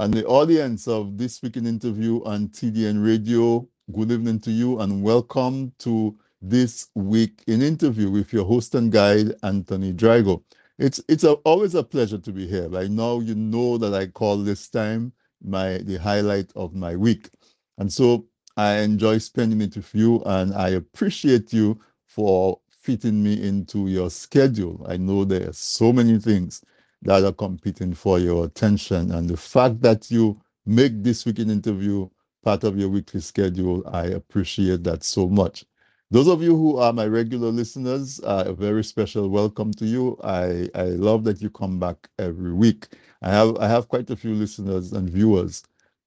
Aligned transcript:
And 0.00 0.14
the 0.14 0.24
audience 0.24 0.88
of 0.88 1.18
this 1.18 1.42
week 1.42 1.58
in 1.58 1.66
interview 1.66 2.24
on 2.24 2.48
TDN 2.48 3.04
Radio, 3.04 3.68
good 3.92 4.10
evening 4.10 4.40
to 4.40 4.50
you 4.50 4.80
and 4.80 5.02
welcome 5.02 5.74
to 5.80 6.16
this 6.40 6.88
week 6.94 7.44
in 7.46 7.60
interview 7.60 8.10
with 8.10 8.32
your 8.32 8.46
host 8.46 8.74
and 8.74 8.90
guide, 8.90 9.34
Anthony 9.42 9.92
Drago. 9.92 10.42
It's 10.78 11.02
it's 11.06 11.24
a, 11.24 11.32
always 11.44 11.74
a 11.74 11.82
pleasure 11.82 12.16
to 12.16 12.32
be 12.32 12.46
here. 12.46 12.70
By 12.70 12.86
now, 12.86 13.20
you 13.20 13.34
know 13.34 13.76
that 13.76 13.92
I 13.92 14.06
call 14.06 14.38
this 14.38 14.70
time 14.70 15.12
my 15.44 15.76
the 15.76 15.98
highlight 15.98 16.50
of 16.56 16.74
my 16.74 16.96
week, 16.96 17.28
and 17.76 17.92
so 17.92 18.24
I 18.56 18.78
enjoy 18.78 19.18
spending 19.18 19.60
it 19.60 19.76
with 19.76 19.94
you, 19.94 20.22
and 20.24 20.54
I 20.54 20.70
appreciate 20.70 21.52
you 21.52 21.78
for 22.06 22.58
fitting 22.70 23.22
me 23.22 23.46
into 23.46 23.88
your 23.88 24.08
schedule. 24.08 24.82
I 24.88 24.96
know 24.96 25.26
there 25.26 25.50
are 25.50 25.52
so 25.52 25.92
many 25.92 26.18
things 26.18 26.64
that 27.02 27.24
are 27.24 27.32
competing 27.32 27.94
for 27.94 28.18
your 28.18 28.46
attention. 28.46 29.12
And 29.12 29.28
the 29.30 29.36
fact 29.36 29.82
that 29.82 30.10
you 30.10 30.40
make 30.66 31.02
this 31.02 31.26
week 31.26 31.38
in 31.40 31.50
interview 31.50 32.08
part 32.44 32.64
of 32.64 32.78
your 32.78 32.88
weekly 32.90 33.20
schedule, 33.20 33.82
I 33.88 34.06
appreciate 34.06 34.84
that 34.84 35.04
so 35.04 35.28
much. 35.28 35.64
Those 36.10 36.28
of 36.28 36.42
you 36.42 36.56
who 36.56 36.78
are 36.78 36.92
my 36.92 37.06
regular 37.06 37.48
listeners, 37.50 38.20
uh, 38.24 38.44
a 38.48 38.52
very 38.52 38.84
special 38.84 39.28
welcome 39.30 39.72
to 39.74 39.86
you. 39.86 40.18
I, 40.24 40.68
I 40.74 40.84
love 40.86 41.24
that 41.24 41.42
you 41.42 41.50
come 41.50 41.78
back 41.80 42.08
every 42.18 42.52
week. 42.52 42.88
I 43.22 43.30
have 43.30 43.56
I 43.58 43.68
have 43.68 43.88
quite 43.88 44.10
a 44.10 44.16
few 44.16 44.34
listeners 44.34 44.92
and 44.92 45.08
viewers 45.10 45.64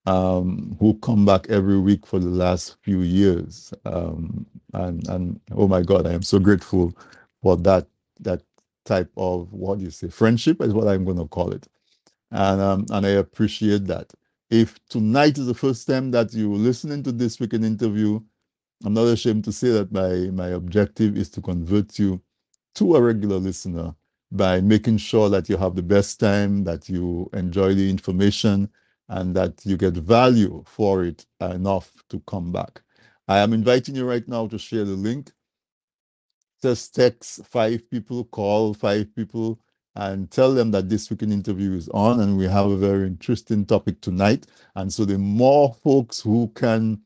um, 0.07 0.75
who 0.79 0.95
come 0.95 1.25
back 1.25 1.47
every 1.49 1.79
week 1.79 2.05
for 2.05 2.19
the 2.19 2.29
last 2.29 2.77
few 2.83 3.01
years, 3.01 3.73
um, 3.85 4.45
and 4.73 5.07
and 5.09 5.39
oh 5.53 5.67
my 5.69 5.83
God, 5.83 6.07
I 6.07 6.13
am 6.13 6.23
so 6.23 6.39
grateful 6.39 6.93
for 7.41 7.57
that 7.57 7.87
that 8.21 8.43
type 8.85 9.11
of 9.17 9.53
what 9.53 9.79
you 9.79 9.91
say 9.91 10.09
friendship 10.09 10.61
is 10.61 10.73
what 10.73 10.87
I'm 10.87 11.05
going 11.05 11.17
to 11.19 11.27
call 11.27 11.51
it, 11.53 11.67
and 12.31 12.61
um, 12.61 12.85
and 12.91 13.05
I 13.05 13.11
appreciate 13.11 13.85
that. 13.87 14.13
If 14.51 14.79
tonight 14.89 15.37
is 15.39 15.47
the 15.47 15.55
first 15.55 15.87
time 15.87 16.11
that 16.11 16.33
you're 16.33 16.55
listening 16.57 17.03
to 17.03 17.11
this 17.13 17.39
week 17.39 17.53
in 17.53 17.63
interview, 17.63 18.21
I'm 18.85 18.93
not 18.93 19.07
ashamed 19.07 19.45
to 19.45 19.51
say 19.53 19.69
that 19.71 19.91
my 19.91 20.31
my 20.31 20.49
objective 20.49 21.17
is 21.17 21.29
to 21.31 21.41
convert 21.41 21.99
you 21.99 22.21
to 22.75 22.95
a 22.95 23.01
regular 23.01 23.37
listener 23.37 23.93
by 24.31 24.61
making 24.61 24.97
sure 24.97 25.29
that 25.29 25.49
you 25.49 25.57
have 25.57 25.75
the 25.75 25.83
best 25.83 26.19
time, 26.19 26.63
that 26.63 26.89
you 26.89 27.29
enjoy 27.33 27.73
the 27.73 27.89
information, 27.89 28.69
and 29.09 29.35
that 29.35 29.65
you 29.65 29.77
get 29.77 29.93
value 29.95 30.63
for 30.65 31.03
it 31.03 31.25
enough 31.41 31.91
to 32.09 32.21
come 32.27 32.51
back. 32.51 32.81
I 33.27 33.39
am 33.39 33.53
inviting 33.53 33.95
you 33.95 34.05
right 34.05 34.27
now 34.27 34.47
to 34.47 34.57
share 34.57 34.85
the 34.85 34.93
link 34.95 35.31
just 36.63 36.95
text 36.95 37.45
five 37.45 37.89
people, 37.91 38.25
call 38.25 38.73
five 38.73 39.15
people, 39.15 39.59
and 39.95 40.31
tell 40.31 40.55
them 40.55 40.71
that 40.71 40.89
this 40.89 41.11
week 41.11 41.23
in 41.23 41.31
interview 41.31 41.73
is 41.75 41.89
on 41.89 42.21
and 42.21 42.37
we 42.37 42.45
have 42.47 42.67
a 42.67 42.77
very 42.77 43.07
interesting 43.07 43.65
topic 43.65 44.01
tonight. 44.01 44.47
And 44.75 44.91
so 44.93 45.05
the 45.05 45.19
more 45.19 45.75
folks 45.83 46.21
who 46.21 46.51
can 46.55 47.01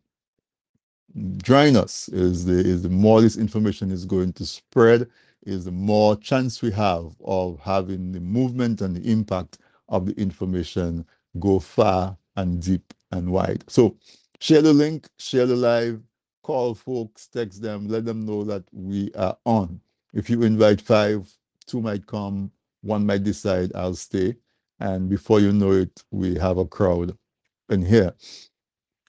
join 1.44 1.76
us 1.76 2.10
is 2.10 2.46
the 2.46 2.60
is 2.60 2.84
the 2.84 2.90
more 2.90 3.22
this 3.22 3.38
information 3.38 3.92
is 3.92 4.06
going 4.06 4.34
to 4.34 4.46
spread, 4.46 5.10
is 5.46 5.66
the 5.66 5.72
more 5.72 6.16
chance 6.18 6.62
we 6.62 6.72
have 6.72 7.16
of 7.26 7.60
having 7.62 8.14
the 8.14 8.22
movement 8.22 8.82
and 8.82 8.96
the 8.96 9.12
impact 9.12 9.60
of 9.90 10.06
the 10.06 10.14
information 10.22 11.06
go 11.40 11.60
far 11.60 12.18
and 12.38 12.62
deep 12.62 12.94
and 13.12 13.32
wide. 13.32 13.64
So 13.68 13.98
share 14.40 14.62
the 14.62 14.74
link, 14.74 15.10
share 15.18 15.48
the 15.48 15.58
live, 15.58 16.02
call 16.48 16.74
folks, 16.74 17.28
text 17.28 17.62
them, 17.62 17.90
let 17.90 18.06
them 18.06 18.26
know 18.26 18.46
that 18.46 18.64
we 18.72 19.12
are 19.16 19.38
on. 19.46 19.82
If 20.14 20.30
you 20.30 20.44
invite 20.44 20.80
five, 20.80 21.30
two 21.66 21.82
might 21.82 22.08
come, 22.08 22.52
one 22.82 23.06
might 23.06 23.24
decide 23.26 23.74
I'll 23.76 23.96
stay. 23.96 24.38
And 24.80 25.10
before 25.10 25.42
you 25.42 25.52
know 25.52 25.74
it, 25.74 26.04
we 26.10 26.36
have 26.36 26.58
a 26.58 26.66
crowd 26.66 27.18
in 27.70 27.82
here. 27.82 28.14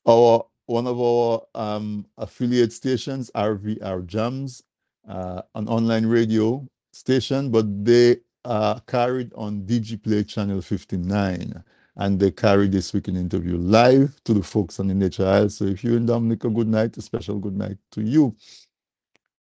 Our 0.05 0.47
one 0.67 0.89
of 0.89 1.01
our 1.01 1.43
um, 1.55 2.07
affiliate 2.19 2.73
stations, 2.73 3.31
RVR 3.37 4.05
Jams, 4.05 4.65
uh, 5.09 5.43
an 5.55 5.69
online 5.69 6.07
radio 6.07 6.67
station, 6.93 7.53
but 7.53 7.67
they 7.85 8.17
are 8.45 8.81
carried 8.89 9.33
on 9.35 9.63
DigiPlay 9.63 10.27
channel 10.27 10.61
59 10.61 11.63
and 11.99 12.21
they 12.21 12.31
carry 12.31 12.69
this 12.69 12.93
week 12.93 13.09
in 13.09 13.17
interview 13.17 13.57
live 13.59 14.23
to 14.25 14.33
the 14.33 14.43
folks 14.43 14.79
on 14.79 14.87
the 14.87 14.95
Nature 14.95 15.27
Isle. 15.27 15.51
So 15.51 15.65
if 15.65 15.83
you're 15.83 15.97
in 15.97 16.07
Dominica, 16.07 16.49
good 16.49 16.69
night, 16.69 16.97
a 16.97 17.03
special 17.03 17.39
good 17.39 17.57
night 17.57 17.77
to 17.93 18.03
you. 18.03 18.37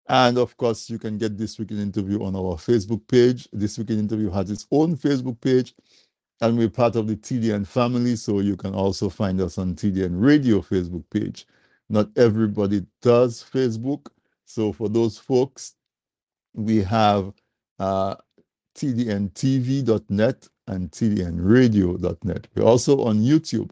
And 0.08 0.38
of 0.38 0.56
course, 0.56 0.88
you 0.88 0.98
can 0.98 1.18
get 1.18 1.36
this 1.36 1.58
week 1.58 1.70
in 1.70 1.80
interview 1.80 2.22
on 2.24 2.34
our 2.34 2.56
Facebook 2.56 3.06
page. 3.08 3.48
This 3.52 3.76
week 3.76 3.90
in 3.90 3.98
interview 3.98 4.30
has 4.30 4.50
its 4.50 4.66
own 4.70 4.96
Facebook 4.96 5.38
page, 5.40 5.74
and 6.40 6.56
we're 6.56 6.70
part 6.70 6.96
of 6.96 7.08
the 7.08 7.16
TDN 7.16 7.66
family. 7.66 8.16
So 8.16 8.40
you 8.40 8.56
can 8.56 8.74
also 8.74 9.10
find 9.10 9.40
us 9.40 9.58
on 9.58 9.74
TDN 9.74 10.12
Radio 10.12 10.60
Facebook 10.60 11.04
page. 11.10 11.46
Not 11.90 12.08
everybody 12.16 12.86
does 13.02 13.44
Facebook. 13.44 14.06
So 14.46 14.72
for 14.72 14.88
those 14.88 15.18
folks, 15.18 15.74
we 16.54 16.82
have 16.84 17.32
uh, 17.78 18.14
tdntv.net 18.76 20.48
and 20.66 20.90
tdnradio.net. 20.90 22.48
We're 22.54 22.64
also 22.64 23.02
on 23.04 23.18
YouTube. 23.18 23.70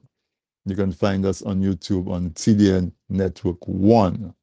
You 0.67 0.77
can 0.77 0.93
find 0.93 1.27
us 1.27 1.43
on 1.43 1.61
YouTube 1.61 2.09
on 2.09 2.31
TDN 2.31 2.93
Network 3.09 3.67
1. 3.67 4.35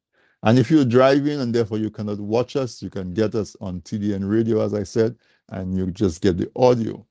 And 0.44 0.58
if 0.58 0.70
you're 0.70 0.84
driving 0.84 1.40
and 1.40 1.54
therefore 1.54 1.78
you 1.78 1.90
cannot 1.90 2.18
watch 2.18 2.56
us, 2.56 2.82
you 2.82 2.90
can 2.90 3.14
get 3.14 3.34
us 3.34 3.56
on 3.60 3.80
TDN 3.82 4.28
Radio, 4.28 4.60
as 4.60 4.74
I 4.74 4.82
said, 4.82 5.16
and 5.50 5.76
you 5.76 5.90
just 5.90 6.20
get 6.20 6.36
the 6.36 6.50
audio. 6.56 7.06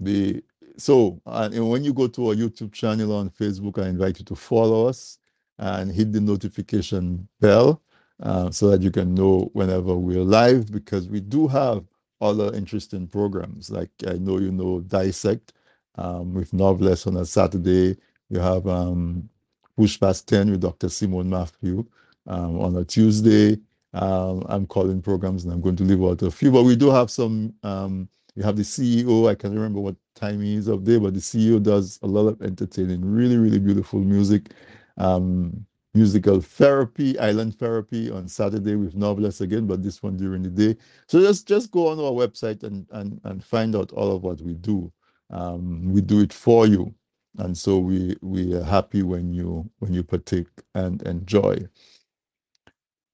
The 0.00 0.42
so 0.78 1.20
and 1.24 1.70
when 1.70 1.84
you 1.84 1.94
go 1.94 2.06
to 2.06 2.28
our 2.28 2.34
YouTube 2.34 2.72
channel 2.72 3.16
on 3.16 3.30
Facebook, 3.30 3.82
I 3.82 3.88
invite 3.88 4.18
you 4.18 4.26
to 4.26 4.36
follow 4.36 4.86
us 4.86 5.18
and 5.58 5.90
hit 5.90 6.12
the 6.12 6.20
notification 6.20 7.26
bell 7.40 7.82
uh, 8.22 8.50
so 8.50 8.70
that 8.70 8.82
you 8.82 8.90
can 8.90 9.14
know 9.14 9.50
whenever 9.54 9.96
we're 9.96 10.22
live 10.22 10.70
because 10.70 11.08
we 11.08 11.20
do 11.20 11.48
have 11.48 11.84
other 12.20 12.54
interesting 12.54 13.06
programs. 13.06 13.70
Like 13.70 13.90
I 14.06 14.14
know 14.14 14.38
you 14.38 14.52
know 14.52 14.80
Dissect 14.80 15.52
um, 15.96 16.34
with 16.34 16.52
Novelist 16.52 17.06
on 17.06 17.16
a 17.16 17.24
Saturday. 17.24 17.96
You 18.28 18.40
have 18.40 18.66
um, 18.66 19.28
Push 19.76 20.00
Past 20.00 20.28
10 20.28 20.50
with 20.50 20.60
Dr. 20.60 20.88
Simone 20.88 21.28
Matthew 21.28 21.84
um, 22.26 22.60
on 22.60 22.76
a 22.76 22.84
Tuesday. 22.84 23.58
Um, 23.92 24.44
I'm 24.48 24.66
calling 24.66 25.00
programs 25.00 25.44
and 25.44 25.52
I'm 25.52 25.60
going 25.60 25.76
to 25.76 25.84
leave 25.84 26.02
out 26.02 26.22
a 26.22 26.30
few, 26.30 26.50
but 26.50 26.64
we 26.64 26.76
do 26.76 26.90
have 26.90 27.10
some. 27.10 27.54
Um, 27.62 28.08
we 28.34 28.42
have 28.42 28.56
the 28.56 28.62
CEO. 28.62 29.30
I 29.30 29.34
can't 29.34 29.54
remember 29.54 29.80
what 29.80 29.96
time 30.14 30.42
he 30.42 30.56
is 30.56 30.68
of 30.68 30.84
day, 30.84 30.98
but 30.98 31.14
the 31.14 31.20
CEO 31.20 31.62
does 31.62 31.98
a 32.02 32.06
lot 32.06 32.28
of 32.28 32.42
entertaining, 32.42 33.02
really, 33.02 33.38
really 33.38 33.58
beautiful 33.58 34.00
music. 34.00 34.50
Um, 34.98 35.64
musical 35.96 36.42
therapy, 36.42 37.18
island 37.18 37.58
therapy 37.58 38.10
on 38.10 38.28
Saturday 38.28 38.76
with 38.76 38.94
Novelist 38.94 39.40
again, 39.40 39.66
but 39.66 39.82
this 39.82 40.02
one 40.02 40.16
during 40.16 40.42
the 40.42 40.50
day. 40.50 40.76
So 41.08 41.20
just 41.20 41.48
just 41.48 41.70
go 41.70 41.88
on 41.88 41.98
our 41.98 42.12
website 42.12 42.62
and 42.62 42.86
and 42.90 43.18
and 43.24 43.42
find 43.42 43.74
out 43.74 43.92
all 43.92 44.14
of 44.14 44.22
what 44.22 44.40
we 44.42 44.54
do. 44.54 44.92
Um, 45.30 45.90
we 45.92 46.02
do 46.02 46.20
it 46.20 46.32
for 46.32 46.66
you, 46.66 46.94
and 47.38 47.56
so 47.56 47.78
we 47.78 48.16
we 48.20 48.54
are 48.54 48.62
happy 48.62 49.02
when 49.02 49.32
you 49.32 49.68
when 49.78 49.94
you 49.94 50.04
partake 50.04 50.48
and 50.74 51.02
enjoy. 51.02 51.66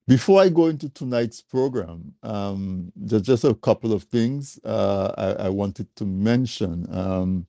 Before 0.08 0.42
I 0.42 0.48
go 0.48 0.66
into 0.66 0.88
tonight's 0.88 1.40
program, 1.40 2.12
um, 2.24 2.92
there's 2.96 3.22
just 3.22 3.44
a 3.44 3.54
couple 3.54 3.92
of 3.92 4.02
things 4.02 4.58
uh, 4.64 5.12
I, 5.16 5.44
I, 5.46 5.48
wanted 5.48 5.94
to 5.94 6.04
mention. 6.04 6.92
Um, 6.92 7.46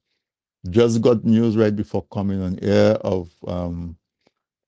just 0.70 1.02
got 1.02 1.26
news 1.26 1.58
right 1.58 1.76
before 1.76 2.06
coming 2.12 2.44
on 2.44 2.60
air 2.62 2.94
of 2.98 3.32
um, 3.48 3.98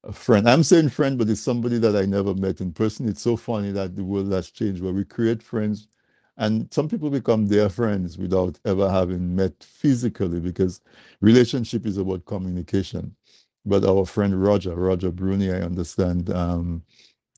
a 0.06 0.14
friend. 0.14 0.50
I'm 0.50 0.64
saying 0.64 0.90
friend, 0.90 1.18
but 1.20 1.30
it's 1.30 1.42
somebody 1.42 1.80
that 1.80 1.96
I 1.96 2.06
never 2.06 2.36
met 2.36 2.62
in 2.62 2.74
person. 2.74 3.10
It's 3.10 3.24
so 3.24 3.38
funny 3.38 3.72
that 3.74 3.96
the 3.98 4.06
world 4.06 4.32
has 4.34 4.52
changed 4.52 4.84
where 4.84 4.94
we 4.94 5.06
create 5.06 5.44
friends 5.44 5.88
and 6.38 6.74
some 6.74 6.90
people 6.90 7.12
become 7.12 7.48
their 7.48 7.70
friends 7.70 8.18
without 8.18 8.60
ever 8.66 8.90
having 8.92 9.36
met 9.36 9.54
physically 9.64 10.42
because 10.42 10.82
relationship 11.22 11.88
is 11.88 11.98
about 11.98 12.26
communication. 12.26 13.16
But 13.66 13.86
our 13.86 14.06
friend 14.06 14.42
Roger, 14.44 14.76
Roger 14.76 15.12
Bruni, 15.12 15.52
I 15.52 15.62
understand, 15.62 16.32
um, 16.32 16.84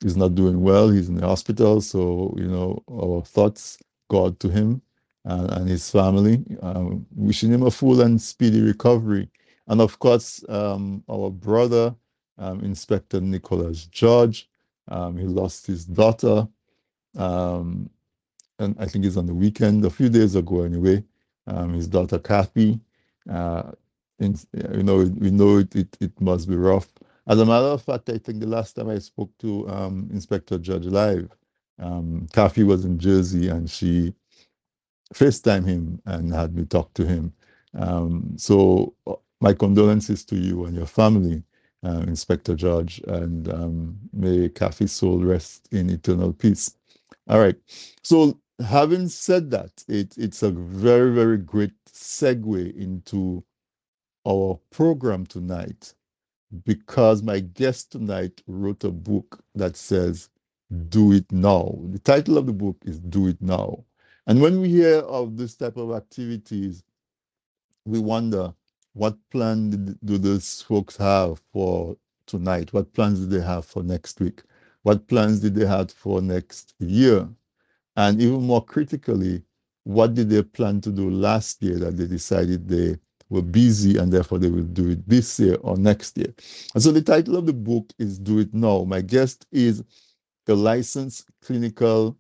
is 0.04 0.18
not 0.18 0.36
doing 0.36 0.62
well. 0.64 0.90
He's 0.90 1.10
in 1.10 1.16
the 1.16 1.28
hospital. 1.28 1.82
So, 1.82 2.34
you 2.38 2.48
know, 2.48 2.84
our 2.92 3.24
thoughts 3.24 3.80
go 4.10 4.28
out 4.28 4.40
to 4.42 4.50
him 4.50 4.82
and, 5.26 5.52
and 5.52 5.70
his 5.70 5.92
family, 5.92 6.44
um, 6.62 7.06
wishing 7.16 7.52
him 7.52 7.64
a 7.64 7.72
full 7.72 8.02
and 8.02 8.22
speedy 8.22 8.62
recovery. 8.62 9.30
And 9.68 9.82
of 9.82 10.00
course, 10.00 10.44
um, 10.50 11.04
our 11.10 11.32
brother, 11.32 11.96
um, 12.38 12.62
Inspector 12.62 13.20
Nicholas 13.22 13.86
George. 13.86 14.50
Um, 14.90 15.18
he 15.18 15.26
lost 15.26 15.68
his 15.68 15.86
daughter, 15.86 16.48
um, 17.18 17.90
and 18.60 18.76
I 18.80 18.86
think 18.86 19.06
it's 19.06 19.18
on 19.18 19.26
the 19.26 19.34
weekend, 19.34 19.86
a 19.86 19.90
few 19.90 20.10
days 20.10 20.36
ago 20.36 20.64
anyway. 20.64 21.04
Um, 21.48 21.74
his 21.74 21.88
daughter 21.88 22.20
Kathy. 22.20 22.80
Uh, 23.30 23.72
in, 24.20 24.38
you 24.76 24.84
know, 24.84 24.98
we 24.98 25.32
know 25.32 25.58
it, 25.60 25.76
it, 25.76 25.98
it, 26.00 26.22
must 26.22 26.50
be 26.50 26.56
rough. 26.56 26.88
As 27.28 27.40
a 27.40 27.46
matter 27.46 27.68
of 27.68 27.84
fact, 27.84 28.10
I 28.10 28.18
think 28.18 28.40
the 28.40 28.48
last 28.48 28.76
time 28.76 28.90
I 28.90 29.00
spoke 29.00 29.32
to 29.40 29.70
um, 29.70 30.10
Inspector 30.12 30.58
George 30.60 30.86
live, 30.86 31.30
um, 31.80 32.28
Kathy 32.34 32.64
was 32.64 32.86
in 32.86 32.98
Jersey 33.00 33.50
and 33.50 33.70
she 33.70 34.14
FaceTime 35.14 35.66
him 35.66 36.02
and 36.06 36.34
had 36.34 36.56
me 36.56 36.66
talk 36.66 36.94
to 36.96 37.06
him. 37.06 37.34
So 38.38 38.96
my 39.42 39.54
condolences 39.54 40.26
to 40.26 40.36
you 40.36 40.66
and 40.66 40.76
your 40.76 40.86
family, 40.88 41.44
uh, 41.86 42.04
Inspector 42.08 42.54
George, 42.56 43.00
and 43.08 43.52
um, 43.54 43.98
may 44.14 44.50
Kathy's 44.50 44.92
soul 44.92 45.20
rest 45.20 45.68
in 45.72 45.90
eternal 45.90 46.34
peace. 46.34 46.76
All 47.30 47.40
right. 47.40 47.56
So, 48.04 48.40
having 48.66 49.10
said 49.10 49.52
that, 49.52 49.84
it, 49.88 50.18
it's 50.18 50.44
a 50.44 50.52
very, 50.52 51.14
very 51.14 51.38
great 51.38 51.74
segue 51.92 52.76
into 52.78 53.44
our 54.28 54.60
program 54.72 55.26
tonight 55.26 55.94
because 56.66 57.24
my 57.24 57.40
guest 57.40 57.92
tonight 57.92 58.42
wrote 58.48 58.84
a 58.84 58.92
book 58.92 59.44
that 59.56 59.76
says, 59.76 60.30
Do 60.90 61.12
It 61.14 61.32
Now. 61.32 61.78
The 61.92 62.00
title 62.00 62.38
of 62.38 62.46
the 62.48 62.54
book 62.54 62.78
is 62.86 63.00
Do 63.00 63.28
It 63.28 63.42
Now. 63.42 63.86
And 64.28 64.42
when 64.42 64.62
we 64.62 64.70
hear 64.70 65.00
of 65.00 65.38
this 65.38 65.56
type 65.56 65.78
of 65.78 65.92
activities, 65.92 66.84
we 67.86 68.00
wonder 68.00 68.54
what 68.98 69.16
plan 69.30 69.96
do 70.04 70.18
those 70.18 70.64
folks 70.64 70.98
have 70.98 71.40
for 71.54 71.96
tonight? 72.26 72.74
What 72.74 72.94
plans 72.94 73.20
do 73.20 73.28
they 73.28 73.46
have 73.46 73.66
for 73.66 73.84
next 73.84 74.20
week? 74.20 74.42
What 74.82 75.08
plans 75.08 75.40
did 75.40 75.54
they 75.54 75.68
have 75.68 75.92
for 75.92 76.20
next 76.20 76.74
year? 76.80 77.30
And 77.96 78.20
even 78.20 78.42
more 78.42 78.64
critically, 78.66 79.44
what 79.84 80.16
did 80.16 80.30
they 80.30 80.42
plan 80.42 80.82
to 80.82 80.92
do 80.92 81.12
last 81.12 81.62
year 81.62 81.78
that 81.80 81.96
they 81.96 82.08
decided 82.08 82.68
they 82.68 82.98
were 83.30 83.44
busy 83.44 83.98
and 83.98 84.12
therefore 84.12 84.40
they 84.40 84.50
will 84.50 84.64
do 84.64 84.90
it 84.90 85.08
this 85.08 85.40
year 85.40 85.58
or 85.62 85.78
next 85.78 86.18
year? 86.18 86.34
And 86.74 86.82
so 86.82 86.92
the 86.92 87.02
title 87.02 87.38
of 87.38 87.46
the 87.46 87.54
book 87.54 87.92
is 88.00 88.18
Do 88.18 88.40
It 88.40 88.54
Now. 88.54 88.84
My 88.84 89.02
guest 89.02 89.46
is 89.52 89.84
a 90.48 90.54
licensed 90.54 91.30
clinical 91.44 92.18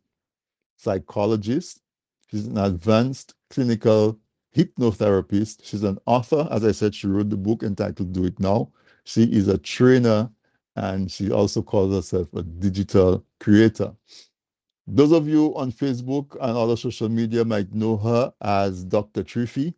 psychologist. 0.75 1.81
She's 2.30 2.45
an 2.45 2.57
advanced 2.57 3.33
clinical 3.50 4.19
hypnotherapist. 4.55 5.59
She's 5.63 5.83
an 5.83 5.97
author. 6.05 6.47
As 6.51 6.65
I 6.65 6.71
said, 6.71 6.95
she 6.95 7.07
wrote 7.07 7.29
the 7.29 7.38
book 7.38 7.63
entitled 7.63 8.13
Do 8.13 8.25
It 8.25 8.39
Now. 8.39 8.71
She 9.03 9.23
is 9.23 9.47
a 9.47 9.57
trainer 9.57 10.29
and 10.75 11.11
she 11.11 11.31
also 11.31 11.61
calls 11.61 11.94
herself 11.94 12.33
a 12.33 12.44
digital 12.44 13.25
creator. 13.39 13.94
Those 14.88 15.11
of 15.11 15.27
you 15.27 15.55
on 15.55 15.71
Facebook 15.71 16.33
and 16.41 16.57
other 16.57 16.77
social 16.77 17.09
media 17.09 17.45
might 17.45 17.73
know 17.73 17.97
her 17.97 18.33
as 18.41 18.83
Dr. 18.83 19.23
Triffy. 19.23 19.73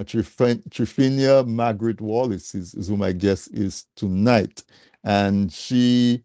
Triphania 0.00 1.46
Margaret 1.46 2.00
Wallace 2.00 2.54
is, 2.54 2.74
is 2.74 2.88
who 2.88 2.96
my 2.96 3.12
guest 3.12 3.50
is 3.54 3.86
tonight. 3.96 4.62
And 5.04 5.52
she 5.52 6.24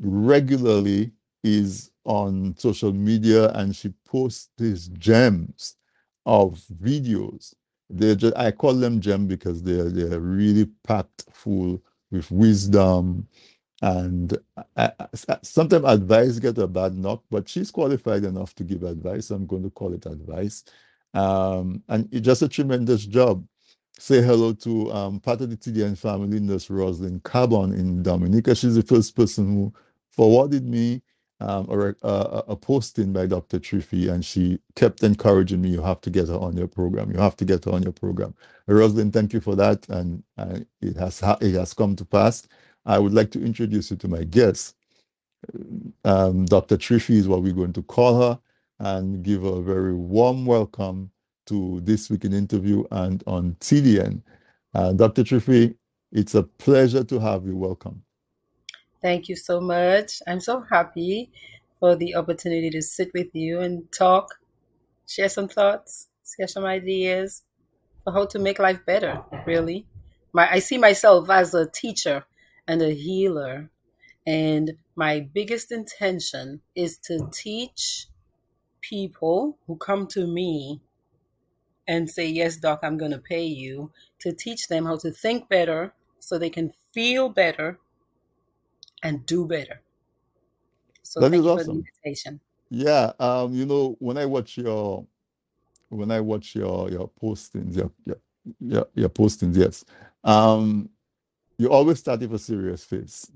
regularly 0.00 1.12
is 1.44 1.90
on 2.04 2.54
social 2.58 2.92
media 2.92 3.50
and 3.52 3.74
she 3.76 3.92
posts 4.06 4.50
these 4.58 4.88
gems 4.88 5.76
of 6.26 6.60
videos. 6.82 7.54
They 7.90 8.16
just 8.16 8.36
I 8.36 8.52
call 8.52 8.74
them 8.74 9.00
gem 9.00 9.26
because 9.26 9.62
they're 9.62 9.90
they're 9.90 10.20
really 10.20 10.66
packed 10.86 11.24
full 11.32 11.82
with 12.10 12.30
wisdom 12.30 13.18
and 13.80 14.36
I, 14.76 14.92
I, 14.98 15.06
sometimes 15.42 15.84
advice 15.84 16.38
get 16.38 16.58
a 16.58 16.66
bad 16.66 16.96
knock, 16.96 17.22
but 17.30 17.48
she's 17.48 17.70
qualified 17.70 18.24
enough 18.24 18.54
to 18.56 18.64
give 18.64 18.82
advice. 18.82 19.30
I'm 19.30 19.46
going 19.46 19.62
to 19.62 19.70
call 19.70 19.94
it 19.94 20.06
advice. 20.06 20.64
Um, 21.14 21.82
and 21.88 22.08
it's 22.12 22.24
just 22.26 22.42
a 22.42 22.48
tremendous 22.48 23.06
job. 23.06 23.46
Say 23.98 24.22
hello 24.22 24.52
to 24.54 24.92
um, 24.92 25.20
part 25.20 25.40
of 25.42 25.50
the 25.50 25.56
TDN 25.56 25.96
family, 25.96 26.40
Nurse 26.40 26.70
Rosalind 26.70 27.22
Carbon 27.22 27.72
in 27.74 28.02
Dominica. 28.02 28.54
She's 28.54 28.74
the 28.74 28.82
first 28.82 29.14
person 29.14 29.46
who 29.54 29.72
forwarded 30.10 30.66
me 30.66 31.02
um, 31.40 31.68
a, 31.70 31.94
a, 32.06 32.44
a, 32.48 32.56
posting 32.56 33.12
by 33.12 33.26
Dr. 33.26 33.60
Triffy, 33.60 34.10
and 34.10 34.24
she 34.24 34.60
kept 34.76 35.02
encouraging 35.02 35.62
me, 35.62 35.70
you 35.70 35.82
have 35.82 36.00
to 36.02 36.10
get 36.10 36.28
her 36.28 36.36
on 36.36 36.56
your 36.56 36.68
program. 36.68 37.10
You 37.12 37.18
have 37.18 37.36
to 37.38 37.46
get 37.46 37.64
her 37.66 37.72
on 37.72 37.82
your 37.82 37.92
program. 37.92 38.34
Rosalind, 38.68 39.12
thank 39.12 39.32
you 39.32 39.40
for 39.40 39.56
that. 39.56 39.88
And, 39.88 40.22
and 40.38 40.66
it, 40.82 40.96
has 40.96 41.22
it 41.40 41.54
has 41.54 41.74
come 41.74 41.96
to 41.96 42.04
pass. 42.06 42.48
I 42.86 42.98
would 42.98 43.14
like 43.14 43.30
to 43.32 43.44
introduce 43.44 43.90
you 43.90 43.98
to 43.98 44.08
my 44.08 44.24
guest. 44.24 44.76
Um, 46.04 46.46
Dr. 46.46 46.76
Triffy 46.78 47.16
is 47.16 47.28
what 47.28 47.42
we're 47.42 47.52
going 47.54 47.74
to 47.74 47.82
call 47.82 48.20
her 48.22 48.40
and 48.80 49.22
give 49.22 49.42
her 49.42 49.58
a 49.58 49.62
very 49.62 49.94
warm 49.94 50.46
welcome 50.46 51.10
to 51.46 51.80
this 51.82 52.10
week 52.10 52.24
in 52.24 52.32
interview 52.34 52.84
and 52.90 53.22
on 53.26 53.56
TDN. 53.60 54.22
Uh, 54.74 54.92
Dr. 54.94 55.24
Triffy, 55.24 55.76
it's 56.12 56.34
a 56.34 56.42
pleasure 56.44 57.04
to 57.04 57.18
have 57.20 57.46
you. 57.46 57.56
Welcome. 57.56 58.02
Thank 59.02 59.30
you 59.30 59.36
so 59.36 59.60
much. 59.60 60.20
I'm 60.26 60.40
so 60.40 60.60
happy 60.60 61.30
for 61.78 61.96
the 61.96 62.16
opportunity 62.16 62.68
to 62.70 62.82
sit 62.82 63.10
with 63.14 63.34
you 63.34 63.60
and 63.60 63.90
talk, 63.90 64.34
share 65.06 65.30
some 65.30 65.48
thoughts, 65.48 66.08
share 66.36 66.48
some 66.48 66.66
ideas 66.66 67.42
for 68.04 68.12
how 68.12 68.26
to 68.26 68.38
make 68.38 68.58
life 68.58 68.80
better, 68.84 69.22
really. 69.46 69.86
My, 70.34 70.50
I 70.52 70.58
see 70.58 70.76
myself 70.76 71.30
as 71.30 71.54
a 71.54 71.66
teacher 71.66 72.24
and 72.68 72.82
a 72.82 72.90
healer. 72.90 73.70
And 74.26 74.72
my 74.94 75.20
biggest 75.20 75.72
intention 75.72 76.60
is 76.74 76.98
to 77.04 77.26
teach 77.32 78.06
people 78.82 79.58
who 79.66 79.76
come 79.76 80.06
to 80.08 80.26
me 80.26 80.82
and 81.88 82.08
say, 82.08 82.28
Yes, 82.28 82.56
doc, 82.56 82.80
I'm 82.82 82.98
going 82.98 83.10
to 83.12 83.18
pay 83.18 83.44
you, 83.44 83.92
to 84.20 84.32
teach 84.32 84.68
them 84.68 84.84
how 84.84 84.96
to 84.98 85.10
think 85.10 85.48
better 85.48 85.94
so 86.18 86.38
they 86.38 86.50
can 86.50 86.74
feel 86.92 87.30
better 87.30 87.78
and 89.02 89.24
do 89.26 89.46
better. 89.46 89.80
So 91.02 91.20
that 91.20 91.34
is 91.34 91.46
awesome. 91.46 91.84
Yeah, 92.70 93.12
um, 93.18 93.54
you 93.54 93.66
know, 93.66 93.96
when 93.98 94.16
I 94.18 94.26
watch 94.26 94.56
your 94.56 95.06
when 95.88 96.10
I 96.10 96.20
watch 96.20 96.54
your 96.54 96.90
your 96.90 97.10
postings, 97.22 97.76
your 97.76 97.90
your 98.04 98.16
your, 98.60 98.86
your 98.94 99.08
postings, 99.08 99.56
yes, 99.56 99.84
um, 100.24 100.88
you 101.58 101.70
always 101.70 101.98
start 101.98 102.20
with 102.20 102.34
a 102.34 102.38
serious 102.38 102.84
face, 102.84 103.30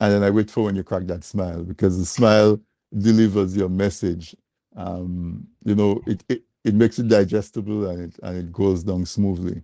and 0.00 0.12
then 0.12 0.22
I 0.22 0.30
wait 0.30 0.50
for 0.50 0.64
when 0.64 0.76
you 0.76 0.84
crack 0.84 1.04
that 1.06 1.24
smile 1.24 1.62
because 1.64 1.98
the 1.98 2.06
smile 2.06 2.60
delivers 2.96 3.56
your 3.56 3.68
message. 3.68 4.34
Um, 4.76 5.46
you 5.64 5.74
know, 5.74 6.00
it, 6.06 6.24
it 6.28 6.42
it 6.64 6.74
makes 6.74 6.98
it 6.98 7.08
digestible 7.08 7.88
and 7.88 8.02
it 8.12 8.20
and 8.22 8.38
it 8.38 8.52
goes 8.52 8.82
down 8.84 9.06
smoothly. 9.06 9.62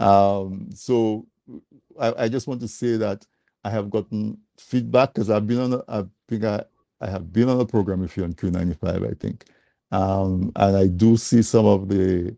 Um, 0.00 0.70
so 0.74 1.26
I, 1.98 2.24
I 2.24 2.28
just 2.28 2.46
want 2.46 2.60
to 2.60 2.68
say 2.68 2.96
that 2.98 3.26
I 3.68 3.70
have 3.72 3.90
gotten 3.90 4.38
feedback 4.58 5.14
because 5.14 5.30
I've 5.30 5.46
been 5.46 5.60
on, 5.60 5.74
a, 5.74 5.84
I 5.88 6.04
think 6.28 6.44
I, 6.44 6.64
I 7.02 7.08
have 7.10 7.32
been 7.32 7.50
on 7.50 7.60
a 7.60 7.66
program 7.66 8.00
with 8.00 8.16
you're 8.16 8.26
on 8.26 8.34
Q95, 8.34 9.10
I 9.10 9.14
think. 9.20 9.46
Um, 9.92 10.52
and 10.56 10.76
I 10.76 10.88
do 10.88 11.18
see 11.18 11.42
some 11.42 11.66
of 11.66 11.88
the 11.90 12.36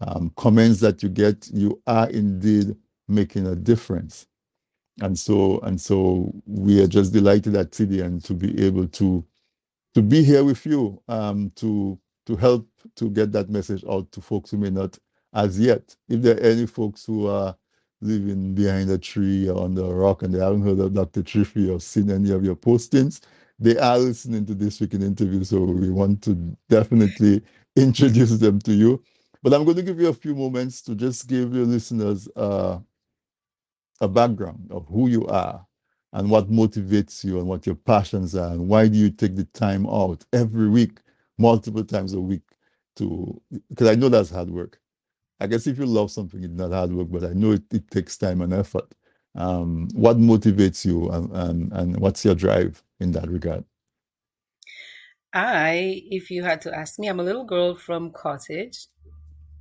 um, 0.00 0.32
comments 0.36 0.80
that 0.80 1.02
you 1.02 1.10
get. 1.10 1.48
You 1.52 1.82
are 1.86 2.10
indeed 2.10 2.76
making 3.08 3.46
a 3.46 3.56
difference. 3.56 4.26
And 5.02 5.18
so, 5.18 5.60
and 5.60 5.80
so 5.80 6.32
we 6.46 6.82
are 6.82 6.88
just 6.88 7.12
delighted 7.12 7.56
at 7.56 7.72
TDN 7.72 8.24
to 8.24 8.34
be 8.34 8.66
able 8.66 8.88
to, 8.88 9.24
to 9.94 10.02
be 10.02 10.24
here 10.24 10.44
with 10.44 10.66
you, 10.66 11.02
um, 11.08 11.52
to, 11.56 11.98
to 12.26 12.36
help 12.36 12.68
to 12.96 13.10
get 13.10 13.32
that 13.32 13.50
message 13.50 13.84
out 13.90 14.12
to 14.12 14.20
folks 14.22 14.50
who 14.52 14.58
may 14.58 14.70
not 14.70 14.98
as 15.34 15.60
yet. 15.60 15.96
If 16.08 16.22
there 16.22 16.36
are 16.36 16.40
any 16.40 16.66
folks 16.66 17.06
who 17.06 17.28
are 17.28 17.56
living 18.00 18.54
behind 18.54 18.90
a 18.90 18.98
tree 18.98 19.48
or 19.48 19.64
under 19.64 19.82
a 19.82 19.94
rock 19.94 20.22
and 20.22 20.34
they 20.34 20.38
haven't 20.38 20.62
heard 20.62 20.78
of 20.80 20.94
Dr. 20.94 21.22
Triffy 21.22 21.74
or 21.74 21.80
seen 21.80 22.10
any 22.10 22.30
of 22.30 22.44
your 22.44 22.56
postings, 22.56 23.20
they 23.58 23.76
are 23.78 23.98
listening 23.98 24.46
to 24.46 24.54
this 24.54 24.80
week 24.80 24.94
in 24.94 25.02
interview. 25.02 25.42
So 25.44 25.60
we 25.60 25.90
want 25.90 26.22
to 26.22 26.34
definitely 26.68 27.42
introduce 27.76 28.38
them 28.38 28.60
to 28.60 28.72
you. 28.72 29.02
But 29.42 29.54
I'm 29.54 29.64
going 29.64 29.76
to 29.76 29.82
give 29.82 30.00
you 30.00 30.08
a 30.08 30.14
few 30.14 30.34
moments 30.34 30.82
to 30.82 30.94
just 30.94 31.28
give 31.28 31.54
your 31.54 31.66
listeners 31.66 32.28
uh, 32.36 32.78
a 34.00 34.08
background 34.08 34.68
of 34.70 34.86
who 34.88 35.08
you 35.08 35.26
are 35.26 35.64
and 36.12 36.30
what 36.30 36.50
motivates 36.50 37.24
you 37.24 37.38
and 37.38 37.46
what 37.46 37.66
your 37.66 37.74
passions 37.74 38.34
are 38.34 38.52
and 38.52 38.68
why 38.68 38.88
do 38.88 38.98
you 38.98 39.10
take 39.10 39.36
the 39.36 39.44
time 39.44 39.86
out 39.86 40.24
every 40.32 40.68
week, 40.68 41.00
multiple 41.38 41.84
times 41.84 42.14
a 42.14 42.20
week 42.20 42.42
to, 42.96 43.40
because 43.68 43.88
I 43.88 43.94
know 43.94 44.08
that's 44.08 44.30
hard 44.30 44.50
work 44.50 44.80
I 45.40 45.46
guess 45.46 45.66
if 45.66 45.78
you 45.78 45.86
love 45.86 46.10
something, 46.10 46.42
it's 46.42 46.54
not 46.54 46.72
hard 46.72 46.92
work, 46.92 47.08
but 47.10 47.24
I 47.24 47.32
know 47.32 47.52
it, 47.52 47.62
it 47.72 47.90
takes 47.90 48.16
time 48.16 48.40
and 48.40 48.52
effort. 48.52 48.92
Um, 49.34 49.88
what 49.94 50.18
motivates 50.18 50.84
you 50.84 51.08
and, 51.10 51.30
and, 51.32 51.72
and 51.72 52.00
what's 52.00 52.24
your 52.24 52.34
drive 52.34 52.82
in 52.98 53.12
that 53.12 53.28
regard? 53.28 53.64
I, 55.32 56.02
if 56.10 56.30
you 56.30 56.42
had 56.42 56.60
to 56.62 56.74
ask 56.74 56.98
me, 56.98 57.06
I'm 57.08 57.20
a 57.20 57.22
little 57.22 57.44
girl 57.44 57.74
from 57.76 58.10
Cottage 58.12 58.86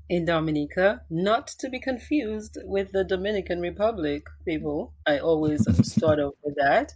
in 0.09 0.25
Dominica, 0.25 1.01
not 1.09 1.47
to 1.59 1.69
be 1.69 1.79
confused 1.79 2.57
with 2.63 2.91
the 2.93 3.03
Dominican 3.03 3.59
Republic 3.59 4.23
people. 4.45 4.93
I 5.05 5.19
always 5.19 5.67
start 5.93 6.19
off 6.19 6.33
with 6.43 6.55
that. 6.55 6.93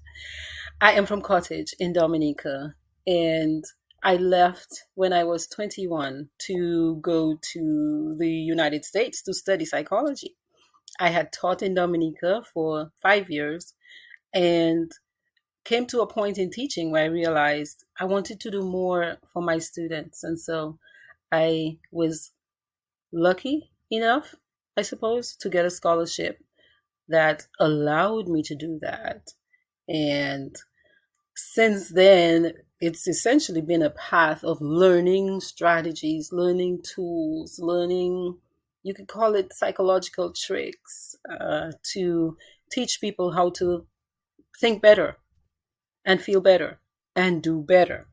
I 0.80 0.94
am 0.94 1.06
from 1.06 1.22
Cottage 1.22 1.76
in 1.80 1.94
Dominica, 1.94 2.76
and 3.06 3.64
I 4.04 4.16
left 4.16 4.84
when 4.96 5.14
I 5.14 5.24
was 5.24 5.48
21 5.48 6.30
to 6.48 6.96
go 7.02 7.38
to 7.54 8.16
the 8.18 8.30
United 8.30 8.84
States 8.84 9.22
to 9.24 9.34
study 9.34 9.66
psychology. 9.66 10.36
I 11.00 11.10
had 11.10 11.32
taught 11.32 11.62
in 11.62 11.76
Dominica 11.76 12.44
for 12.54 12.92
five 13.02 13.30
years 13.30 13.74
and 14.34 14.92
came 15.64 15.86
to 15.88 16.02
a 16.02 16.08
point 16.08 16.38
in 16.38 16.50
teaching 16.50 16.92
where 16.92 17.04
I 17.04 17.08
realized 17.08 17.86
I 18.00 18.06
wanted 18.06 18.40
to 18.42 18.52
do 18.52 18.64
more 18.64 19.18
for 19.32 19.42
my 19.42 19.60
students. 19.60 20.24
And 20.24 20.40
so 20.40 20.80
I 21.32 21.78
was 21.92 22.32
lucky 23.14 23.72
enough 23.92 24.36
I 24.78 24.84
suppose, 24.84 25.36
to 25.38 25.50
get 25.50 25.66
a 25.66 25.70
scholarship 25.70 26.42
that 27.08 27.46
allowed 27.60 28.28
me 28.28 28.42
to 28.44 28.56
do 28.56 28.80
that. 28.82 29.34
And 29.88 30.56
since 31.42 31.90
then, 31.90 32.54
it's 32.80 33.08
essentially 33.08 33.62
been 33.62 33.82
a 33.82 33.90
path 33.90 34.44
of 34.44 34.62
learning 34.62 35.42
strategies, 35.42 36.32
learning 36.32 36.82
tools, 36.84 37.60
learning, 37.62 38.38
you 38.84 38.94
could 38.94 39.08
call 39.08 39.36
it 39.36 39.54
psychological 39.54 40.34
tricks 40.34 41.16
uh, 41.30 41.72
to 41.94 42.38
teach 42.72 43.00
people 43.02 43.32
how 43.32 43.50
to 43.52 43.86
think 44.60 44.82
better 44.82 45.18
and 46.06 46.22
feel 46.22 46.42
better 46.42 46.80
and 47.16 47.44
do 47.44 47.62
better. 47.62 48.08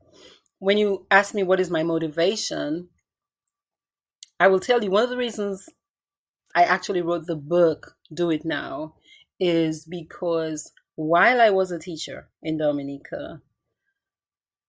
When 0.59 0.77
you 0.77 1.05
ask 1.09 1.33
me 1.33 1.43
what 1.43 1.59
is 1.59 1.71
my 1.71 1.83
motivation, 1.83 2.89
I 4.39 4.47
will 4.47 4.59
tell 4.59 4.83
you 4.83 4.91
one 4.91 5.03
of 5.03 5.09
the 5.09 5.17
reasons 5.17 5.69
I 6.55 6.63
actually 6.63 7.01
wrote 7.01 7.27
the 7.27 7.35
book, 7.35 7.95
Do 8.13 8.29
It 8.29 8.45
Now, 8.45 8.95
is 9.39 9.85
because 9.85 10.71
while 10.99 11.39
I 11.39 11.49
was 11.49 11.71
a 11.71 11.79
teacher 11.79 12.27
in 12.43 12.57
Dominica, 12.57 13.41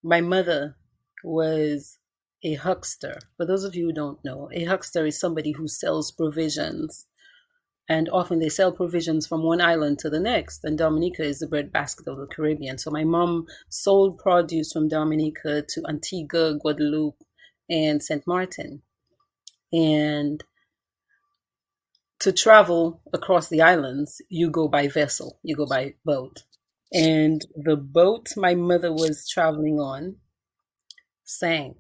my 0.01 0.21
mother 0.21 0.77
was 1.25 1.99
a 2.45 2.55
huckster. 2.55 3.19
For 3.37 3.45
those 3.45 3.65
of 3.65 3.75
you 3.75 3.87
who 3.87 3.93
don't 3.93 4.25
know, 4.25 4.49
a 4.53 4.63
huckster 4.63 5.05
is 5.05 5.19
somebody 5.19 5.51
who 5.51 5.67
sells 5.67 6.13
provisions. 6.13 7.07
And 7.89 8.09
often 8.11 8.39
they 8.39 8.49
sell 8.49 8.71
provisions 8.71 9.27
from 9.27 9.43
one 9.43 9.61
island 9.61 9.99
to 9.99 10.09
the 10.09 10.21
next. 10.21 10.63
And 10.63 10.79
Dominica 10.79 11.25
is 11.25 11.41
the 11.41 11.49
breadbasket 11.49 12.07
of 12.07 12.19
the 12.19 12.29
Caribbean. 12.29 12.79
So 12.79 12.93
my 12.93 13.03
mom 13.03 13.47
sold 13.69 14.19
produce 14.19 14.73
from 14.73 14.87
Dominica 14.87 15.63
to 15.63 15.83
Antigua, 15.89 16.55
Guadeloupe, 16.55 17.25
and 17.69 18.01
St. 18.01 18.25
Martin. 18.25 18.83
And 19.73 20.45
to 22.21 22.33
travel 22.33 23.00
across 23.12 23.49
the 23.49 23.62
islands, 23.62 24.21
you 24.29 24.50
go 24.50 24.69
by 24.69 24.89
vessel, 24.89 25.39
you 25.43 25.57
go 25.57 25.67
by 25.67 25.95
boat. 26.05 26.45
And 26.93 27.45
the 27.55 27.77
boat 27.77 28.29
my 28.37 28.55
mother 28.55 28.93
was 28.93 29.29
traveling 29.29 29.79
on 29.79 30.17
sank. 31.25 31.77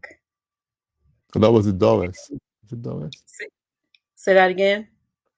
That 1.34 1.52
was 1.52 1.66
the 1.66 1.72
Doris. 1.72 2.30
The 2.68 2.76
Doris. 2.76 3.12
Say, 3.26 3.46
say 4.14 4.34
that 4.34 4.50
again. 4.50 4.88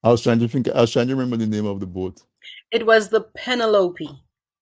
I 0.03 0.11
was 0.11 0.23
trying 0.23 0.41
to 0.41 0.49
think. 0.49 0.69
I 0.69 0.81
was 0.81 0.93
trying 0.93 1.09
to 1.09 1.15
remember 1.15 1.37
the 1.37 1.47
name 1.47 1.67
of 1.67 1.81
the 1.81 1.87
boat. 1.87 2.23
It 2.71 2.87
was 2.87 3.09
the 3.09 3.23
Penelope. 3.37 4.09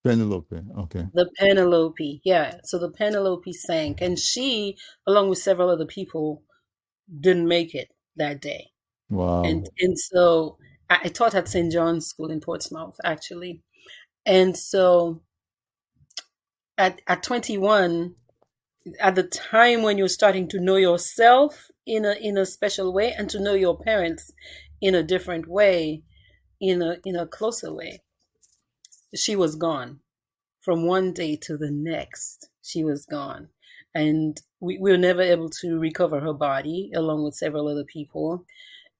Penelope. 0.04 0.60
Okay. 0.78 1.06
The 1.12 1.30
Penelope. 1.38 2.20
Yeah. 2.24 2.56
So 2.64 2.78
the 2.78 2.90
Penelope 2.90 3.52
sank, 3.52 4.00
and 4.00 4.18
she, 4.18 4.76
along 5.06 5.28
with 5.28 5.38
several 5.38 5.70
other 5.70 5.86
people, 5.86 6.42
didn't 7.20 7.48
make 7.48 7.74
it 7.74 7.88
that 8.16 8.40
day. 8.40 8.70
Wow. 9.10 9.42
And 9.42 9.68
and 9.78 9.98
so 9.98 10.56
I, 10.88 11.08
taught 11.08 11.34
at 11.34 11.48
St. 11.48 11.72
John's 11.72 12.06
School 12.06 12.30
in 12.30 12.40
Portsmouth, 12.40 12.96
actually. 13.04 13.62
And 14.24 14.56
so 14.56 15.22
at 16.78 17.00
at 17.06 17.22
21, 17.22 18.14
at 19.00 19.14
the 19.16 19.24
time 19.24 19.82
when 19.82 19.98
you're 19.98 20.08
starting 20.08 20.48
to 20.48 20.60
know 20.60 20.76
yourself 20.76 21.70
in 21.86 22.04
a 22.04 22.12
in 22.12 22.38
a 22.38 22.46
special 22.46 22.92
way 22.92 23.12
and 23.12 23.28
to 23.30 23.40
know 23.40 23.54
your 23.54 23.78
parents 23.78 24.32
in 24.80 24.94
a 24.94 25.02
different 25.02 25.46
way, 25.48 26.02
in 26.60 26.80
a 26.80 26.96
in 27.04 27.16
a 27.16 27.26
closer 27.26 27.72
way, 27.74 28.02
she 29.14 29.34
was 29.34 29.56
gone. 29.56 30.00
From 30.60 30.86
one 30.86 31.12
day 31.14 31.36
to 31.42 31.56
the 31.56 31.70
next, 31.70 32.48
she 32.62 32.84
was 32.84 33.06
gone. 33.06 33.48
And 33.94 34.40
we, 34.60 34.78
we 34.78 34.90
were 34.92 34.98
never 34.98 35.22
able 35.22 35.48
to 35.62 35.78
recover 35.78 36.20
her 36.20 36.34
body 36.34 36.92
along 36.94 37.24
with 37.24 37.34
several 37.34 37.66
other 37.66 37.84
people 37.84 38.44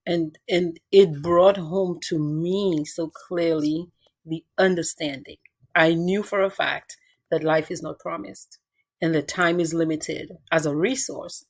and 0.07 0.39
and 0.49 0.79
it 0.91 1.23
brought 1.23 1.57
home 1.57 1.99
to 2.09 2.19
me 2.19 2.85
so 2.85 3.11
clearly 3.11 3.89
the 4.25 4.45
understanding. 4.59 5.37
I 5.75 5.95
knew 5.95 6.23
for 6.23 6.43
a 6.43 6.51
fact 6.51 6.97
that 7.31 7.45
life 7.45 7.71
is 7.71 7.83
not 7.83 7.99
promised 7.99 8.59
and 9.01 9.15
that 9.15 9.29
time 9.29 9.61
is 9.61 9.73
limited 9.73 10.33
as 10.51 10.67
a 10.67 10.75
resource. 10.75 11.45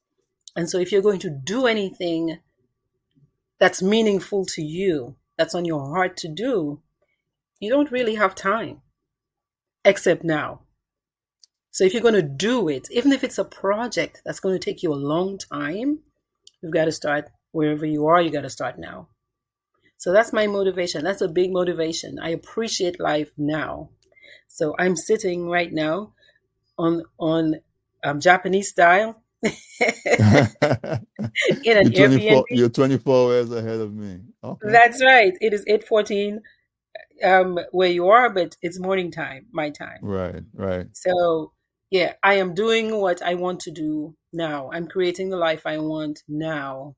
And 0.57 0.69
so 0.69 0.79
if 0.79 0.93
you're 0.93 1.03
going 1.03 1.21
to 1.21 1.31
do 1.31 1.67
anything 1.67 2.39
that's 3.59 3.83
meaningful 3.83 4.45
to 4.47 4.63
you 4.63 5.17
that's 5.37 5.55
on 5.55 5.65
your 5.65 5.89
heart 5.95 6.17
to 6.19 6.29
do 6.29 6.81
you 7.61 7.71
don't 7.71 7.91
really 7.91 8.15
have 8.15 8.35
time 8.35 8.81
except 9.85 10.25
now. 10.25 10.63
So 11.71 11.85
if 11.85 11.93
you're 11.93 12.03
going 12.03 12.15
to 12.15 12.23
do 12.23 12.69
it 12.69 12.89
even 12.91 13.13
if 13.13 13.23
it's 13.23 13.39
a 13.39 13.45
project 13.45 14.23
that's 14.25 14.41
going 14.41 14.59
to 14.59 14.65
take 14.65 14.83
you 14.83 14.93
a 14.93 15.07
long 15.13 15.39
time 15.39 16.01
you've 16.61 16.73
got 16.73 16.87
to 16.87 16.93
start 16.93 17.31
wherever 17.53 17.87
you 17.87 18.07
are, 18.07 18.21
you 18.21 18.31
got 18.31 18.43
to 18.43 18.51
start 18.51 18.79
now. 18.79 19.09
So 19.99 20.13
that's 20.13 20.33
my 20.33 20.47
motivation. 20.47 21.05
That's 21.05 21.21
a 21.21 21.29
big 21.29 21.53
motivation. 21.53 22.19
I 22.19 22.31
appreciate 22.31 22.99
life 22.99 23.33
now. 23.37 23.91
So 24.49 24.75
I'm 24.79 24.97
sitting 24.97 25.49
right 25.49 25.73
now 25.73 26.15
on 26.79 27.05
on 27.19 27.57
um, 28.03 28.21
Japanese 28.21 28.71
style 28.71 29.23
in 29.43 29.51
an 31.77 31.93
you're 31.93 32.09
24, 32.09 32.45
Airbnb. 32.45 32.45
You're 32.51 32.69
24 32.69 33.33
hours 33.33 33.53
ahead 33.53 33.81
of 33.81 33.95
me. 33.95 34.21
Okay. 34.43 34.73
That's 34.73 35.03
right. 35.03 35.35
It 35.41 35.53
is 35.53 35.65
8:14 35.67 36.39
um, 37.25 37.59
where 37.73 37.91
you 37.91 38.09
are, 38.09 38.31
but 38.31 38.57
it's 38.63 38.81
morning 38.81 39.11
time, 39.11 39.47
my 39.53 39.71
time. 39.71 39.99
Right, 40.03 40.43
right. 40.55 40.87
So 40.93 41.53
yeah, 41.91 42.15
I 42.23 42.35
am 42.35 42.55
doing 42.55 42.97
what 42.97 43.23
I 43.23 43.35
want 43.35 43.61
to 43.61 43.71
do 43.71 44.17
now. 44.33 44.71
I'm 44.73 44.87
creating 44.87 45.31
the 45.31 45.37
life 45.37 45.67
I 45.67 45.79
want 45.79 46.23
now. 46.29 46.97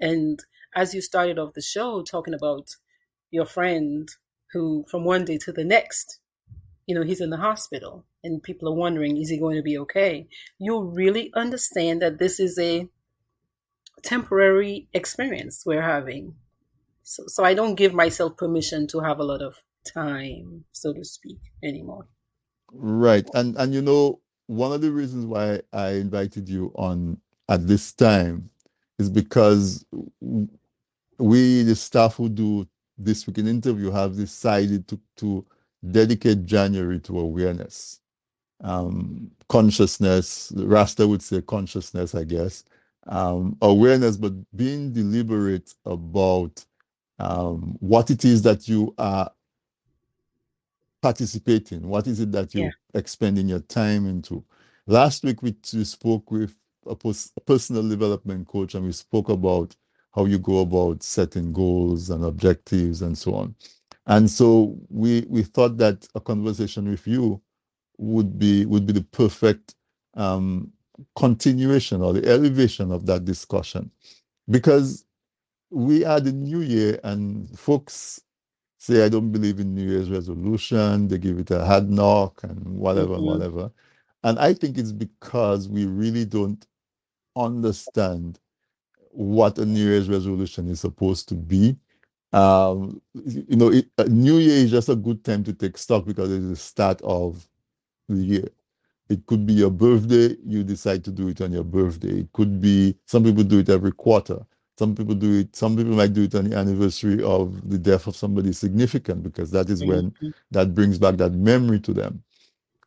And 0.00 0.38
as 0.74 0.94
you 0.94 1.00
started 1.00 1.38
off 1.38 1.54
the 1.54 1.62
show 1.62 2.02
talking 2.02 2.34
about 2.34 2.70
your 3.30 3.46
friend 3.46 4.08
who, 4.52 4.84
from 4.88 5.04
one 5.04 5.24
day 5.24 5.38
to 5.38 5.52
the 5.52 5.64
next, 5.64 6.18
you 6.86 6.94
know, 6.94 7.02
he's 7.02 7.20
in 7.20 7.30
the 7.30 7.36
hospital 7.36 8.04
and 8.24 8.42
people 8.42 8.68
are 8.68 8.74
wondering, 8.74 9.16
is 9.16 9.28
he 9.28 9.38
going 9.38 9.56
to 9.56 9.62
be 9.62 9.78
okay? 9.78 10.26
You 10.58 10.82
really 10.82 11.30
understand 11.34 12.02
that 12.02 12.18
this 12.18 12.40
is 12.40 12.58
a 12.58 12.88
temporary 14.02 14.88
experience 14.92 15.62
we're 15.64 15.82
having. 15.82 16.34
So, 17.02 17.24
so 17.26 17.44
I 17.44 17.54
don't 17.54 17.74
give 17.74 17.94
myself 17.94 18.36
permission 18.36 18.86
to 18.88 19.00
have 19.00 19.18
a 19.18 19.24
lot 19.24 19.42
of 19.42 19.56
time, 19.84 20.64
so 20.72 20.92
to 20.92 21.04
speak, 21.04 21.38
anymore. 21.62 22.06
Right. 22.72 23.28
And 23.34 23.56
and 23.56 23.74
you 23.74 23.82
know, 23.82 24.20
one 24.46 24.72
of 24.72 24.80
the 24.80 24.90
reasons 24.92 25.26
why 25.26 25.60
I 25.72 25.90
invited 25.92 26.48
you 26.48 26.72
on 26.74 27.18
at 27.48 27.66
this 27.66 27.92
time 27.92 28.50
is 29.00 29.10
because 29.10 29.86
we, 31.18 31.62
the 31.64 31.76
staff 31.76 32.16
who 32.16 32.28
do 32.30 32.68
this 32.98 33.26
week 33.26 33.38
in 33.38 33.48
interview, 33.48 33.90
have 33.90 34.16
decided 34.16 34.88
to, 34.88 35.00
to 35.18 35.46
dedicate 35.90 36.46
January 36.46 37.00
to 37.00 37.20
awareness, 37.20 38.00
um, 38.62 39.30
consciousness. 39.48 40.52
Rasta 40.56 41.06
would 41.08 41.22
say 41.22 41.42
consciousness, 41.42 42.14
I 42.14 42.24
guess. 42.24 42.64
Um, 43.06 43.56
awareness, 43.62 44.16
but 44.16 44.34
being 44.56 44.92
deliberate 44.92 45.74
about 45.86 46.64
um, 47.18 47.76
what 47.80 48.10
it 48.10 48.24
is 48.24 48.42
that 48.42 48.68
you 48.68 48.94
are 48.98 49.30
participating, 51.02 51.88
what 51.88 52.06
is 52.06 52.20
it 52.20 52.32
that 52.32 52.54
you're 52.54 52.64
Yeah. 52.66 52.70
expending 52.94 53.48
your 53.48 53.60
time 53.60 54.06
into. 54.08 54.44
Last 54.86 55.24
week, 55.24 55.42
we, 55.42 55.54
we 55.74 55.84
spoke 55.84 56.30
with 56.30 56.54
a, 56.86 56.96
pers- 56.96 57.32
a 57.36 57.40
personal 57.42 57.88
development 57.88 58.48
coach 58.48 58.74
and 58.74 58.86
we 58.86 58.92
spoke 58.92 59.28
about 59.30 59.76
how 60.14 60.26
you 60.26 60.38
go 60.38 60.60
about 60.60 61.02
setting 61.02 61.52
goals 61.52 62.10
and 62.10 62.24
objectives 62.24 63.02
and 63.02 63.16
so 63.18 63.34
on. 63.34 63.54
And 64.06 64.30
so 64.30 64.76
we 64.90 65.26
we 65.28 65.42
thought 65.44 65.78
that 65.78 66.08
a 66.14 66.20
conversation 66.20 66.90
with 66.90 67.06
you 67.06 67.42
would 67.98 68.38
be 68.38 68.66
would 68.66 68.86
be 68.86 68.94
the 68.94 69.02
perfect 69.04 69.74
um, 70.16 70.72
continuation 71.16 72.02
or 72.02 72.12
the 72.14 72.26
elevation 72.28 72.92
of 72.92 73.06
that 73.06 73.24
discussion, 73.24 73.90
because 74.50 75.04
we 75.70 76.04
are 76.04 76.20
the 76.20 76.32
new 76.32 76.60
year 76.60 77.00
and 77.04 77.58
folks 77.58 78.20
say 78.78 79.04
I 79.04 79.10
don't 79.10 79.32
believe 79.32 79.60
in 79.60 79.74
New 79.74 79.88
Year's 79.90 80.10
resolution. 80.10 81.08
They 81.08 81.18
give 81.18 81.38
it 81.40 81.50
a 81.52 81.64
hard 81.64 81.90
knock 81.90 82.42
and 82.44 82.78
whatever 82.78 83.18
Mhm. 83.18 83.24
whatever. 83.24 83.72
And 84.24 84.38
I 84.38 84.54
think 84.54 84.78
it's 84.78 84.92
because 84.92 85.68
we 85.68 85.86
really 85.86 86.24
don't 86.26 86.66
understand 87.36 88.38
what 89.12 89.58
a 89.58 89.66
New 89.66 89.84
Year's 89.84 90.08
resolution 90.08 90.68
is 90.68 90.80
supposed 90.80 91.28
to 91.30 91.36
be. 91.36 91.76
Um, 92.32 93.02
you 93.14 93.56
know, 93.56 93.70
it, 93.72 93.88
a 93.98 94.04
New 94.08 94.38
Year 94.38 94.56
is 94.64 94.70
just 94.72 94.88
a 94.90 94.96
good 94.96 95.24
time 95.24 95.44
to 95.44 95.54
take 95.54 95.78
stock 95.78 96.06
because 96.06 96.32
it's 96.32 96.46
the 96.48 96.56
start 96.56 97.00
of 97.02 97.48
the 98.08 98.16
year. 98.22 98.48
It 99.10 99.26
could 99.26 99.46
be 99.46 99.54
your 99.54 99.70
birthday, 99.70 100.36
you 100.46 100.64
decide 100.64 101.04
to 101.06 101.12
do 101.12 101.28
it 101.28 101.40
on 101.42 101.52
your 101.52 101.64
birthday. 101.64 102.20
It 102.22 102.32
could 102.34 102.60
be 102.60 102.96
some 103.06 103.24
people 103.24 103.44
do 103.44 103.60
it 103.60 103.70
every 103.70 103.92
quarter. 103.92 104.40
Some 104.78 104.96
people 104.96 105.14
do 105.14 105.40
it, 105.40 105.56
some 105.56 105.76
people 105.76 105.94
might 105.94 106.14
do 106.14 106.24
it 106.24 106.34
on 106.34 106.50
the 106.50 106.56
anniversary 106.56 107.22
of 107.24 107.70
the 107.70 107.78
death 107.78 108.08
of 108.08 108.16
somebody 108.16 108.52
significant 108.52 109.22
because 109.22 109.52
that 109.52 109.70
is 109.70 109.84
when 109.84 110.12
Mhm. 110.22 110.34
that 110.52 110.74
brings 110.74 110.98
back 110.98 111.16
that 111.18 111.32
memory 111.34 111.80
to 111.80 111.94
them. 111.94 112.24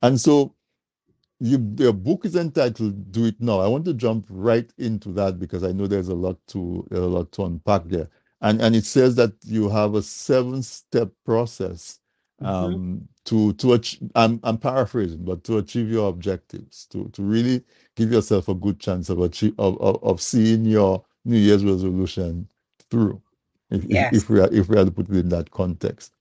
And 0.01 0.19
so 0.21 0.55
you, 1.43 1.75
your 1.79 1.93
book 1.93 2.25
is 2.25 2.37
entitled 2.37 3.11
"Do 3.13 3.25
It 3.27 3.41
Now." 3.41 3.61
I 3.61 3.67
want 3.69 3.85
to 3.87 3.95
jump 3.95 4.27
right 4.29 4.71
into 4.79 5.13
that 5.13 5.39
because 5.39 5.63
I 5.63 5.73
know 5.73 5.87
there's 5.87 6.09
a 6.09 6.15
lot 6.15 6.37
to 6.49 6.87
a 6.91 6.99
lot 6.99 7.33
to 7.33 7.45
unpack 7.45 7.85
there. 7.87 8.09
and 8.41 8.61
and 8.61 8.75
it 8.75 8.85
says 8.85 9.15
that 9.17 9.33
you 9.45 9.69
have 9.69 9.95
a 9.95 10.03
seven 10.03 10.63
step 10.63 11.11
process 11.25 11.99
Mhm. 12.41 12.47
um, 12.49 13.09
to 13.25 13.53
to 13.55 13.73
achieve. 13.75 14.11
I'm, 14.15 14.41
I'm 14.43 14.59
paraphrasing, 14.59 15.25
but 15.25 15.43
to 15.45 15.59
achieve 15.59 15.91
your 15.91 16.09
objectives, 16.09 16.87
to 16.91 17.09
to 17.11 17.23
really 17.23 17.63
give 17.97 18.11
yourself 18.13 18.49
a 18.49 18.55
good 18.55 18.79
chance 18.81 19.09
of 19.11 19.19
achieve 19.21 19.55
of, 19.59 19.79
of, 19.81 20.03
of 20.03 20.21
seeing 20.21 20.65
your 20.65 21.05
New 21.25 21.37
Year's 21.39 21.65
resolution 21.65 22.49
through. 22.91 23.21
If, 23.71 23.85
if, 23.85 24.07
if 24.13 24.29
we 24.31 24.41
are 24.41 24.49
if 24.53 24.69
we 24.69 24.77
are 24.79 24.85
to 24.85 24.91
put 24.91 25.09
it 25.09 25.17
in 25.17 25.29
that 25.31 25.51
context. 25.51 26.13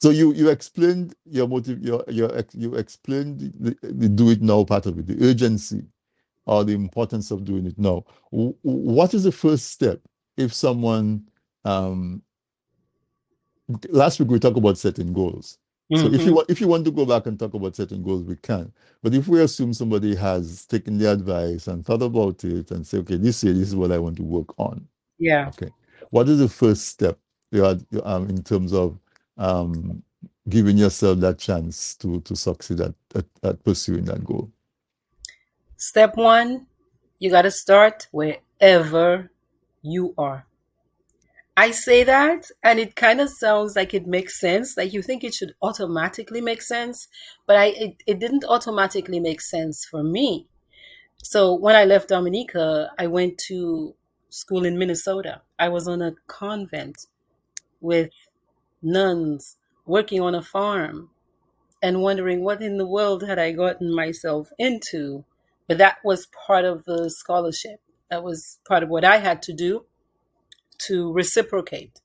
So 0.00 0.10
you 0.10 0.32
you 0.34 0.50
explained 0.50 1.14
your 1.24 1.48
motive, 1.48 1.82
your 1.82 2.04
your 2.08 2.30
you 2.54 2.74
explained 2.76 3.40
the, 3.60 3.76
the 3.82 4.08
do 4.08 4.30
it 4.30 4.42
now 4.42 4.64
part 4.64 4.86
of 4.86 4.98
it, 4.98 5.06
the 5.06 5.26
urgency 5.28 5.82
or 6.46 6.64
the 6.64 6.74
importance 6.74 7.30
of 7.30 7.44
doing 7.44 7.66
it 7.66 7.78
now. 7.78 8.04
What 8.62 9.14
is 9.14 9.24
the 9.24 9.32
first 9.32 9.66
step 9.72 10.00
if 10.36 10.52
someone 10.54 11.28
um 11.64 12.22
last 13.90 14.20
week 14.20 14.30
we 14.30 14.38
talked 14.38 14.58
about 14.58 14.78
setting 14.78 15.12
goals. 15.12 15.58
So 15.94 16.08
if 16.08 16.26
you 16.26 16.32
Mhm. 16.32 16.36
want 16.36 16.50
if 16.50 16.60
you 16.60 16.68
want 16.68 16.84
to 16.86 16.90
go 16.90 17.06
back 17.06 17.26
and 17.26 17.38
talk 17.38 17.54
about 17.54 17.76
setting 17.76 18.02
goals, 18.02 18.24
we 18.24 18.36
can. 18.36 18.72
But 19.02 19.14
if 19.14 19.28
we 19.28 19.40
assume 19.42 19.72
somebody 19.74 20.14
has 20.16 20.66
taken 20.66 20.98
the 20.98 21.10
advice 21.12 21.68
and 21.68 21.84
thought 21.84 22.02
about 22.02 22.44
it 22.44 22.70
and 22.72 22.86
say, 22.86 22.98
okay, 22.98 23.16
this 23.16 23.44
year 23.44 23.54
this 23.54 23.68
is 23.68 23.76
what 23.76 23.92
I 23.92 23.98
want 23.98 24.16
to 24.18 24.22
work 24.24 24.58
on. 24.58 24.86
Yeah. 25.18 25.48
Okay. 25.48 25.70
What 26.10 26.28
is 26.28 26.38
the 26.40 26.48
first 26.48 26.86
step 26.88 27.18
you 27.52 27.64
are, 27.64 27.76
um, 28.04 28.28
in 28.30 28.42
terms 28.42 28.72
of 28.72 28.98
um, 29.36 30.02
giving 30.48 30.76
yourself 30.76 31.18
that 31.20 31.38
chance 31.38 31.94
to 31.96 32.20
to 32.22 32.36
succeed 32.36 32.80
at, 32.80 32.94
at, 33.14 33.26
at 33.42 33.64
pursuing 33.64 34.04
that 34.06 34.24
goal? 34.24 34.50
Step 35.76 36.16
one, 36.16 36.66
you 37.18 37.30
got 37.30 37.42
to 37.42 37.50
start 37.50 38.06
wherever 38.10 39.30
you 39.82 40.14
are. 40.16 40.46
I 41.56 41.70
say 41.70 42.02
that, 42.02 42.46
and 42.64 42.80
it 42.80 42.96
kind 42.96 43.20
of 43.20 43.28
sounds 43.28 43.76
like 43.76 43.94
it 43.94 44.06
makes 44.06 44.40
sense. 44.40 44.76
Like 44.76 44.92
you 44.92 45.02
think 45.02 45.22
it 45.22 45.34
should 45.34 45.54
automatically 45.62 46.40
make 46.40 46.62
sense, 46.62 47.06
but 47.46 47.56
I 47.56 47.66
it, 47.66 48.02
it 48.06 48.18
didn't 48.18 48.44
automatically 48.44 49.20
make 49.20 49.40
sense 49.40 49.84
for 49.84 50.02
me. 50.02 50.48
So 51.22 51.54
when 51.54 51.76
I 51.76 51.84
left 51.84 52.08
Dominica, 52.08 52.90
I 52.98 53.06
went 53.06 53.38
to 53.48 53.94
school 54.30 54.64
in 54.64 54.78
Minnesota. 54.78 55.42
I 55.58 55.68
was 55.68 55.86
on 55.86 56.02
a 56.02 56.14
convent 56.26 57.06
with 57.80 58.10
nuns 58.84 59.56
working 59.86 60.20
on 60.20 60.34
a 60.34 60.42
farm 60.42 61.10
and 61.82 62.02
wondering 62.02 62.42
what 62.42 62.62
in 62.62 62.78
the 62.78 62.86
world 62.86 63.22
had 63.22 63.38
I 63.38 63.52
gotten 63.52 63.94
myself 63.94 64.50
into. 64.58 65.24
But 65.68 65.78
that 65.78 65.98
was 66.04 66.28
part 66.46 66.64
of 66.64 66.84
the 66.84 67.10
scholarship. 67.10 67.80
That 68.10 68.22
was 68.22 68.58
part 68.66 68.82
of 68.82 68.88
what 68.88 69.04
I 69.04 69.18
had 69.18 69.42
to 69.42 69.52
do 69.52 69.84
to 70.86 71.12
reciprocate. 71.12 72.00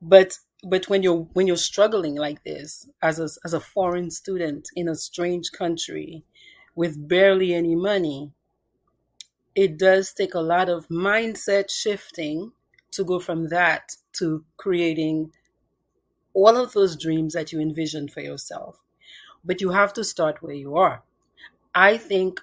But 0.00 0.38
but 0.62 0.88
when 0.88 1.02
you're 1.02 1.28
when 1.32 1.46
you're 1.46 1.56
struggling 1.56 2.16
like 2.16 2.42
this 2.44 2.88
as 3.02 3.18
a, 3.18 3.28
as 3.44 3.52
a 3.54 3.60
foreign 3.60 4.10
student 4.10 4.68
in 4.74 4.88
a 4.88 4.94
strange 4.94 5.52
country 5.52 6.24
with 6.74 7.08
barely 7.08 7.54
any 7.54 7.74
money, 7.74 8.32
it 9.54 9.78
does 9.78 10.12
take 10.12 10.34
a 10.34 10.40
lot 10.40 10.68
of 10.68 10.88
mindset 10.88 11.70
shifting 11.70 12.52
to 12.92 13.04
go 13.04 13.18
from 13.18 13.48
that 13.48 13.92
to 14.14 14.44
creating 14.56 15.32
all 16.34 16.56
of 16.56 16.72
those 16.72 16.96
dreams 16.96 17.34
that 17.34 17.52
you 17.52 17.60
envisioned 17.60 18.12
for 18.12 18.20
yourself. 18.20 18.82
But 19.44 19.60
you 19.60 19.70
have 19.70 19.92
to 19.94 20.04
start 20.04 20.42
where 20.42 20.54
you 20.54 20.76
are. 20.76 21.02
I 21.74 21.96
think, 21.96 22.40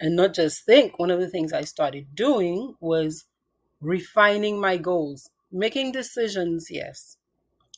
and 0.00 0.16
not 0.16 0.34
just 0.34 0.64
think, 0.64 0.98
one 0.98 1.10
of 1.10 1.20
the 1.20 1.28
things 1.28 1.52
I 1.52 1.62
started 1.62 2.14
doing 2.14 2.74
was 2.80 3.24
refining 3.80 4.60
my 4.60 4.76
goals, 4.76 5.30
making 5.50 5.92
decisions, 5.92 6.68
yes, 6.70 7.16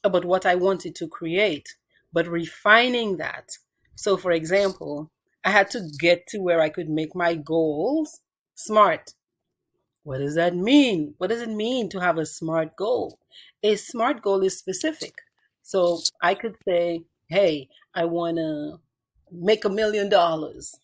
about 0.05 0.25
what 0.25 0.47
I 0.47 0.55
wanted 0.55 0.95
to 0.97 1.09
create, 1.09 1.77
but 2.13 2.27
refining 2.29 3.17
that. 3.19 3.51
So, 3.95 4.17
for 4.17 4.33
example, 4.33 5.11
I 5.45 5.51
had 5.51 5.71
to 5.71 5.89
get 5.99 6.27
to 6.29 6.39
where 6.39 6.61
I 6.61 6.69
could 6.69 6.89
make 6.89 7.15
my 7.15 7.35
goals 7.35 8.21
smart. 8.55 9.15
What 10.09 10.21
does 10.21 10.37
that 10.37 10.57
mean? 10.57 11.17
What 11.19 11.29
does 11.29 11.43
it 11.43 11.51
mean 11.51 11.91
to 11.91 12.01
have 12.01 12.17
a 12.17 12.25
smart 12.25 12.77
goal? 12.77 13.19
A 13.63 13.77
smart 13.77 14.23
goal 14.23 14.43
is 14.43 14.59
specific. 14.59 15.13
So 15.63 16.01
I 16.23 16.33
could 16.33 16.57
say, 16.67 17.03
hey, 17.29 17.69
I 17.95 18.07
want 18.07 18.39
to 18.39 18.81
make 19.31 19.67
a 19.67 19.69
million 19.69 20.09
dollars. 20.09 20.81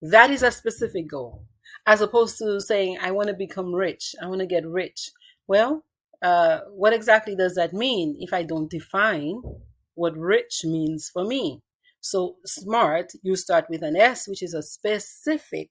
That 0.00 0.30
is 0.30 0.42
a 0.42 0.50
specific 0.50 1.06
goal, 1.06 1.44
as 1.86 2.00
opposed 2.00 2.38
to 2.38 2.62
saying, 2.62 2.96
I 2.98 3.10
want 3.10 3.28
to 3.28 3.34
become 3.34 3.74
rich. 3.74 4.14
I 4.22 4.26
want 4.26 4.40
to 4.40 4.46
get 4.46 4.66
rich. 4.66 5.10
Well, 5.46 5.84
uh, 6.22 6.60
what 6.70 6.94
exactly 6.94 7.36
does 7.36 7.56
that 7.56 7.74
mean 7.74 8.16
if 8.20 8.32
I 8.32 8.42
don't 8.42 8.70
define 8.70 9.42
what 9.96 10.16
rich 10.16 10.62
means 10.64 11.10
for 11.12 11.26
me? 11.26 11.60
So, 12.00 12.36
smart, 12.46 13.12
you 13.22 13.36
start 13.36 13.66
with 13.68 13.82
an 13.82 13.96
S, 13.96 14.26
which 14.26 14.42
is 14.42 14.54
a 14.54 14.62
specific 14.62 15.68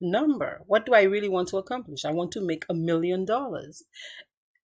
number. 0.00 0.60
What 0.66 0.86
do 0.86 0.94
I 0.94 1.02
really 1.02 1.28
want 1.28 1.48
to 1.48 1.58
accomplish? 1.58 2.04
I 2.04 2.12
want 2.12 2.32
to 2.32 2.40
make 2.40 2.64
a 2.68 2.74
million 2.74 3.24
dollars. 3.24 3.84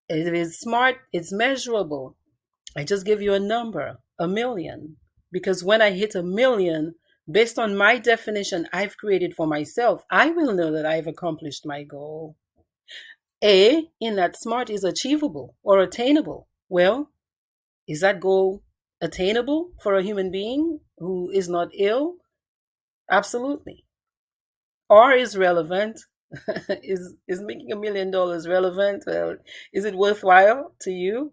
It 0.09 0.33
is 0.35 0.61
smart, 0.61 0.97
it's 1.13 1.33
measurable. 1.33 2.17
I 2.77 2.85
just 2.85 3.07
give 3.07 3.23
you 3.23 3.35
a 3.35 3.41
number, 3.41 3.99
a 4.19 4.29
million. 4.29 4.97
Because 5.33 5.65
when 5.65 5.83
I 5.83 5.91
hit 5.91 6.15
a 6.15 6.23
million, 6.23 6.95
based 7.31 7.59
on 7.59 7.77
my 7.77 7.99
definition 7.99 8.69
I've 8.73 8.97
created 8.97 9.35
for 9.35 9.47
myself, 9.47 10.03
I 10.11 10.31
will 10.31 10.53
know 10.53 10.73
that 10.73 10.87
I've 10.87 11.07
accomplished 11.07 11.67
my 11.67 11.83
goal. 11.83 12.37
A 13.43 13.89
in 14.01 14.17
that 14.17 14.37
smart 14.37 14.71
is 14.71 14.85
achievable 14.85 15.55
or 15.63 15.79
attainable. 15.81 16.49
Well, 16.69 17.11
is 17.87 18.01
that 18.01 18.21
goal 18.21 18.63
attainable 19.01 19.71
for 19.83 19.95
a 19.95 20.03
human 20.03 20.31
being 20.31 20.81
who 20.99 21.31
is 21.31 21.49
not 21.49 21.69
ill? 21.75 22.17
Absolutely. 23.11 23.84
R 24.95 25.13
is 25.13 25.37
relevant. 25.37 26.01
is 26.69 27.15
is 27.29 27.41
making 27.41 27.73
a 27.73 27.77
million 27.77 28.11
dollars 28.11 28.49
relevant? 28.49 29.05
Well, 29.07 29.37
is 29.73 29.85
it 29.85 29.95
worthwhile 29.95 30.75
to 30.81 30.91
you? 30.91 31.33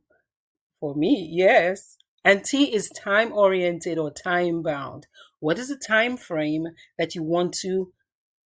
For 0.79 0.95
me, 0.95 1.29
yes. 1.31 1.97
And 2.23 2.43
T 2.43 2.73
is 2.73 2.89
time 2.89 3.31
oriented 3.33 3.97
or 3.97 4.11
time 4.11 4.61
bound. 4.61 5.07
What 5.39 5.57
is 5.57 5.69
the 5.69 5.77
time 5.77 6.17
frame 6.17 6.67
that 6.99 7.15
you 7.15 7.23
want 7.23 7.53
to 7.61 7.91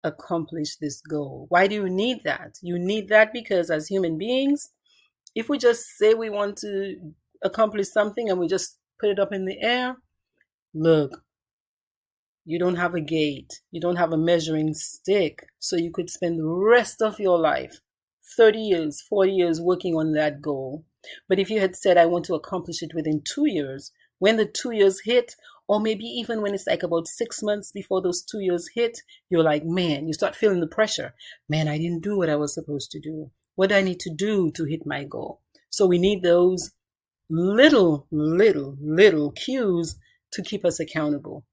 accomplish 0.04 0.76
this 0.76 1.00
goal? 1.00 1.46
Why 1.48 1.66
do 1.66 1.74
you 1.74 1.88
need 1.88 2.22
that? 2.24 2.56
You 2.62 2.78
need 2.78 3.08
that 3.08 3.32
because 3.32 3.70
as 3.70 3.88
human 3.88 4.16
beings, 4.16 4.70
if 5.34 5.48
we 5.48 5.58
just 5.58 5.82
say 5.98 6.14
we 6.14 6.30
want 6.30 6.56
to 6.58 6.96
accomplish 7.42 7.88
something 7.90 8.30
and 8.30 8.38
we 8.38 8.46
just 8.46 8.78
put 9.00 9.10
it 9.10 9.18
up 9.18 9.32
in 9.32 9.44
the 9.44 9.60
air, 9.60 9.96
look, 10.72 11.22
you 12.44 12.58
don't 12.58 12.76
have 12.76 12.94
a 12.94 13.00
gate, 13.00 13.60
you 13.70 13.80
don't 13.80 13.96
have 13.96 14.12
a 14.12 14.18
measuring 14.18 14.74
stick, 14.74 15.46
so 15.58 15.76
you 15.76 15.90
could 15.90 16.10
spend 16.10 16.38
the 16.38 16.46
rest 16.46 17.00
of 17.00 17.18
your 17.18 17.38
life 17.38 17.80
30 18.36 18.58
years, 18.58 19.02
40 19.02 19.32
years 19.32 19.60
working 19.60 19.94
on 19.94 20.12
that 20.12 20.42
goal. 20.42 20.84
But 21.28 21.38
if 21.38 21.50
you 21.50 21.60
had 21.60 21.76
said, 21.76 21.96
I 21.96 22.06
want 22.06 22.24
to 22.26 22.34
accomplish 22.34 22.82
it 22.82 22.94
within 22.94 23.22
two 23.22 23.46
years, 23.46 23.92
when 24.18 24.36
the 24.36 24.46
two 24.46 24.72
years 24.72 25.00
hit, 25.04 25.34
or 25.68 25.80
maybe 25.80 26.04
even 26.04 26.42
when 26.42 26.54
it's 26.54 26.66
like 26.66 26.82
about 26.82 27.08
six 27.08 27.42
months 27.42 27.72
before 27.72 28.02
those 28.02 28.22
two 28.22 28.40
years 28.40 28.68
hit, 28.74 28.98
you're 29.30 29.42
like, 29.42 29.64
man, 29.64 30.06
you 30.06 30.12
start 30.12 30.36
feeling 30.36 30.60
the 30.60 30.66
pressure. 30.66 31.14
Man, 31.48 31.68
I 31.68 31.78
didn't 31.78 32.02
do 32.02 32.16
what 32.16 32.28
I 32.28 32.36
was 32.36 32.54
supposed 32.54 32.90
to 32.92 33.00
do. 33.00 33.30
What 33.54 33.70
do 33.70 33.76
I 33.76 33.82
need 33.82 34.00
to 34.00 34.14
do 34.14 34.50
to 34.52 34.64
hit 34.64 34.86
my 34.86 35.04
goal? 35.04 35.40
So 35.70 35.86
we 35.86 35.98
need 35.98 36.22
those 36.22 36.72
little, 37.30 38.06
little, 38.10 38.76
little 38.80 39.32
cues 39.32 39.96
to 40.32 40.42
keep 40.42 40.64
us 40.64 40.80
accountable. 40.80 41.44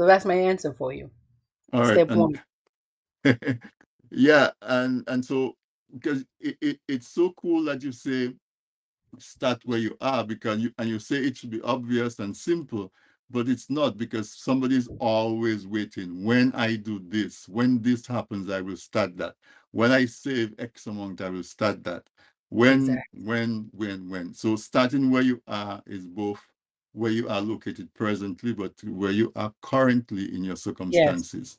So 0.00 0.06
that's 0.06 0.24
my 0.24 0.32
answer 0.34 0.72
for 0.72 0.94
you. 0.94 1.10
All 1.74 1.82
right. 1.82 1.90
Step 1.92 2.08
and- 2.08 2.20
one. 2.20 2.40
yeah, 4.10 4.50
and 4.62 5.04
and 5.08 5.22
so 5.22 5.56
because 5.92 6.24
it, 6.40 6.56
it, 6.62 6.80
it's 6.88 7.08
so 7.08 7.32
cool 7.32 7.64
that 7.64 7.82
you 7.82 7.92
say 7.92 8.32
start 9.18 9.60
where 9.66 9.78
you 9.78 9.96
are 10.00 10.24
because 10.24 10.60
you 10.60 10.72
and 10.78 10.88
you 10.88 10.98
say 10.98 11.16
it 11.16 11.36
should 11.36 11.50
be 11.50 11.60
obvious 11.60 12.18
and 12.18 12.34
simple, 12.34 12.90
but 13.30 13.46
it's 13.46 13.68
not 13.68 13.98
because 13.98 14.32
somebody's 14.32 14.88
always 14.98 15.66
waiting. 15.66 16.24
When 16.24 16.50
I 16.54 16.76
do 16.76 16.98
this, 17.06 17.46
when 17.46 17.82
this 17.82 18.06
happens, 18.06 18.50
I 18.50 18.62
will 18.62 18.78
start 18.78 19.18
that. 19.18 19.34
When 19.72 19.92
I 19.92 20.06
save 20.06 20.54
X 20.58 20.86
amount, 20.86 21.20
I 21.20 21.28
will 21.28 21.42
start 21.44 21.84
that. 21.84 22.08
When, 22.48 23.04
Exactly. 23.04 23.20
when, 23.22 23.68
when, 23.72 24.08
when. 24.08 24.32
So 24.32 24.56
starting 24.56 25.10
where 25.10 25.22
you 25.22 25.42
are 25.46 25.82
is 25.86 26.06
both 26.06 26.40
where 26.92 27.12
you 27.12 27.28
are 27.28 27.40
located 27.40 27.92
presently, 27.94 28.52
but 28.52 28.72
where 28.84 29.10
you 29.10 29.32
are 29.36 29.52
currently 29.62 30.34
in 30.34 30.44
your 30.44 30.56
circumstances. 30.56 31.58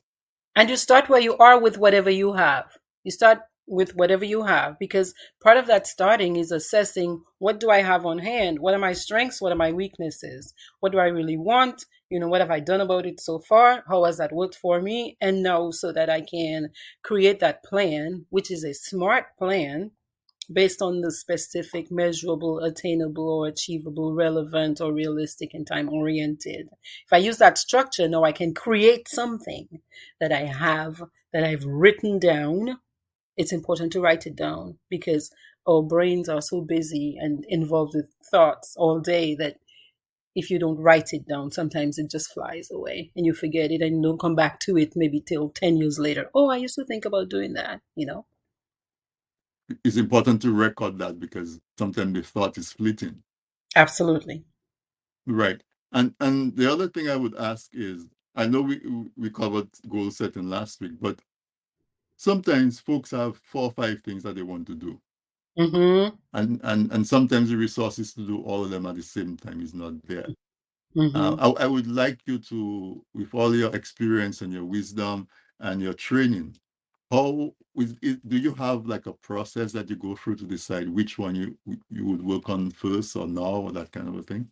And 0.54 0.68
you 0.68 0.76
start 0.76 1.08
where 1.08 1.20
you 1.20 1.36
are 1.38 1.58
with 1.60 1.78
whatever 1.78 2.10
you 2.10 2.34
have. 2.34 2.66
You 3.04 3.10
start 3.10 3.40
with 3.66 3.94
whatever 3.94 4.24
you 4.24 4.42
have 4.42 4.78
because 4.78 5.14
part 5.42 5.56
of 5.56 5.66
that 5.66 5.86
starting 5.86 6.36
is 6.36 6.50
assessing 6.50 7.22
what 7.38 7.60
do 7.60 7.70
I 7.70 7.80
have 7.80 8.04
on 8.04 8.18
hand? 8.18 8.58
What 8.58 8.74
are 8.74 8.78
my 8.78 8.92
strengths? 8.92 9.40
What 9.40 9.52
are 9.52 9.56
my 9.56 9.72
weaknesses? 9.72 10.52
What 10.80 10.92
do 10.92 10.98
I 10.98 11.06
really 11.06 11.38
want? 11.38 11.84
You 12.10 12.20
know, 12.20 12.28
what 12.28 12.40
have 12.40 12.50
I 12.50 12.60
done 12.60 12.80
about 12.80 13.06
it 13.06 13.20
so 13.20 13.38
far? 13.38 13.84
How 13.88 14.04
has 14.04 14.18
that 14.18 14.32
worked 14.32 14.56
for 14.56 14.82
me? 14.82 15.16
And 15.20 15.42
now, 15.42 15.70
so 15.70 15.92
that 15.92 16.10
I 16.10 16.20
can 16.20 16.70
create 17.02 17.40
that 17.40 17.64
plan, 17.64 18.26
which 18.28 18.50
is 18.50 18.64
a 18.64 18.74
smart 18.74 19.26
plan 19.38 19.92
based 20.52 20.82
on 20.82 21.00
the 21.00 21.10
specific, 21.10 21.90
measurable, 21.90 22.58
attainable, 22.60 23.28
or 23.28 23.46
achievable, 23.48 24.14
relevant, 24.14 24.80
or 24.80 24.92
realistic 24.92 25.54
and 25.54 25.66
time 25.66 25.88
oriented. 25.88 26.68
If 27.06 27.12
I 27.12 27.18
use 27.18 27.38
that 27.38 27.58
structure, 27.58 28.08
now 28.08 28.24
I 28.24 28.32
can 28.32 28.54
create 28.54 29.08
something 29.08 29.68
that 30.20 30.32
I 30.32 30.44
have, 30.44 31.02
that 31.32 31.44
I've 31.44 31.64
written 31.64 32.18
down. 32.18 32.78
It's 33.36 33.52
important 33.52 33.92
to 33.92 34.00
write 34.00 34.26
it 34.26 34.36
down 34.36 34.78
because 34.90 35.30
our 35.66 35.82
brains 35.82 36.28
are 36.28 36.42
so 36.42 36.60
busy 36.60 37.16
and 37.18 37.44
involved 37.48 37.94
with 37.94 38.06
thoughts 38.30 38.74
all 38.76 39.00
day 39.00 39.34
that 39.36 39.56
if 40.34 40.50
you 40.50 40.58
don't 40.58 40.78
write 40.78 41.12
it 41.12 41.26
down, 41.28 41.50
sometimes 41.50 41.98
it 41.98 42.10
just 42.10 42.32
flies 42.32 42.70
away 42.70 43.10
and 43.14 43.26
you 43.26 43.34
forget 43.34 43.70
it 43.70 43.82
and 43.82 43.96
you 43.96 44.02
don't 44.02 44.20
come 44.20 44.34
back 44.34 44.60
to 44.60 44.76
it 44.78 44.94
maybe 44.96 45.20
till 45.20 45.50
10 45.50 45.76
years 45.76 45.98
later. 45.98 46.30
Oh, 46.34 46.48
I 46.50 46.56
used 46.56 46.74
to 46.76 46.84
think 46.84 47.04
about 47.04 47.28
doing 47.28 47.52
that, 47.54 47.80
you 47.94 48.06
know? 48.06 48.24
It's 49.84 49.96
important 49.96 50.42
to 50.42 50.52
record 50.52 50.98
that 50.98 51.18
because 51.18 51.60
sometimes 51.78 52.12
the 52.14 52.22
thought 52.22 52.58
is 52.58 52.72
fleeting. 52.72 53.22
Absolutely. 53.76 54.44
Right. 55.26 55.62
And 55.92 56.14
and 56.20 56.56
the 56.56 56.70
other 56.70 56.88
thing 56.88 57.08
I 57.08 57.16
would 57.16 57.36
ask 57.36 57.70
is 57.72 58.06
I 58.34 58.46
know 58.46 58.62
we 58.62 58.80
we 59.16 59.30
covered 59.30 59.68
goal 59.88 60.10
setting 60.10 60.48
last 60.48 60.80
week, 60.80 60.92
but 61.00 61.20
sometimes 62.16 62.80
folks 62.80 63.10
have 63.10 63.36
four 63.36 63.64
or 63.64 63.72
five 63.72 64.00
things 64.04 64.22
that 64.22 64.36
they 64.36 64.42
want 64.42 64.66
to 64.68 64.74
do. 64.74 65.00
Mm-hmm. 65.58 66.16
And 66.32 66.60
and 66.64 66.92
and 66.92 67.06
sometimes 67.06 67.50
the 67.50 67.56
resources 67.56 68.14
to 68.14 68.26
do 68.26 68.42
all 68.42 68.64
of 68.64 68.70
them 68.70 68.86
at 68.86 68.96
the 68.96 69.02
same 69.02 69.36
time 69.36 69.60
is 69.60 69.74
not 69.74 70.02
there. 70.06 70.26
Mm-hmm. 70.96 71.16
Uh, 71.16 71.36
I, 71.36 71.64
I 71.64 71.66
would 71.66 71.86
like 71.86 72.20
you 72.26 72.38
to, 72.38 73.04
with 73.14 73.34
all 73.34 73.54
your 73.54 73.74
experience 73.74 74.42
and 74.42 74.52
your 74.52 74.64
wisdom 74.64 75.26
and 75.60 75.80
your 75.80 75.94
training, 75.94 76.56
how 77.12 77.54
is, 77.76 77.94
do 78.26 78.38
you 78.38 78.54
have 78.54 78.86
like 78.86 79.06
a 79.06 79.12
process 79.12 79.72
that 79.72 79.90
you 79.90 79.96
go 79.96 80.16
through 80.16 80.36
to 80.36 80.44
decide 80.44 80.88
which 80.88 81.18
one 81.18 81.34
you 81.34 81.58
you 81.90 82.06
would 82.06 82.22
work 82.22 82.48
on 82.48 82.70
first 82.70 83.14
or 83.16 83.26
now 83.26 83.56
or 83.64 83.72
that 83.72 83.92
kind 83.92 84.08
of 84.08 84.16
a 84.16 84.22
thing? 84.22 84.48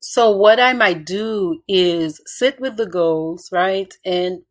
So 0.00 0.30
what 0.30 0.60
I 0.60 0.72
might 0.74 1.04
do 1.04 1.60
is 1.66 2.20
sit 2.24 2.60
with 2.60 2.76
the 2.76 2.86
goals, 2.86 3.48
right? 3.52 3.92
And 4.04 4.42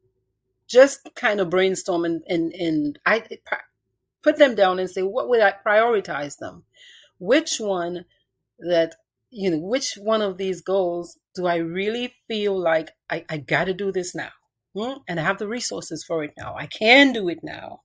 just 0.67 1.09
kind 1.15 1.39
of 1.39 1.49
brainstorm 1.49 2.03
and, 2.03 2.21
and, 2.27 2.51
and 2.53 2.99
I 3.05 3.23
put 4.21 4.37
them 4.37 4.55
down 4.55 4.79
and 4.79 4.89
say, 4.89 5.03
what 5.03 5.29
would 5.29 5.39
I 5.39 5.53
prioritize 5.65 6.37
them? 6.37 6.63
Which 7.17 7.59
one 7.59 8.03
that, 8.59 8.95
you 9.29 9.49
know, 9.49 9.59
which 9.59 9.93
one 9.95 10.21
of 10.21 10.37
these 10.37 10.61
goals 10.61 11.17
do 11.33 11.47
I 11.47 11.55
really 11.55 12.13
feel 12.27 12.59
like 12.59 12.91
I, 13.09 13.23
I 13.29 13.37
got 13.37 13.65
to 13.65 13.73
do 13.73 13.93
this 13.93 14.13
now? 14.13 14.31
Hmm? 14.77 14.99
And 15.07 15.19
I 15.19 15.23
have 15.23 15.39
the 15.39 15.47
resources 15.47 16.03
for 16.03 16.23
it 16.23 16.33
now. 16.37 16.55
I 16.55 16.67
can 16.67 17.11
do 17.11 17.29
it 17.29 17.39
now. 17.41 17.81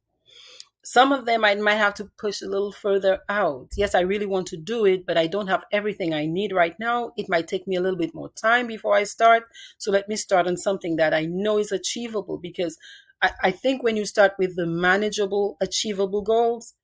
Some 0.84 1.12
of 1.12 1.26
them 1.26 1.44
I 1.44 1.54
might 1.54 1.76
have 1.76 1.94
to 1.94 2.10
push 2.18 2.42
a 2.42 2.48
little 2.48 2.72
further 2.72 3.20
out. 3.28 3.68
Yes, 3.76 3.94
I 3.94 4.00
really 4.00 4.26
want 4.26 4.48
to 4.48 4.56
do 4.56 4.84
it, 4.84 5.06
but 5.06 5.16
I 5.16 5.28
don't 5.28 5.46
have 5.46 5.64
everything 5.72 6.12
I 6.12 6.26
need 6.26 6.52
right 6.52 6.74
now. 6.78 7.12
It 7.16 7.28
might 7.28 7.46
take 7.46 7.68
me 7.68 7.76
a 7.76 7.80
little 7.80 7.98
bit 7.98 8.14
more 8.14 8.30
time 8.32 8.66
before 8.66 8.94
I 8.94 9.04
start. 9.04 9.44
So 9.78 9.92
let 9.92 10.08
me 10.08 10.16
start 10.16 10.48
on 10.48 10.56
something 10.56 10.96
that 10.96 11.14
I 11.14 11.24
know 11.24 11.58
is 11.58 11.70
achievable 11.70 12.36
because 12.36 12.76
I, 13.22 13.30
I 13.44 13.50
think 13.52 13.82
when 13.82 13.96
you 13.96 14.04
start 14.04 14.32
with 14.38 14.56
the 14.56 14.66
manageable, 14.66 15.56
achievable 15.60 16.22
goals, 16.22 16.74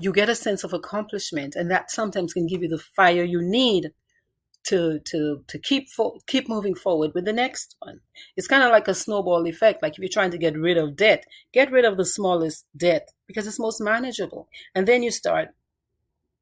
you 0.00 0.12
get 0.12 0.28
a 0.28 0.34
sense 0.34 0.64
of 0.64 0.72
accomplishment, 0.72 1.54
and 1.54 1.70
that 1.70 1.90
sometimes 1.90 2.32
can 2.32 2.46
give 2.46 2.62
you 2.62 2.68
the 2.68 2.78
fire 2.78 3.24
you 3.24 3.42
need 3.42 3.90
to 4.64 5.00
to 5.00 5.44
to 5.48 5.58
keep 5.58 5.88
fo- 5.90 6.18
keep 6.26 6.48
moving 6.48 6.74
forward 6.74 7.12
with 7.14 7.24
the 7.24 7.32
next 7.32 7.76
one. 7.80 8.00
It's 8.36 8.46
kind 8.46 8.62
of 8.62 8.70
like 8.70 8.88
a 8.88 8.94
snowball 8.94 9.46
effect. 9.46 9.82
Like 9.82 9.94
if 9.94 9.98
you're 9.98 10.08
trying 10.08 10.30
to 10.32 10.38
get 10.38 10.56
rid 10.56 10.78
of 10.78 10.96
debt, 10.96 11.24
get 11.52 11.70
rid 11.72 11.84
of 11.84 11.96
the 11.96 12.04
smallest 12.04 12.66
debt 12.76 13.10
because 13.26 13.46
it's 13.46 13.58
most 13.58 13.80
manageable, 13.80 14.48
and 14.74 14.86
then 14.86 15.02
you 15.02 15.10
start 15.10 15.48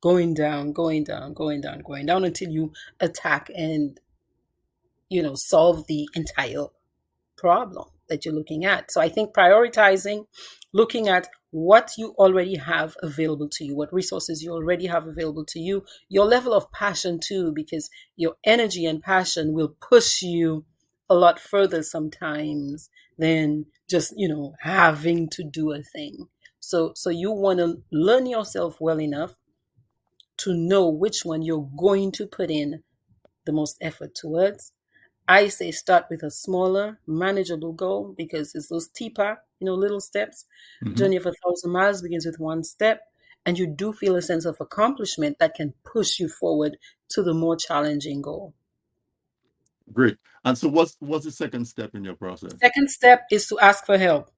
going 0.00 0.34
down, 0.34 0.72
going 0.72 1.04
down, 1.04 1.34
going 1.34 1.60
down, 1.60 1.80
going 1.80 2.06
down 2.06 2.24
until 2.24 2.50
you 2.50 2.72
attack 3.00 3.50
and 3.54 4.00
you 5.08 5.22
know 5.22 5.34
solve 5.34 5.86
the 5.86 6.08
entire 6.14 6.66
problem 7.36 7.88
that 8.08 8.24
you're 8.24 8.34
looking 8.34 8.64
at. 8.64 8.90
So 8.90 9.00
I 9.00 9.08
think 9.08 9.34
prioritizing, 9.34 10.26
looking 10.72 11.08
at 11.08 11.28
what 11.50 11.92
you 11.98 12.14
already 12.16 12.56
have 12.56 12.96
available 13.02 13.48
to 13.48 13.64
you, 13.64 13.76
what 13.76 13.92
resources 13.92 14.42
you 14.42 14.52
already 14.52 14.86
have 14.86 15.06
available 15.06 15.44
to 15.44 15.58
you, 15.58 15.84
your 16.08 16.24
level 16.24 16.54
of 16.54 16.70
passion 16.72 17.18
too, 17.18 17.52
because 17.52 17.90
your 18.16 18.36
energy 18.44 18.86
and 18.86 19.02
passion 19.02 19.52
will 19.52 19.74
push 19.80 20.22
you 20.22 20.64
a 21.08 21.14
lot 21.14 21.40
further 21.40 21.82
sometimes 21.82 22.88
than 23.18 23.66
just, 23.88 24.14
you 24.16 24.28
know, 24.28 24.54
having 24.60 25.28
to 25.28 25.42
do 25.42 25.72
a 25.72 25.82
thing. 25.82 26.28
So 26.60 26.92
so 26.94 27.10
you 27.10 27.32
want 27.32 27.58
to 27.58 27.82
learn 27.90 28.26
yourself 28.26 28.76
well 28.80 29.00
enough 29.00 29.34
to 30.38 30.54
know 30.54 30.88
which 30.88 31.24
one 31.24 31.42
you're 31.42 31.68
going 31.76 32.12
to 32.12 32.26
put 32.26 32.50
in 32.50 32.82
the 33.44 33.52
most 33.52 33.76
effort 33.80 34.14
towards 34.14 34.72
I 35.30 35.46
say 35.46 35.70
start 35.70 36.06
with 36.10 36.24
a 36.24 36.30
smaller, 36.30 36.98
manageable 37.06 37.72
goal 37.72 38.14
because 38.18 38.52
it's 38.56 38.66
those 38.66 38.88
TPA, 38.88 39.36
you 39.60 39.66
know, 39.66 39.74
little 39.74 40.00
steps. 40.00 40.44
Mhm. 40.82 40.96
Journey 40.96 41.16
of 41.16 41.26
a 41.26 41.32
thousand 41.44 41.70
miles 41.70 42.02
begins 42.02 42.26
with 42.26 42.40
one 42.40 42.64
step, 42.64 43.02
and 43.46 43.56
you 43.56 43.68
do 43.68 43.92
feel 43.92 44.16
a 44.16 44.22
sense 44.22 44.44
of 44.44 44.60
accomplishment 44.60 45.38
that 45.38 45.54
can 45.54 45.74
push 45.84 46.18
you 46.18 46.28
forward 46.28 46.78
to 47.10 47.22
the 47.22 47.32
more 47.32 47.54
challenging 47.54 48.22
goal. 48.22 48.54
Great. 49.92 50.18
And 50.44 50.58
so 50.58 50.68
what's 50.68 50.96
what's 50.98 51.26
the 51.26 51.30
second 51.30 51.66
step 51.66 51.94
in 51.94 52.02
your 52.02 52.16
process? 52.16 52.52
Second 52.60 52.90
step 52.90 53.22
is 53.30 53.46
to 53.48 53.58
ask 53.60 53.86
for 53.86 53.98
help. 53.98 54.32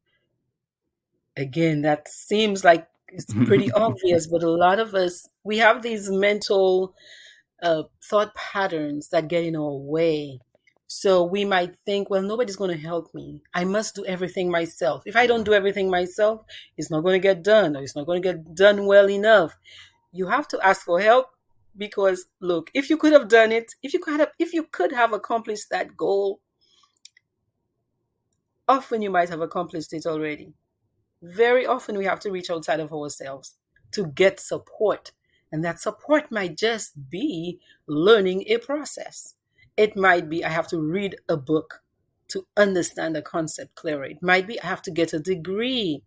Again, 1.39 1.81
that 1.83 2.07
seems 2.07 2.65
like 2.65 2.87
it's 3.09 3.33
pretty 3.47 3.73
obvious, 3.73 4.27
but 4.27 4.43
a 4.43 4.51
lot 4.51 4.79
of 4.79 4.95
us 4.95 5.27
we 5.43 5.57
have 5.57 5.81
these 5.81 6.11
mental 6.11 6.95
uh, 7.63 7.85
thought 8.11 8.35
patterns 8.35 9.09
that 9.09 9.29
get 9.29 9.45
in 9.45 9.57
our 9.57 9.73
way. 9.73 10.41
So 10.95 11.25
we 11.25 11.47
might 11.47 11.75
think, 11.87 12.11
well, 12.11 12.21
nobody's 12.21 12.57
going 12.57 12.71
to 12.71 12.77
help 12.77 13.15
me. 13.15 13.41
I 13.55 13.65
must 13.65 13.95
do 13.95 14.05
everything 14.05 14.51
myself. 14.51 15.03
If 15.07 15.17
I 15.17 15.27
don't 15.27 15.43
do 15.43 15.55
everything 15.55 15.89
myself, 15.89 16.45
it's 16.77 16.91
not 16.91 17.01
going 17.01 17.15
to 17.15 17.29
get 17.29 17.43
done 17.43 17.75
or 17.75 17.83
it's 17.83 17.97
not 17.97 18.05
going 18.05 18.21
to 18.21 18.33
get 18.35 18.55
done 18.55 18.85
well 18.85 19.09
enough. 19.09 19.57
You 20.13 20.27
have 20.27 20.47
to 20.49 20.61
ask 20.61 20.85
for 20.85 21.01
help 21.01 21.29
because 21.79 22.27
look, 22.41 22.71
if 22.75 22.91
you 22.91 22.99
could 22.99 23.15
have 23.15 23.29
done 23.29 23.53
it, 23.53 23.73
if 23.83 23.95
you 23.95 24.01
could 24.01 24.21
have 24.21 24.33
if 24.39 24.53
you 24.53 24.65
could 24.65 24.93
have 24.93 25.15
accomplished 25.15 25.71
that 25.71 25.97
goal, 25.97 26.41
often 28.69 29.01
you 29.01 29.11
might 29.11 29.31
have 29.31 29.41
accomplished 29.41 29.95
it 29.95 30.05
already. 30.05 30.53
Very 31.23 31.65
often 31.65 31.97
we 31.97 32.05
have 32.05 32.21
to 32.21 32.31
reach 32.31 32.51
outside 32.51 32.81
of 32.81 32.93
ourselves 32.93 33.55
to 33.93 34.09
get 34.09 34.41
support. 34.41 35.13
And 35.51 35.65
that 35.65 35.81
support 35.81 36.31
might 36.31 36.59
just 36.59 37.09
be 37.09 37.61
learning 37.87 38.45
a 38.49 38.59
process. 38.59 39.37
It 39.77 39.97
might 39.97 40.29
be 40.29 40.45
I 40.45 40.49
have 40.49 40.69
to 40.69 40.81
read 40.81 41.17
a 41.29 41.37
book 41.37 41.83
to 42.29 42.47
understand 42.57 43.17
a 43.17 43.23
concept 43.23 43.75
clearer. 43.75 44.05
It 44.05 44.23
might 44.23 44.47
be 44.47 44.61
I 44.61 44.67
have 44.67 44.83
to 44.83 44.91
get 44.91 45.13
a 45.13 45.19
degree. 45.19 46.03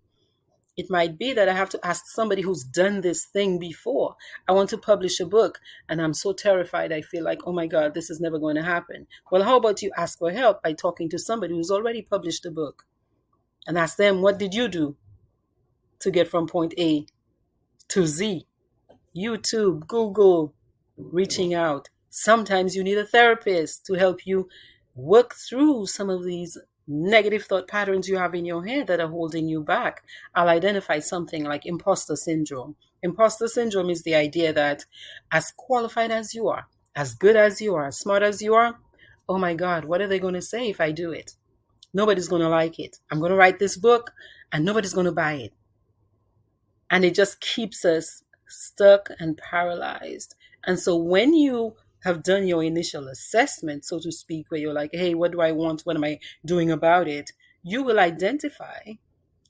It 0.78 0.90
might 0.90 1.18
be 1.18 1.34
that 1.34 1.48
I 1.48 1.54
have 1.54 1.70
to 1.70 1.86
ask 1.86 2.04
somebody 2.08 2.42
who's 2.42 2.64
done 2.64 3.02
this 3.02 3.26
thing 3.26 3.60
before. 3.60 4.16
I 4.48 4.52
want 4.52 4.70
to 4.72 4.78
publish 4.78 5.20
a 5.20 5.26
book 5.26 5.60
and 5.88 6.02
I'm 6.02 6.14
so 6.14 6.34
terrified. 6.34 6.92
I 6.92 7.02
feel 7.02 7.24
like, 7.24 7.40
oh 7.46 7.54
my 7.54 7.66
God, 7.66 7.94
this 7.94 8.10
is 8.10 8.20
never 8.20 8.40
going 8.40 8.56
to 8.56 8.64
happen. 8.64 9.08
Well, 9.32 9.44
how 9.44 9.58
about 9.58 9.82
you 9.82 9.92
ask 9.96 10.20
for 10.20 10.32
help 10.32 10.62
by 10.64 10.74
talking 10.74 11.08
to 11.10 11.20
somebody 11.20 11.54
who's 11.54 11.72
already 11.72 12.02
published 12.02 12.46
a 12.46 12.52
book 12.52 12.84
and 13.68 13.78
ask 13.78 13.98
them, 13.98 14.22
what 14.22 14.38
did 14.38 14.54
you 14.54 14.68
do 14.68 14.98
to 16.00 16.12
get 16.12 16.28
from 16.28 16.46
point 16.46 16.74
A 16.78 17.06
to 17.90 18.06
Z? 18.06 18.46
YouTube, 19.16 19.88
Google, 19.88 20.54
reaching 20.98 21.54
out. 21.54 21.90
Sometimes 22.18 22.78
you 22.78 22.82
need 22.82 22.98
a 22.98 23.06
therapist 23.06 23.86
to 23.86 23.96
help 23.96 24.26
you 24.26 24.48
work 24.96 25.36
through 25.36 25.86
some 25.86 26.10
of 26.10 26.24
these 26.24 26.58
negative 26.88 27.44
thought 27.44 27.68
patterns 27.68 28.08
you 28.08 28.18
have 28.18 28.34
in 28.34 28.46
your 28.46 28.66
head 28.66 28.88
that 28.88 29.02
are 29.02 29.10
holding 29.10 29.50
you 29.50 29.62
back. 29.62 30.02
I'll 30.34 30.48
identify 30.48 31.00
something 31.00 31.44
like 31.44 31.66
imposter 31.66 32.16
syndrome. 32.16 32.78
Imposter 33.04 33.50
syndrome 33.50 33.90
is 33.90 34.04
the 34.04 34.16
idea 34.16 34.54
that 34.54 34.86
as 35.30 35.52
qualified 35.58 36.10
as 36.10 36.34
you 36.34 36.48
are, 36.48 36.68
as 36.96 37.16
good 37.16 37.36
as 37.36 37.60
you 37.60 37.76
are, 37.76 37.88
as 37.88 38.00
smart 38.00 38.24
as 38.24 38.42
you 38.42 38.54
are, 38.54 38.80
oh 39.28 39.38
my 39.38 39.54
God, 39.54 39.84
what 39.84 40.00
are 40.00 40.08
they 40.08 40.18
going 40.18 40.36
to 40.36 40.42
say 40.42 40.70
if 40.70 40.80
I 40.80 40.94
do 40.94 41.12
it? 41.12 41.36
Nobody's 41.94 42.30
going 42.30 42.44
to 42.44 42.50
like 42.50 42.80
it. 42.80 42.98
I'm 43.12 43.20
going 43.20 43.32
to 43.32 43.38
write 43.38 43.60
this 43.60 43.76
book 43.76 44.14
and 44.54 44.64
nobody's 44.64 44.94
going 44.94 45.08
to 45.08 45.12
buy 45.12 45.34
it. 45.34 45.54
And 46.90 47.04
it 47.04 47.14
just 47.14 47.42
keeps 47.42 47.84
us 47.84 48.24
stuck 48.48 49.10
and 49.20 49.38
paralyzed. 49.38 50.36
And 50.66 50.80
so 50.80 50.96
when 50.96 51.34
you 51.34 51.76
have 52.06 52.24
done 52.24 52.48
your 52.48 52.64
initial 52.64 53.10
assessment, 53.10 53.84
so 53.84 54.00
to 54.00 54.12
speak, 54.12 54.46
where 54.50 54.62
you're 54.62 54.74
like, 54.82 54.92
hey, 54.94 55.14
what 55.14 55.34
do 55.34 55.42
I 55.42 55.52
want? 55.52 55.82
What 55.82 55.98
am 55.98 56.06
I 56.06 56.20
doing 56.46 56.72
about 56.72 57.10
it? 57.10 57.32
You 57.64 57.84
will 57.84 58.00
identify 58.00 58.94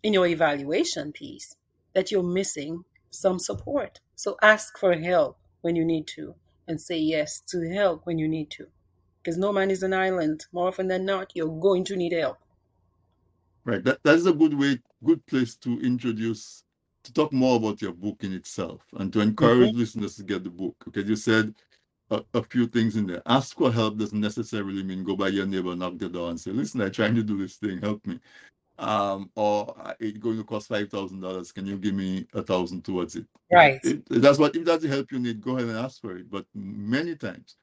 in 0.01 0.13
your 0.13 0.25
evaluation 0.25 1.11
piece 1.11 1.55
that 1.93 2.11
you're 2.11 2.23
missing 2.23 2.85
some 3.11 3.39
support. 3.39 3.99
So 4.15 4.37
ask 4.41 4.77
for 4.79 4.93
help 4.93 5.37
when 5.61 5.75
you 5.75 5.85
need 5.85 6.07
to 6.15 6.35
and 6.67 6.81
say 6.81 6.97
yes 6.97 7.41
to 7.51 7.69
help 7.73 8.05
when 8.05 8.17
you 8.17 8.27
need 8.27 8.49
to. 8.51 8.67
because 9.25 9.37
no 9.39 9.51
man 9.51 9.71
is 9.71 9.81
an 9.81 9.93
island. 9.93 10.45
More 10.51 10.67
often 10.67 10.87
than 10.87 11.03
not, 11.03 11.31
you're 11.33 11.59
going 11.59 11.83
to 11.85 11.95
need 11.95 12.13
help. 12.13 12.37
Right. 13.63 13.83
That, 13.83 13.97
that's 14.03 14.27
a 14.27 14.33
good 14.33 14.53
way, 14.53 14.77
good 15.03 15.25
place 15.25 15.55
to 15.57 15.79
introduce, 15.81 16.63
to 17.03 17.11
talk 17.11 17.33
more 17.33 17.55
about 17.55 17.81
your 17.81 17.93
book 17.93 18.23
in 18.23 18.33
itself 18.33 18.83
and 18.93 19.11
to 19.13 19.21
encourage 19.21 19.69
mm-hmm. 19.69 19.79
listeners 19.79 20.15
to 20.17 20.23
get 20.23 20.43
the 20.43 20.51
book. 20.51 20.75
Okay. 20.87 21.01
You 21.01 21.15
said 21.15 21.55
a, 22.11 22.23
a, 22.33 22.43
few 22.43 22.67
things 22.67 22.95
in 22.95 23.07
there. 23.07 23.21
Ask 23.25 23.57
for 23.57 23.71
help 23.71 23.97
doesn't 23.97 24.19
necessarily 24.19 24.83
mean 24.83 25.03
go 25.03 25.15
by 25.15 25.29
your 25.29 25.45
neighbor, 25.45 25.75
knock 25.75 25.97
the 25.97 26.09
door, 26.09 26.29
and 26.29 26.39
say, 26.39 26.51
"Listen, 26.51 26.81
I'm 26.81 26.91
trying 26.91 27.15
to 27.15 27.23
do 27.23 27.37
this 27.37 27.55
thing. 27.55 27.79
Help 27.79 28.05
me." 28.05 28.19
Um, 28.77 29.31
or 29.35 29.73
it's 29.99 30.17
going 30.17 30.37
to 30.37 30.43
cost 30.43 30.67
five 30.67 30.89
thousand 30.89 31.21
dollars. 31.21 31.51
Can 31.51 31.65
you 31.65 31.77
give 31.77 31.95
me 31.95 32.27
a 32.33 32.43
thousand 32.43 32.83
towards 32.83 33.15
it? 33.15 33.25
Right. 33.51 33.79
It, 33.83 34.03
that's 34.09 34.37
what 34.37 34.55
if 34.55 34.65
that's 34.65 34.83
the 34.83 34.89
help 34.89 35.11
you 35.11 35.19
need, 35.19 35.41
go 35.41 35.57
ahead 35.57 35.69
and 35.69 35.77
ask 35.77 36.01
for 36.01 36.15
it. 36.17 36.29
But 36.29 36.45
many 36.53 37.15
times, 37.15 37.55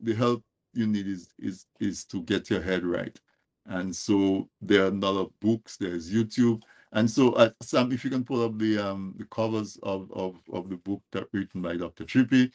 the 0.00 0.14
help 0.14 0.42
you 0.72 0.86
need 0.86 1.06
is 1.06 1.28
is 1.38 1.66
is 1.80 2.04
to 2.06 2.22
get 2.22 2.50
your 2.50 2.62
head 2.62 2.84
right. 2.84 3.18
And 3.66 3.94
so 3.94 4.48
there 4.62 4.84
are 4.84 4.88
a 4.88 4.90
lot 4.90 5.20
of 5.20 5.40
books. 5.40 5.76
There's 5.76 6.10
YouTube. 6.10 6.62
And 6.92 7.08
so, 7.08 7.32
uh, 7.32 7.50
Sam, 7.62 7.92
if 7.92 8.04
you 8.04 8.10
can 8.10 8.24
pull 8.24 8.44
up 8.44 8.58
the 8.58 8.78
um, 8.78 9.14
the 9.16 9.24
covers 9.26 9.78
of, 9.82 10.10
of, 10.12 10.36
of 10.52 10.68
the 10.68 10.76
book 10.76 11.02
that 11.12 11.28
written 11.32 11.62
by 11.62 11.76
Dr. 11.76 12.04
Triffy, 12.04 12.50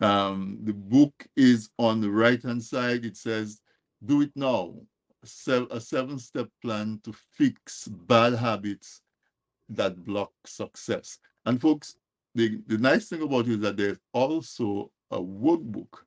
um, 0.00 0.58
the 0.62 0.72
book 0.72 1.26
is 1.36 1.70
on 1.78 2.00
the 2.00 2.10
right 2.10 2.42
hand 2.42 2.62
side. 2.62 3.04
It 3.04 3.16
says, 3.16 3.60
Do 4.04 4.22
it 4.22 4.32
now. 4.34 4.74
A 5.70 5.80
seven 5.80 6.18
step 6.18 6.48
plan 6.62 7.00
to 7.02 7.12
fix 7.32 7.88
bad 7.88 8.34
habits 8.34 9.00
that 9.68 10.04
block 10.04 10.30
success. 10.44 11.18
And, 11.44 11.60
folks, 11.60 11.96
the, 12.34 12.60
the 12.66 12.78
nice 12.78 13.08
thing 13.08 13.22
about 13.22 13.46
it 13.46 13.52
is 13.52 13.60
that 13.60 13.76
there's 13.76 13.98
also 14.12 14.90
a 15.10 15.18
workbook. 15.18 16.04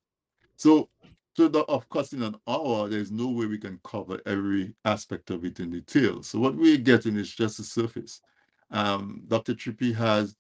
So, 0.56 0.90
so 1.36 1.48
that 1.48 1.66
of 1.66 1.88
course, 1.90 2.14
in 2.14 2.22
an 2.24 2.36
hour, 2.48 2.88
there's 2.88 3.12
no 3.12 3.28
way 3.30 3.46
we 3.46 3.58
can 3.58 3.80
cover 3.84 4.22
every 4.26 4.76
aspect 4.86 5.32
of 5.32 5.44
it 5.44 5.60
in 5.60 5.72
detail. 5.72 6.22
So, 6.22 6.40
what 6.40 6.56
we're 6.56 6.78
getting 6.78 7.18
is 7.18 7.34
just 7.34 7.58
the 7.58 7.64
surface. 7.64 8.22
Um, 8.72 9.24
Dr. 9.28 9.54
Triffy 9.54 9.94
has 9.96 10.36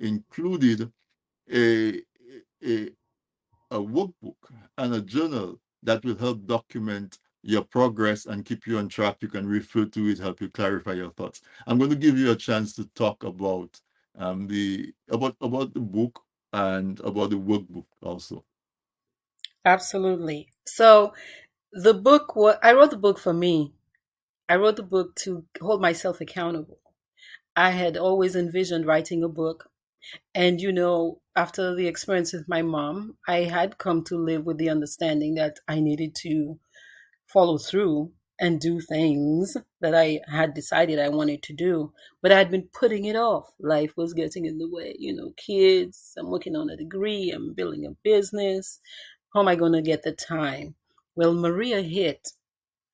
included 0.00 0.90
a 1.52 2.00
a, 2.64 2.90
a 3.70 3.78
workbook 3.78 4.36
and 4.78 4.94
a 4.94 5.00
journal 5.02 5.60
that 5.82 6.04
will 6.04 6.16
help 6.16 6.46
document 6.46 7.18
your 7.42 7.62
progress 7.64 8.26
and 8.26 8.44
keep 8.44 8.66
you 8.66 8.78
on 8.78 8.88
track. 8.88 9.18
You 9.22 9.28
can 9.28 9.46
refer 9.46 9.84
to 9.86 10.08
it, 10.08 10.18
help 10.18 10.40
you 10.40 10.48
clarify 10.50 10.92
your 10.94 11.10
thoughts. 11.12 11.42
I'm 11.66 11.78
going 11.78 11.90
to 11.90 11.96
give 11.96 12.18
you 12.18 12.30
a 12.32 12.36
chance 12.36 12.74
to 12.76 12.86
talk 12.94 13.24
about 13.24 13.80
um, 14.16 14.46
the 14.48 14.94
about 15.10 15.36
about 15.40 15.74
the 15.74 15.80
book 15.80 16.22
and 16.52 17.00
about 17.00 17.30
the 17.30 17.36
workbook 17.36 17.86
also. 18.02 18.44
Absolutely. 19.64 20.48
So 20.66 21.12
the 21.72 21.94
book 21.94 22.36
what 22.36 22.64
I 22.64 22.72
wrote 22.74 22.90
the 22.92 22.96
book 22.98 23.18
for 23.18 23.34
me. 23.34 23.74
I 24.48 24.56
wrote 24.56 24.76
the 24.76 24.82
book 24.84 25.14
to 25.16 25.46
hold 25.60 25.80
myself 25.82 26.20
accountable. 26.20 26.80
I 27.56 27.70
had 27.70 27.96
always 27.96 28.36
envisioned 28.36 28.86
writing 28.86 29.24
a 29.24 29.28
book 29.28 29.70
and, 30.34 30.60
you 30.60 30.72
know, 30.72 31.20
after 31.36 31.74
the 31.74 31.86
experience 31.86 32.32
with 32.32 32.48
my 32.48 32.62
mom, 32.62 33.16
I 33.26 33.44
had 33.44 33.78
come 33.78 34.04
to 34.04 34.16
live 34.16 34.44
with 34.44 34.58
the 34.58 34.70
understanding 34.70 35.34
that 35.34 35.58
I 35.68 35.80
needed 35.80 36.14
to 36.22 36.58
follow 37.26 37.58
through 37.58 38.12
and 38.40 38.60
do 38.60 38.80
things 38.80 39.56
that 39.80 39.94
I 39.94 40.20
had 40.28 40.54
decided 40.54 40.98
I 40.98 41.08
wanted 41.08 41.42
to 41.44 41.52
do, 41.52 41.92
but 42.20 42.32
I 42.32 42.38
had 42.38 42.50
been 42.50 42.68
putting 42.72 43.04
it 43.04 43.16
off. 43.16 43.52
Life 43.60 43.96
was 43.96 44.12
getting 44.12 44.44
in 44.44 44.58
the 44.58 44.68
way, 44.68 44.96
you 44.98 45.14
know, 45.14 45.32
kids, 45.36 46.14
I'm 46.18 46.30
working 46.30 46.56
on 46.56 46.68
a 46.68 46.76
degree, 46.76 47.30
I'm 47.30 47.54
building 47.54 47.86
a 47.86 47.96
business. 48.02 48.80
How 49.32 49.40
am 49.40 49.48
I 49.48 49.56
going 49.56 49.72
to 49.72 49.82
get 49.82 50.02
the 50.02 50.12
time? 50.12 50.74
Well, 51.16 51.32
Maria 51.32 51.80
hit, 51.80 52.28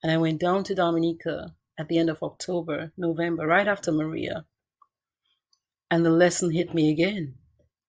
and 0.03 0.13
I 0.13 0.19
went 0.19 0.41
down 0.41 0.65
to 0.65 0.75
Dominica 0.75 1.55
at 1.79 1.89
the 1.89 1.99
end 1.99 2.11
of 2.11 2.23
October, 2.23 2.93
November, 2.99 3.47
right 3.47 3.67
after 3.67 3.93
Maria. 3.93 4.45
And 5.91 6.05
the 6.05 6.11
lesson 6.11 6.51
hit 6.53 6.73
me 6.73 6.91
again 6.91 7.35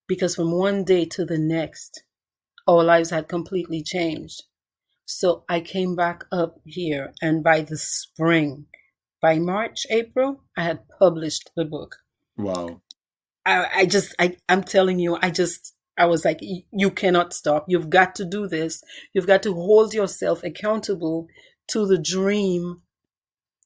because 0.08 0.36
from 0.36 0.52
one 0.52 0.84
day 0.84 1.06
to 1.06 1.24
the 1.24 1.38
next, 1.38 2.04
our 2.68 2.84
lives 2.84 3.12
had 3.12 3.28
completely 3.28 3.84
changed. 3.84 4.44
So 5.06 5.44
I 5.48 5.62
came 5.62 5.96
back 5.96 6.26
up 6.32 6.60
here, 6.66 7.14
and 7.22 7.44
by 7.44 7.62
the 7.62 7.78
spring, 7.78 8.66
by 9.22 9.40
March, 9.40 9.86
April, 9.90 10.44
I 10.58 10.64
had 10.64 10.88
published 11.00 11.52
the 11.56 11.66
book. 11.66 11.98
Wow. 12.38 12.82
I, 13.46 13.68
I 13.76 13.86
just, 13.86 14.16
I, 14.20 14.38
I'm 14.50 14.64
telling 14.64 15.00
you, 15.00 15.18
I 15.22 15.32
just, 15.32 15.76
I 15.98 16.06
was 16.06 16.26
like, 16.26 16.40
you 16.42 16.92
cannot 16.92 17.34
stop. 17.34 17.66
You've 17.68 17.90
got 17.90 18.16
to 18.16 18.26
do 18.26 18.48
this. 18.48 18.82
You've 19.14 19.28
got 19.28 19.44
to 19.44 19.54
hold 19.54 19.94
yourself 19.94 20.44
accountable 20.44 21.28
to 21.70 21.86
the 21.86 21.98
dream 21.98 22.82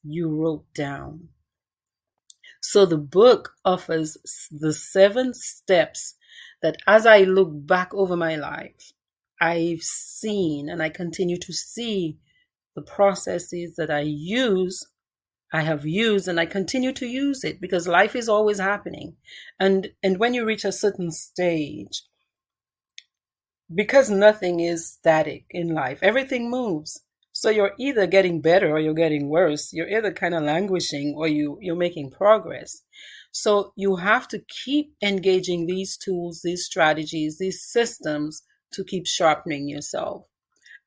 you 0.02 0.28
wrote 0.28 0.66
down. 0.74 1.28
So 2.68 2.84
the 2.84 2.98
book 2.98 3.54
offers 3.64 4.16
the 4.50 4.72
seven 4.72 5.34
steps 5.34 6.16
that 6.62 6.76
as 6.84 7.06
I 7.06 7.20
look 7.20 7.50
back 7.52 7.94
over 7.94 8.16
my 8.16 8.34
life, 8.34 8.92
I've 9.40 9.82
seen 9.82 10.68
and 10.68 10.82
I 10.82 10.88
continue 10.88 11.36
to 11.36 11.52
see 11.52 12.18
the 12.74 12.82
processes 12.82 13.76
that 13.76 13.88
I 13.88 14.00
use, 14.00 14.84
I 15.52 15.62
have 15.62 15.86
used 15.86 16.26
and 16.26 16.40
I 16.40 16.46
continue 16.46 16.92
to 16.94 17.06
use 17.06 17.44
it 17.44 17.60
because 17.60 17.86
life 17.86 18.16
is 18.16 18.28
always 18.28 18.58
happening. 18.58 19.14
And 19.60 19.92
and 20.02 20.18
when 20.18 20.34
you 20.34 20.44
reach 20.44 20.64
a 20.64 20.72
certain 20.72 21.12
stage, 21.12 22.02
because 23.72 24.10
nothing 24.10 24.58
is 24.58 24.92
static 24.92 25.44
in 25.50 25.68
life, 25.68 26.00
everything 26.02 26.50
moves. 26.50 27.00
So 27.38 27.50
you're 27.50 27.74
either 27.78 28.06
getting 28.06 28.40
better 28.40 28.70
or 28.70 28.80
you're 28.80 28.94
getting 28.94 29.28
worse. 29.28 29.70
You're 29.70 29.90
either 29.90 30.10
kind 30.10 30.34
of 30.34 30.44
languishing 30.44 31.12
or 31.14 31.28
you, 31.28 31.58
you're 31.60 31.76
making 31.76 32.12
progress. 32.12 32.80
So 33.30 33.74
you 33.76 33.96
have 33.96 34.26
to 34.28 34.40
keep 34.64 34.94
engaging 35.02 35.66
these 35.66 35.98
tools, 35.98 36.40
these 36.42 36.64
strategies, 36.64 37.36
these 37.36 37.62
systems 37.62 38.42
to 38.72 38.84
keep 38.84 39.06
sharpening 39.06 39.68
yourself. 39.68 40.24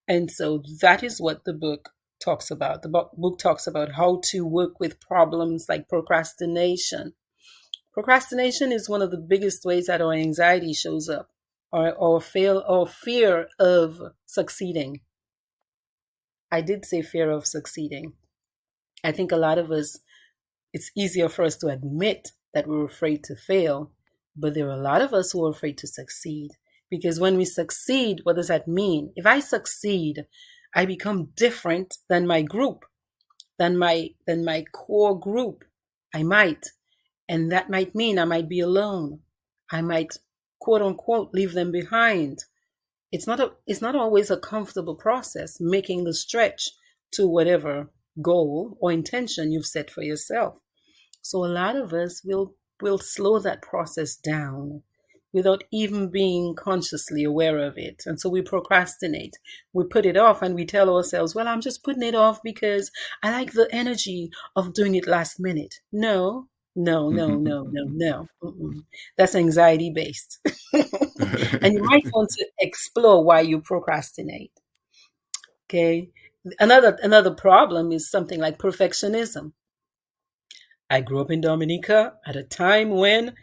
And 0.08 0.32
so 0.32 0.64
that 0.82 1.04
is 1.04 1.22
what 1.22 1.46
the 1.46 1.54
book 1.54 1.90
talks 2.20 2.50
about. 2.50 2.82
The 2.82 2.90
book 2.90 3.38
talks 3.38 3.68
about 3.68 3.92
how 3.92 4.20
to 4.32 4.44
work 4.44 4.80
with 4.80 5.00
problems 5.00 5.68
like 5.70 5.88
procrastination. 5.88 7.14
Procrastination 7.94 8.72
is 8.72 8.90
one 8.90 9.04
of 9.04 9.12
the 9.12 9.22
biggest 9.22 9.66
ways 9.66 9.86
that 9.86 10.02
our 10.02 10.14
anxiety 10.14 10.74
shows 10.74 11.10
up 11.10 11.30
or, 11.72 11.94
or 11.94 12.20
fail 12.20 12.64
or 12.68 12.88
fear 12.88 13.50
of 13.60 14.02
succeeding. 14.26 15.02
I 16.52 16.62
did 16.62 16.86
say 16.86 17.02
fear 17.02 17.30
of 17.30 17.46
succeeding. 17.46 18.14
I 19.04 19.12
think 19.12 19.32
a 19.32 19.38
lot 19.38 19.58
of 19.58 19.72
us, 19.72 20.00
it's 20.74 20.92
easier 20.96 21.30
for 21.30 21.44
us 21.44 21.56
to 21.58 21.68
admit 21.68 22.32
that 22.54 22.68
we're 22.68 22.86
afraid 22.86 23.24
to 23.26 23.36
fail, 23.36 23.92
but 24.36 24.54
there 24.54 24.68
are 24.68 24.80
a 24.80 24.82
lot 24.82 25.02
of 25.02 25.14
us 25.14 25.32
who 25.32 25.46
are 25.46 25.52
afraid 25.52 25.78
to 25.80 25.88
succeed. 25.88 26.52
Because 26.90 27.20
when 27.20 27.38
we 27.38 27.46
succeed, 27.46 28.22
what 28.24 28.36
does 28.36 28.48
that 28.48 28.68
mean? 28.68 29.14
If 29.16 29.26
I 29.26 29.40
succeed, 29.40 30.26
I 30.76 30.86
become 30.86 31.30
different 31.36 31.98
than 32.10 32.26
my 32.26 32.42
group, 32.42 32.86
than 33.60 33.78
my 33.78 34.10
than 34.26 34.44
my 34.44 34.64
core 34.74 35.20
group. 35.20 35.64
I 36.14 36.24
might. 36.24 36.66
And 37.28 37.52
that 37.52 37.70
might 37.70 37.94
mean 37.94 38.18
I 38.18 38.26
might 38.26 38.50
be 38.50 38.60
alone. 38.60 39.20
I 39.72 39.82
might 39.82 40.18
quote 40.60 40.82
unquote 40.82 41.32
leave 41.34 41.54
them 41.54 41.72
behind 41.72 42.44
it's 43.12 43.28
not 43.28 43.40
a 43.40 43.52
it's 43.66 43.82
not 43.82 43.96
always 43.96 44.30
a 44.30 44.38
comfortable 44.38 44.96
process 44.96 45.58
making 45.60 46.04
the 46.04 46.14
stretch 46.14 46.70
to 47.12 47.28
whatever 47.28 47.90
goal 48.22 48.78
or 48.82 48.92
intention 48.92 49.52
you've 49.52 49.66
set 49.66 49.90
for 49.90 50.04
yourself. 50.04 50.56
So 51.22 51.44
a 51.44 51.48
lot 51.48 51.76
of 51.76 51.94
us 51.94 52.22
will 52.24 52.56
will 52.82 52.98
slow 52.98 53.40
that 53.40 53.62
process 53.62 54.16
down 54.16 54.84
without 55.32 55.64
even 55.72 56.10
being 56.10 56.56
consciously 56.56 57.24
aware 57.24 57.60
of 57.60 57.78
it. 57.78 58.02
And 58.06 58.20
so 58.20 58.30
we 58.30 58.42
procrastinate. 58.42 59.36
We 59.74 59.84
put 59.84 60.06
it 60.06 60.18
off 60.18 60.42
and 60.42 60.56
we 60.56 60.66
tell 60.66 60.90
ourselves, 60.94 61.36
well, 61.36 61.48
I'm 61.48 61.62
just 61.62 61.84
putting 61.84 62.04
it 62.04 62.16
off 62.16 62.42
because 62.44 62.90
I 63.22 63.32
like 63.32 63.52
the 63.52 63.68
energy 63.72 64.32
of 64.56 64.74
doing 64.74 64.96
it 64.96 65.08
last 65.08 65.40
minute. 65.40 65.76
No, 65.92 66.48
no, 66.80 67.10
no, 67.10 67.28
mm-hmm. 67.28 67.44
no, 67.44 67.64
no, 67.64 67.86
mm-hmm. 67.86 67.98
no. 67.98 68.28
Mm-mm. 68.42 68.86
That's 69.18 69.36
anxiety 69.36 69.92
based. 69.94 70.40
and 71.62 71.74
you 71.74 71.84
might 71.84 72.06
want 72.14 72.30
to 72.30 72.46
explore 72.60 73.22
why 73.22 73.42
you 73.42 73.60
procrastinate. 73.60 74.54
Okay. 75.66 76.10
Another 76.58 76.98
another 77.04 77.32
problem 77.32 77.92
is 77.92 78.10
something 78.10 78.40
like 78.40 78.58
perfectionism. 78.58 79.52
I 80.90 81.02
grew 81.02 81.20
up 81.20 81.32
in 81.32 81.42
Dominica 81.42 82.14
at 82.26 82.38
a 82.38 82.44
time 82.44 82.92
when 82.92 83.36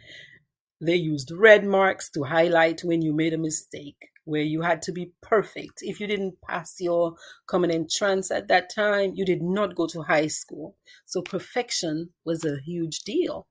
they 0.80 0.96
used 0.96 1.30
red 1.30 1.62
marks 1.62 2.10
to 2.12 2.22
highlight 2.22 2.84
when 2.84 3.02
you 3.02 3.12
made 3.12 3.34
a 3.34 3.38
mistake, 3.38 4.08
where 4.26 4.42
you 4.42 4.60
had 4.60 4.82
to 4.82 4.92
be 4.92 5.12
perfect. 5.22 5.78
If 5.82 6.00
you 6.00 6.06
didn't 6.06 6.42
pass 6.42 6.76
your 6.80 7.14
common 7.46 7.70
entrance 7.70 8.30
at 8.30 8.48
that 8.48 8.68
time, 8.74 9.12
you 9.14 9.24
did 9.24 9.40
not 9.40 9.76
go 9.76 9.86
to 9.86 10.02
high 10.02 10.26
school. 10.26 10.76
So 11.06 11.22
perfection 11.22 12.10
was 12.24 12.44
a 12.44 12.58
huge 12.64 13.00
deal. 13.00 13.46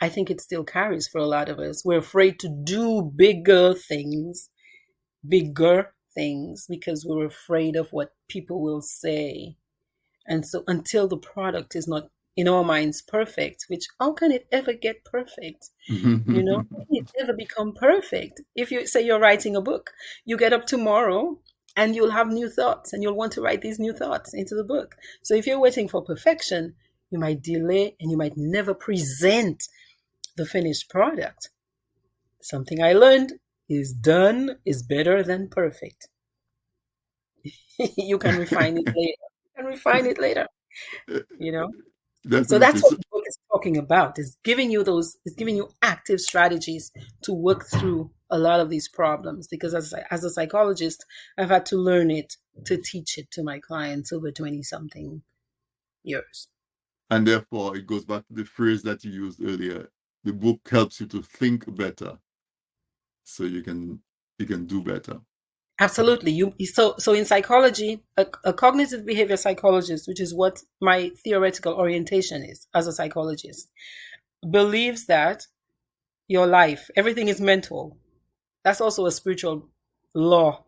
I 0.00 0.08
think 0.08 0.30
it 0.30 0.40
still 0.40 0.64
carries 0.64 1.08
for 1.08 1.18
a 1.18 1.26
lot 1.26 1.48
of 1.48 1.58
us. 1.58 1.84
We're 1.84 1.98
afraid 1.98 2.38
to 2.40 2.48
do 2.48 3.10
bigger 3.16 3.74
things, 3.74 4.50
bigger 5.26 5.92
things 6.14 6.66
because 6.68 7.04
we're 7.08 7.26
afraid 7.26 7.74
of 7.74 7.88
what 7.90 8.12
people 8.28 8.62
will 8.62 8.82
say. 8.82 9.56
And 10.26 10.46
so 10.46 10.62
until 10.68 11.08
the 11.08 11.16
product 11.16 11.74
is 11.74 11.88
not 11.88 12.10
in 12.38 12.46
our 12.46 12.62
minds 12.62 13.02
perfect, 13.02 13.64
which 13.66 13.88
how 13.98 14.12
can 14.12 14.30
it 14.30 14.46
ever 14.52 14.72
get 14.72 15.04
perfect? 15.04 15.70
Mm-hmm. 15.90 16.36
you 16.36 16.44
know, 16.44 16.62
it 16.88 17.10
ever 17.20 17.32
become 17.32 17.72
perfect? 17.74 18.40
If 18.54 18.70
you 18.70 18.86
say 18.86 19.04
you're 19.04 19.18
writing 19.18 19.56
a 19.56 19.60
book, 19.60 19.90
you 20.24 20.36
get 20.36 20.52
up 20.52 20.64
tomorrow 20.64 21.40
and 21.76 21.96
you'll 21.96 22.12
have 22.12 22.28
new 22.28 22.48
thoughts 22.48 22.92
and 22.92 23.02
you'll 23.02 23.16
want 23.16 23.32
to 23.32 23.42
write 23.42 23.60
these 23.60 23.80
new 23.80 23.92
thoughts 23.92 24.34
into 24.34 24.54
the 24.54 24.62
book. 24.62 24.94
So 25.22 25.34
if 25.34 25.48
you're 25.48 25.58
waiting 25.58 25.88
for 25.88 26.00
perfection, 26.00 26.76
you 27.10 27.18
might 27.18 27.42
delay 27.42 27.96
and 27.98 28.08
you 28.08 28.16
might 28.16 28.36
never 28.36 28.72
present 28.72 29.64
the 30.36 30.46
finished 30.46 30.88
product. 30.88 31.50
Something 32.40 32.80
I 32.80 32.92
learned 32.92 33.32
is 33.68 33.92
done 33.92 34.58
is 34.64 34.84
better 34.84 35.24
than 35.24 35.48
perfect. 35.48 36.06
you 37.96 38.18
can 38.18 38.38
refine 38.38 38.78
it 38.78 38.86
later. 38.86 38.96
You 38.96 39.50
can 39.56 39.66
refine 39.66 40.06
it 40.06 40.20
later. 40.20 40.46
You 41.40 41.50
know? 41.50 41.68
Definitely. 42.28 42.48
So 42.48 42.58
that's 42.58 42.82
what 42.82 42.90
the 42.90 43.02
book 43.10 43.24
is 43.26 43.38
talking 43.50 43.78
about. 43.78 44.18
Is 44.18 44.36
giving 44.44 44.70
you 44.70 44.84
those 44.84 45.16
is 45.24 45.34
giving 45.34 45.56
you 45.56 45.70
active 45.80 46.20
strategies 46.20 46.92
to 47.22 47.32
work 47.32 47.66
through 47.66 48.10
a 48.30 48.38
lot 48.38 48.60
of 48.60 48.68
these 48.68 48.86
problems 48.86 49.48
because 49.48 49.74
as 49.74 49.94
as 50.10 50.24
a 50.24 50.30
psychologist, 50.30 51.06
I've 51.38 51.48
had 51.48 51.64
to 51.66 51.76
learn 51.76 52.10
it 52.10 52.36
to 52.66 52.76
teach 52.76 53.16
it 53.16 53.30
to 53.32 53.42
my 53.42 53.60
clients 53.60 54.12
over 54.12 54.30
20 54.30 54.62
something 54.62 55.22
years. 56.04 56.48
And 57.08 57.26
therefore 57.26 57.76
it 57.76 57.86
goes 57.86 58.04
back 58.04 58.26
to 58.28 58.34
the 58.34 58.44
phrase 58.44 58.82
that 58.82 59.04
you 59.04 59.12
used 59.12 59.42
earlier. 59.42 59.88
The 60.24 60.34
book 60.34 60.60
helps 60.70 61.00
you 61.00 61.06
to 61.06 61.22
think 61.22 61.74
better 61.74 62.18
so 63.24 63.44
you 63.44 63.62
can 63.62 64.02
you 64.38 64.44
can 64.44 64.66
do 64.66 64.82
better 64.82 65.20
absolutely. 65.78 66.32
You 66.32 66.54
so 66.64 66.94
so 66.98 67.12
in 67.12 67.24
psychology 67.24 68.02
a, 68.16 68.26
a, 68.44 68.52
cognitive 68.52 69.04
behavior 69.06 69.36
psychologist 69.36 70.08
which 70.08 70.20
is 70.20 70.34
what 70.34 70.62
my 70.80 71.10
theoretical 71.24 71.74
orientation 71.74 72.44
is 72.44 72.66
as 72.74 72.86
a 72.86 72.92
psychologist 72.92 73.70
believes 74.50 75.06
that 75.06 75.46
your 76.26 76.46
life 76.46 76.90
everything 76.96 77.28
is 77.28 77.40
mental. 77.40 77.96
That's 78.64 78.80
also 78.80 79.06
a 79.06 79.12
spiritual 79.12 79.68
law. 80.14 80.64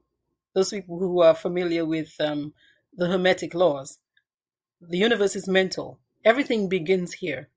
Those 0.55 0.71
people 0.71 0.99
who 0.99 1.23
are 1.23 1.35
familiar 1.35 1.85
with 1.85 2.13
um, 2.21 2.53
the 2.97 3.07
hermetic 3.07 3.55
laws 3.55 3.99
the 4.81 4.99
universe 4.99 5.37
is 5.37 5.47
mental. 5.47 6.01
Everything 6.25 6.69
begins 6.69 7.13
here. 7.13 7.49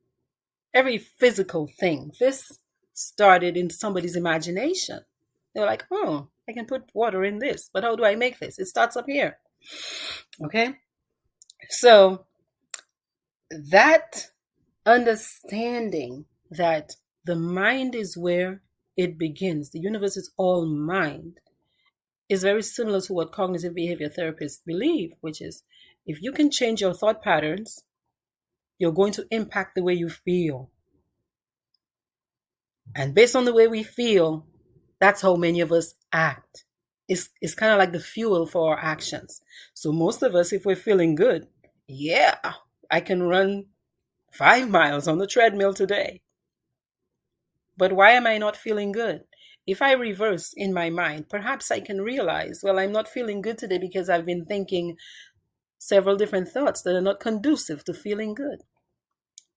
Every 0.73 0.97
physical 0.97 1.67
thing. 1.67 2.11
This 2.19 2.59
started 2.93 3.55
in 3.57 3.69
somebody's 3.69 4.15
imagination. 4.15 4.99
They're 5.53 5.65
like, 5.65 5.85
oh, 5.91 6.29
I 6.47 6.53
can 6.53 6.65
put 6.65 6.89
water 6.93 7.23
in 7.23 7.39
this, 7.39 7.69
but 7.73 7.83
how 7.83 7.95
do 7.95 8.03
I 8.03 8.15
make 8.15 8.39
this? 8.39 8.59
It 8.59 8.67
starts 8.67 8.97
up 8.97 9.05
here. 9.07 9.37
Okay? 10.45 10.75
So 11.69 12.25
that 13.49 14.27
understanding 14.85 16.25
that 16.51 16.93
the 17.25 17.35
mind 17.35 17.95
is 17.95 18.17
where 18.17 18.61
it 18.97 19.17
begins, 19.17 19.71
the 19.71 19.79
universe 19.79 20.17
is 20.17 20.31
all 20.37 20.65
mind, 20.65 21.39
is 22.29 22.43
very 22.43 22.61
similar 22.61 23.01
to 23.01 23.13
what 23.13 23.31
cognitive 23.31 23.73
behavior 23.73 24.09
therapists 24.09 24.59
believe, 24.65 25.11
which 25.21 25.41
is 25.41 25.63
if 26.05 26.21
you 26.21 26.31
can 26.31 26.51
change 26.51 26.81
your 26.81 26.93
thought 26.93 27.21
patterns, 27.21 27.83
you're 28.77 28.91
going 28.91 29.13
to 29.13 29.25
impact 29.31 29.75
the 29.75 29.83
way 29.83 29.93
you 29.93 30.09
feel. 30.09 30.69
And 32.95 33.15
based 33.15 33.35
on 33.35 33.45
the 33.45 33.53
way 33.53 33.67
we 33.67 33.83
feel, 33.83 34.45
that's 35.03 35.21
how 35.21 35.35
many 35.35 35.59
of 35.59 35.73
us 35.73 35.95
act. 36.13 36.63
It's, 37.09 37.29
it's 37.41 37.55
kind 37.55 37.73
of 37.73 37.77
like 37.77 37.91
the 37.91 37.99
fuel 37.99 38.45
for 38.45 38.71
our 38.71 38.79
actions. 38.81 39.41
So 39.73 39.91
most 39.91 40.23
of 40.23 40.33
us, 40.33 40.53
if 40.53 40.65
we're 40.65 40.77
feeling 40.77 41.15
good, 41.15 41.45
yeah, 41.87 42.37
I 42.89 43.01
can 43.01 43.21
run 43.21 43.65
five 44.31 44.69
miles 44.69 45.09
on 45.09 45.17
the 45.17 45.27
treadmill 45.27 45.73
today. 45.73 46.21
But 47.75 47.91
why 47.91 48.11
am 48.11 48.25
I 48.25 48.37
not 48.37 48.55
feeling 48.55 48.93
good? 48.93 49.25
If 49.67 49.81
I 49.81 49.91
reverse 49.91 50.53
in 50.55 50.73
my 50.73 50.89
mind, 50.89 51.27
perhaps 51.27 51.69
I 51.69 51.81
can 51.81 51.99
realize, 51.99 52.61
well, 52.63 52.79
I'm 52.79 52.93
not 52.93 53.09
feeling 53.09 53.41
good 53.41 53.57
today 53.57 53.79
because 53.79 54.09
I've 54.09 54.25
been 54.25 54.45
thinking 54.45 54.95
several 55.79 56.15
different 56.15 56.47
thoughts 56.47 56.81
that 56.83 56.95
are 56.95 57.01
not 57.01 57.19
conducive 57.19 57.83
to 57.83 57.93
feeling 57.93 58.33
good 58.33 58.59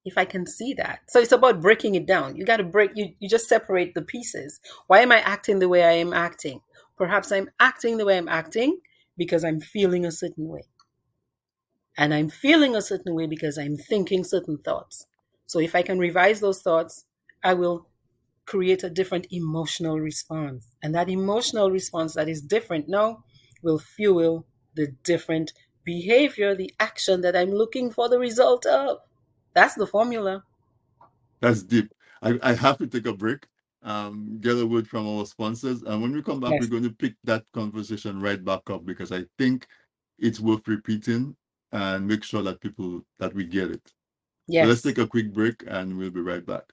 if 0.06 0.16
I 0.16 0.24
can 0.24 0.46
see 0.46 0.72
that. 0.74 1.00
So 1.08 1.18
it's 1.18 1.32
about 1.32 1.60
breaking 1.60 1.96
it 1.96 2.06
down. 2.06 2.36
You 2.36 2.44
got 2.44 2.58
to 2.58 2.64
break, 2.64 2.92
you, 2.94 3.12
you 3.18 3.28
just 3.28 3.48
separate 3.48 3.94
the 3.94 4.02
pieces. 4.02 4.60
Why 4.86 5.00
am 5.00 5.10
I 5.10 5.18
acting 5.18 5.58
the 5.58 5.68
way 5.68 5.82
I 5.82 5.92
am 5.92 6.14
acting? 6.14 6.60
Perhaps 6.96 7.32
I'm 7.32 7.50
acting 7.60 7.98
the 7.98 8.06
way 8.06 8.16
I'm 8.16 8.28
acting 8.28 8.78
because 9.18 9.44
I'm 9.44 9.60
feeling 9.60 10.06
a 10.06 10.12
certain 10.12 10.48
way. 10.48 10.62
And 11.98 12.14
I'm 12.14 12.28
feeling 12.28 12.76
a 12.76 12.82
certain 12.82 13.14
way 13.14 13.26
because 13.26 13.58
I'm 13.58 13.76
thinking 13.76 14.22
certain 14.22 14.58
thoughts. 14.58 15.06
So 15.46 15.58
if 15.58 15.74
I 15.74 15.82
can 15.82 15.98
revise 15.98 16.40
those 16.40 16.62
thoughts, 16.62 17.04
I 17.42 17.54
will 17.54 17.88
create 18.46 18.84
a 18.84 18.90
different 18.90 19.26
emotional 19.32 19.98
response. 19.98 20.68
And 20.82 20.94
that 20.94 21.08
emotional 21.08 21.70
response 21.70 22.14
that 22.14 22.28
is 22.28 22.40
different 22.40 22.88
now 22.88 23.24
will 23.62 23.80
fuel 23.80 24.46
the 24.76 24.88
different 25.02 25.52
behavior, 25.84 26.54
the 26.54 26.72
action 26.78 27.22
that 27.22 27.34
I'm 27.34 27.50
looking 27.50 27.90
for 27.90 28.08
the 28.08 28.18
result 28.18 28.66
of. 28.66 28.98
That's 29.56 29.74
the 29.74 29.86
formula. 29.86 30.44
That's 31.40 31.62
deep. 31.62 31.90
I, 32.20 32.38
I 32.42 32.52
have 32.52 32.76
to 32.76 32.86
take 32.86 33.06
a 33.06 33.14
break. 33.14 33.46
Um, 33.82 34.36
get 34.42 34.58
a 34.58 34.66
word 34.66 34.86
from 34.86 35.08
our 35.08 35.24
sponsors. 35.24 35.82
And 35.82 36.02
when 36.02 36.12
we 36.12 36.22
come 36.22 36.40
back, 36.40 36.50
yes. 36.50 36.60
we're 36.60 36.78
going 36.78 36.82
to 36.82 36.90
pick 36.90 37.14
that 37.24 37.42
conversation 37.54 38.20
right 38.20 38.44
back 38.44 38.68
up 38.68 38.84
because 38.84 39.12
I 39.12 39.24
think 39.38 39.66
it's 40.18 40.40
worth 40.40 40.68
repeating 40.68 41.34
and 41.72 42.06
make 42.06 42.22
sure 42.22 42.42
that 42.42 42.60
people 42.60 43.00
that 43.18 43.32
we 43.32 43.44
get 43.44 43.70
it. 43.70 43.92
Yes. 44.46 44.64
So 44.64 44.68
let's 44.68 44.82
take 44.82 44.98
a 44.98 45.06
quick 45.06 45.32
break 45.32 45.64
and 45.66 45.96
we'll 45.96 46.10
be 46.10 46.20
right 46.20 46.44
back. 46.44 46.64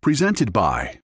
Presented 0.00 0.52
by 0.52 0.98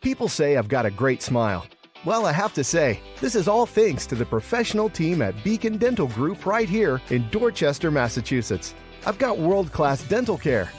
People 0.00 0.28
say 0.28 0.56
I've 0.56 0.68
got 0.68 0.86
a 0.86 0.90
great 0.90 1.22
smile. 1.22 1.66
Well, 2.04 2.24
I 2.24 2.32
have 2.32 2.54
to 2.54 2.62
say, 2.62 3.00
this 3.20 3.34
is 3.34 3.48
all 3.48 3.66
thanks 3.66 4.06
to 4.06 4.14
the 4.14 4.24
professional 4.24 4.88
team 4.88 5.20
at 5.20 5.42
Beacon 5.42 5.76
Dental 5.76 6.06
Group 6.06 6.46
right 6.46 6.68
here 6.68 7.00
in 7.10 7.28
Dorchester, 7.30 7.90
Massachusetts. 7.90 8.74
I've 9.06 9.18
got 9.18 9.38
world 9.38 9.72
class 9.72 10.04
dental 10.04 10.38
care. 10.38 10.70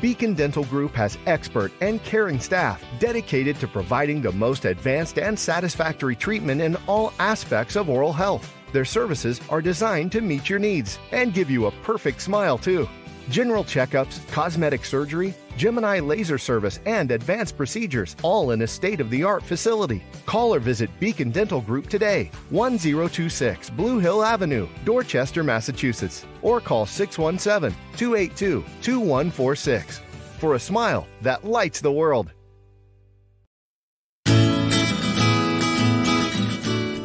Beacon 0.00 0.34
Dental 0.34 0.64
Group 0.64 0.92
has 0.94 1.16
expert 1.26 1.70
and 1.80 2.02
caring 2.02 2.40
staff 2.40 2.82
dedicated 2.98 3.56
to 3.60 3.68
providing 3.68 4.20
the 4.20 4.32
most 4.32 4.64
advanced 4.64 5.18
and 5.18 5.38
satisfactory 5.38 6.16
treatment 6.16 6.60
in 6.60 6.76
all 6.88 7.12
aspects 7.20 7.76
of 7.76 7.88
oral 7.88 8.12
health. 8.12 8.52
Their 8.72 8.84
services 8.84 9.40
are 9.48 9.62
designed 9.62 10.10
to 10.12 10.20
meet 10.20 10.50
your 10.50 10.58
needs 10.58 10.98
and 11.12 11.32
give 11.32 11.50
you 11.50 11.66
a 11.66 11.70
perfect 11.82 12.20
smile, 12.20 12.58
too 12.58 12.88
general 13.28 13.64
checkups, 13.64 14.26
cosmetic 14.30 14.84
surgery, 14.84 15.34
Gemini 15.56 16.00
laser 16.00 16.38
service, 16.38 16.80
and 16.86 17.10
advanced 17.10 17.56
procedures, 17.56 18.16
all 18.22 18.50
in 18.50 18.62
a 18.62 18.66
state 18.66 19.00
of 19.00 19.10
the 19.10 19.24
art 19.24 19.42
facility. 19.42 20.04
Call 20.26 20.54
or 20.54 20.60
visit 20.60 20.90
Beacon 21.00 21.30
Dental 21.30 21.60
Group 21.60 21.88
today, 21.88 22.30
1026 22.50 23.70
Blue 23.70 23.98
Hill 23.98 24.22
Avenue, 24.22 24.68
Dorchester, 24.84 25.42
Massachusetts, 25.42 26.26
or 26.42 26.60
call 26.60 26.86
617 26.86 27.76
282 27.96 28.64
2146 28.82 30.00
for 30.38 30.54
a 30.54 30.60
smile 30.60 31.06
that 31.22 31.44
lights 31.44 31.80
the 31.80 31.92
world. 31.92 32.32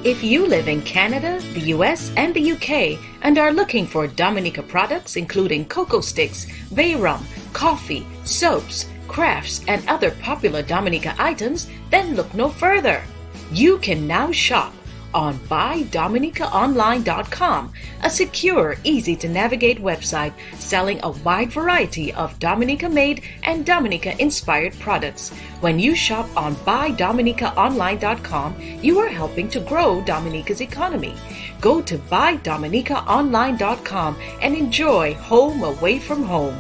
If 0.04 0.24
you 0.24 0.48
live 0.48 0.68
in 0.68 0.82
Canada, 0.82 1.40
the 1.54 1.74
US, 1.76 2.12
and 2.18 2.34
the 2.34 2.54
UK 2.54 3.00
and 3.22 3.38
are 3.38 3.54
looking 3.54 3.86
for 3.86 4.08
Dominica 4.08 4.64
products 4.64 5.16
including 5.16 5.66
cocoa 5.66 6.02
sticks, 6.02 6.48
bay 6.74 6.96
rum, 6.96 7.24
coffee, 7.54 8.04
soaps, 8.32 8.88
crafts, 9.08 9.62
and 9.68 9.88
other 9.88 10.12
popular 10.12 10.62
Dominica 10.62 11.16
items, 11.20 11.68
then 11.90 12.16
look 12.16 12.34
no 12.34 12.50
further. 12.50 13.04
You 13.52 13.78
can 13.80 14.08
now 14.08 14.32
shop 14.32 14.74
on 15.14 15.38
BuyDominicaOnline.com, 15.40 17.74
a 18.04 18.10
secure, 18.10 18.78
easy 18.84 19.16
to 19.18 19.30
navigate 19.30 19.80
website 19.80 20.34
selling 20.58 21.00
a 21.04 21.12
wide 21.12 21.52
variety 21.52 22.12
of 22.14 22.40
Dominica 22.40 22.90
made 22.90 23.22
and 23.44 23.64
Dominica 23.66 24.18
inspired 24.22 24.78
products. 24.80 25.32
When 25.60 25.80
you 25.80 25.96
shop 25.96 26.30
on 26.38 26.56
BuyDominicaOnline.com, 26.56 28.56
you 28.82 29.00
are 29.00 29.10
helping 29.10 29.50
to 29.50 29.60
grow 29.60 30.02
Dominica's 30.02 30.62
economy. 30.62 31.16
Go 31.60 31.82
to 31.82 31.98
BuyDominicaOnline.com 31.98 34.18
and 34.42 34.56
enjoy 34.56 35.16
home 35.16 35.64
away 35.64 36.00
from 36.00 36.24
home. 36.24 36.56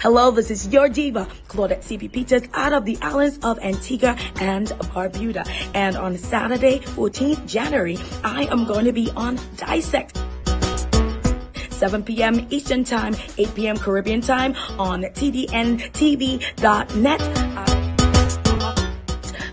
Hello, 0.00 0.30
this 0.30 0.48
is 0.52 0.68
your 0.68 0.88
diva, 0.88 1.26
Claudette 1.48 1.82
CP 1.82 2.12
Peters, 2.12 2.44
out 2.54 2.72
of 2.72 2.84
the 2.84 2.96
islands 3.02 3.36
of 3.42 3.58
Antigua 3.58 4.16
and 4.40 4.68
Barbuda. 4.94 5.44
And 5.74 5.96
on 5.96 6.16
Saturday, 6.16 6.78
14th 6.78 7.44
January, 7.48 7.98
I 8.22 8.44
am 8.44 8.64
going 8.64 8.84
to 8.84 8.92
be 8.92 9.10
on 9.16 9.40
Dissect. 9.56 10.22
7 11.72 12.04
p.m. 12.04 12.46
Eastern 12.50 12.84
Time, 12.84 13.16
8 13.38 13.54
p.m. 13.56 13.76
Caribbean 13.76 14.20
Time 14.20 14.54
on 14.78 15.02
tdntv.net. 15.02 16.38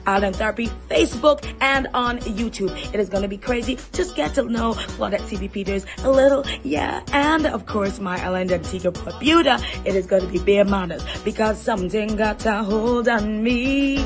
Island 0.07 0.35
Therapy, 0.35 0.67
Facebook, 0.89 1.45
and 1.61 1.87
on 1.93 2.19
YouTube. 2.19 2.71
It 2.93 2.99
is 2.99 3.09
going 3.09 3.23
to 3.23 3.27
be 3.27 3.37
crazy. 3.37 3.77
Just 3.93 4.15
get 4.15 4.33
to 4.35 4.43
know 4.43 4.73
Claudette 4.73 5.21
CB 5.21 5.51
Peters 5.51 5.85
a 6.03 6.11
little, 6.11 6.45
yeah. 6.63 7.01
And 7.11 7.45
of 7.45 7.65
course, 7.65 7.99
my 7.99 8.21
island 8.23 8.51
Antigua 8.51 8.91
Barbuda. 8.91 9.63
It 9.85 9.95
is 9.95 10.05
going 10.05 10.25
to 10.25 10.31
be 10.31 10.39
bare 10.39 10.65
manners 10.65 11.03
because 11.23 11.61
something 11.61 12.15
got 12.15 12.45
a 12.45 12.63
hold 12.63 13.07
on 13.07 13.43
me. 13.43 13.97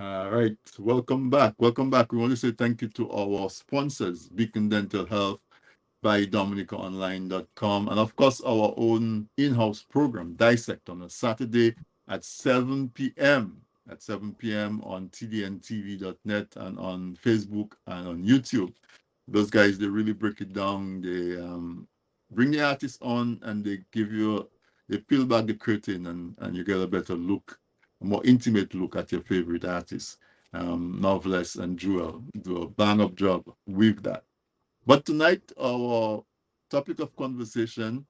All 0.00 0.30
right, 0.30 0.56
welcome 0.78 1.30
back. 1.30 1.54
Welcome 1.58 1.90
back. 1.90 2.12
We 2.12 2.18
want 2.18 2.30
to 2.30 2.36
say 2.36 2.52
thank 2.52 2.82
you 2.82 2.88
to 2.88 3.10
our 3.10 3.50
sponsors, 3.50 4.28
Beacon 4.28 4.68
Dental 4.68 5.06
Health 5.06 5.40
BuyDominicaOnline.com, 6.04 7.88
and 7.88 7.98
of 7.98 8.14
course, 8.16 8.40
our 8.40 8.74
own 8.76 9.28
in 9.36 9.54
house 9.54 9.82
program, 9.82 10.34
Dissect, 10.34 10.88
on 10.88 11.02
a 11.02 11.10
Saturday 11.10 11.74
at 12.08 12.24
7 12.24 12.90
p.m. 12.90 13.60
At 13.90 14.02
7 14.02 14.34
p.m. 14.34 14.80
on 14.84 15.08
tdntv.net 15.08 16.46
and 16.56 16.78
on 16.78 17.16
Facebook 17.24 17.72
and 17.86 18.08
on 18.08 18.22
YouTube. 18.22 18.74
Those 19.26 19.50
guys, 19.50 19.78
they 19.78 19.86
really 19.86 20.12
break 20.12 20.40
it 20.40 20.52
down. 20.52 21.00
They 21.00 21.40
um, 21.40 21.88
bring 22.30 22.50
the 22.50 22.62
artists 22.62 22.98
on 23.00 23.40
and 23.42 23.64
they 23.64 23.80
give 23.92 24.12
you, 24.12 24.48
they 24.88 24.98
peel 24.98 25.24
back 25.24 25.46
the 25.46 25.54
curtain 25.54 26.06
and, 26.06 26.34
and 26.38 26.54
you 26.54 26.64
get 26.64 26.80
a 26.80 26.86
better 26.86 27.14
look 27.14 27.58
a 28.00 28.04
more 28.04 28.24
intimate 28.24 28.74
look 28.74 28.96
at 28.96 29.12
your 29.12 29.22
favorite 29.22 29.64
artists. 29.64 30.18
Um, 30.54 30.98
Novelist 31.00 31.56
and 31.56 31.78
Jewel 31.78 32.24
do 32.40 32.62
a 32.62 32.68
bang 32.68 33.00
up 33.00 33.14
job 33.14 33.44
with 33.66 34.02
that. 34.04 34.24
But 34.88 35.06
tonight, 35.06 35.52
our 35.60 36.24
topic 36.70 37.00
of 37.00 37.16
conversation 37.16 38.06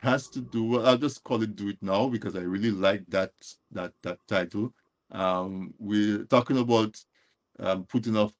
has 0.00 0.28
to 0.30 0.40
do. 0.42 0.64
Well, 0.64 0.86
I'll 0.86 0.98
just 0.98 1.24
call 1.24 1.42
it 1.42 1.56
"Do 1.56 1.68
It 1.70 1.78
Now" 1.82 2.08
because 2.08 2.36
I 2.36 2.40
really 2.40 2.72
like 2.72 3.04
that 3.10 3.32
that 3.72 3.94
that 4.02 4.18
title. 4.28 4.74
Um, 5.12 5.74
we're 5.78 6.24
talking 6.26 6.58
about 6.58 6.96
um, 7.60 7.84
putting 7.86 8.16
off 8.16 8.34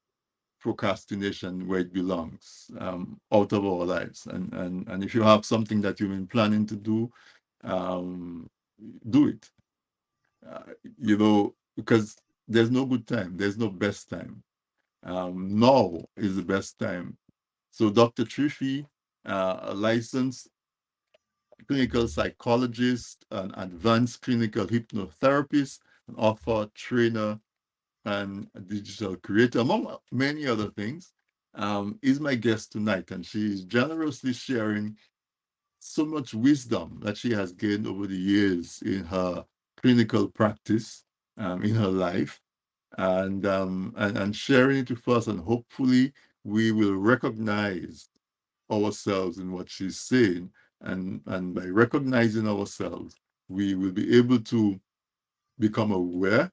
procrastination 0.61 1.69
where 1.69 1.81
it 1.81 1.93
belongs, 1.95 2.71
um, 2.81 3.21
out 3.33 3.53
of 3.53 3.67
our 3.67 3.85
lives. 3.87 4.27
And 4.27 4.53
and 4.55 4.89
and 4.89 5.05
if 5.05 5.15
you 5.15 5.23
have 5.23 5.47
something 5.47 5.83
that 5.83 6.01
you've 6.01 6.11
been 6.11 6.29
planning 6.29 6.67
to 6.69 6.77
do, 6.77 7.13
um, 7.65 8.51
do 9.11 9.29
it 9.29 9.51
uh, 10.49 10.63
you 10.99 11.17
know, 11.19 11.55
because 11.77 12.17
there's 12.49 12.71
no 12.71 12.87
good 12.87 13.07
time, 13.07 13.37
there's 13.37 13.59
no 13.59 13.71
best 13.71 14.11
time. 14.11 14.43
Um, 15.05 15.59
now 15.59 16.05
is 16.17 16.37
the 16.37 16.43
best 16.43 16.79
time. 16.79 17.17
So, 17.79 17.91
Dr. 17.91 18.25
Triffy, 18.25 18.87
uh, 19.25 19.61
a 19.63 19.73
licensed 19.73 20.49
clinical 21.69 22.09
psychologist, 22.09 23.25
an 23.31 23.53
advanced 23.57 24.21
clinical 24.23 24.67
hypnotherapist, 24.67 25.79
an 26.09 26.17
author, 26.17 26.69
trainer, 26.75 27.39
and 28.05 28.49
a 28.57 28.61
digital 28.61 29.15
creator, 29.15 29.61
among 29.61 29.97
many 30.11 30.45
other 30.45 30.71
things, 30.71 31.13
um, 31.55 32.01
is 32.03 32.19
my 32.19 32.35
guest 32.35 32.73
tonight. 32.73 33.13
And 33.13 33.25
she 33.25 33.47
is 33.47 33.63
generously 33.63 34.33
sharing 34.33 34.97
so 35.79 36.05
much 36.05 36.35
wisdom 36.35 36.99
that 37.05 37.17
she 37.17 37.31
has 37.33 37.53
gained 37.53 37.87
over 37.87 38.09
the 38.09 38.17
years 38.19 38.83
in 38.85 39.05
her 39.05 39.45
clinical 39.81 40.27
practice 40.27 41.05
um, 41.37 41.63
in 41.63 41.77
her 41.77 41.87
life 41.87 42.41
and, 42.99 43.47
um, 43.47 43.95
and 43.97 44.19
and 44.19 44.37
sharing 44.37 44.79
it 44.79 44.91
with 44.91 45.07
us 45.09 45.29
and 45.29 45.41
hopefully 45.41 46.13
we 46.45 46.73
will 46.73 46.95
recognize 46.97 48.09
ourselves 48.73 49.39
in 49.39 49.53
what 49.53 49.71
she's 49.71 50.01
saying. 50.01 50.51
And 50.83 51.23
and 51.27 51.55
by 51.55 51.67
recognizing 51.67 52.49
ourselves 52.49 53.17
we 53.49 53.75
will 53.75 53.93
be 53.93 54.17
able 54.19 54.41
to 54.41 54.81
become 55.59 55.93
aware 55.93 56.53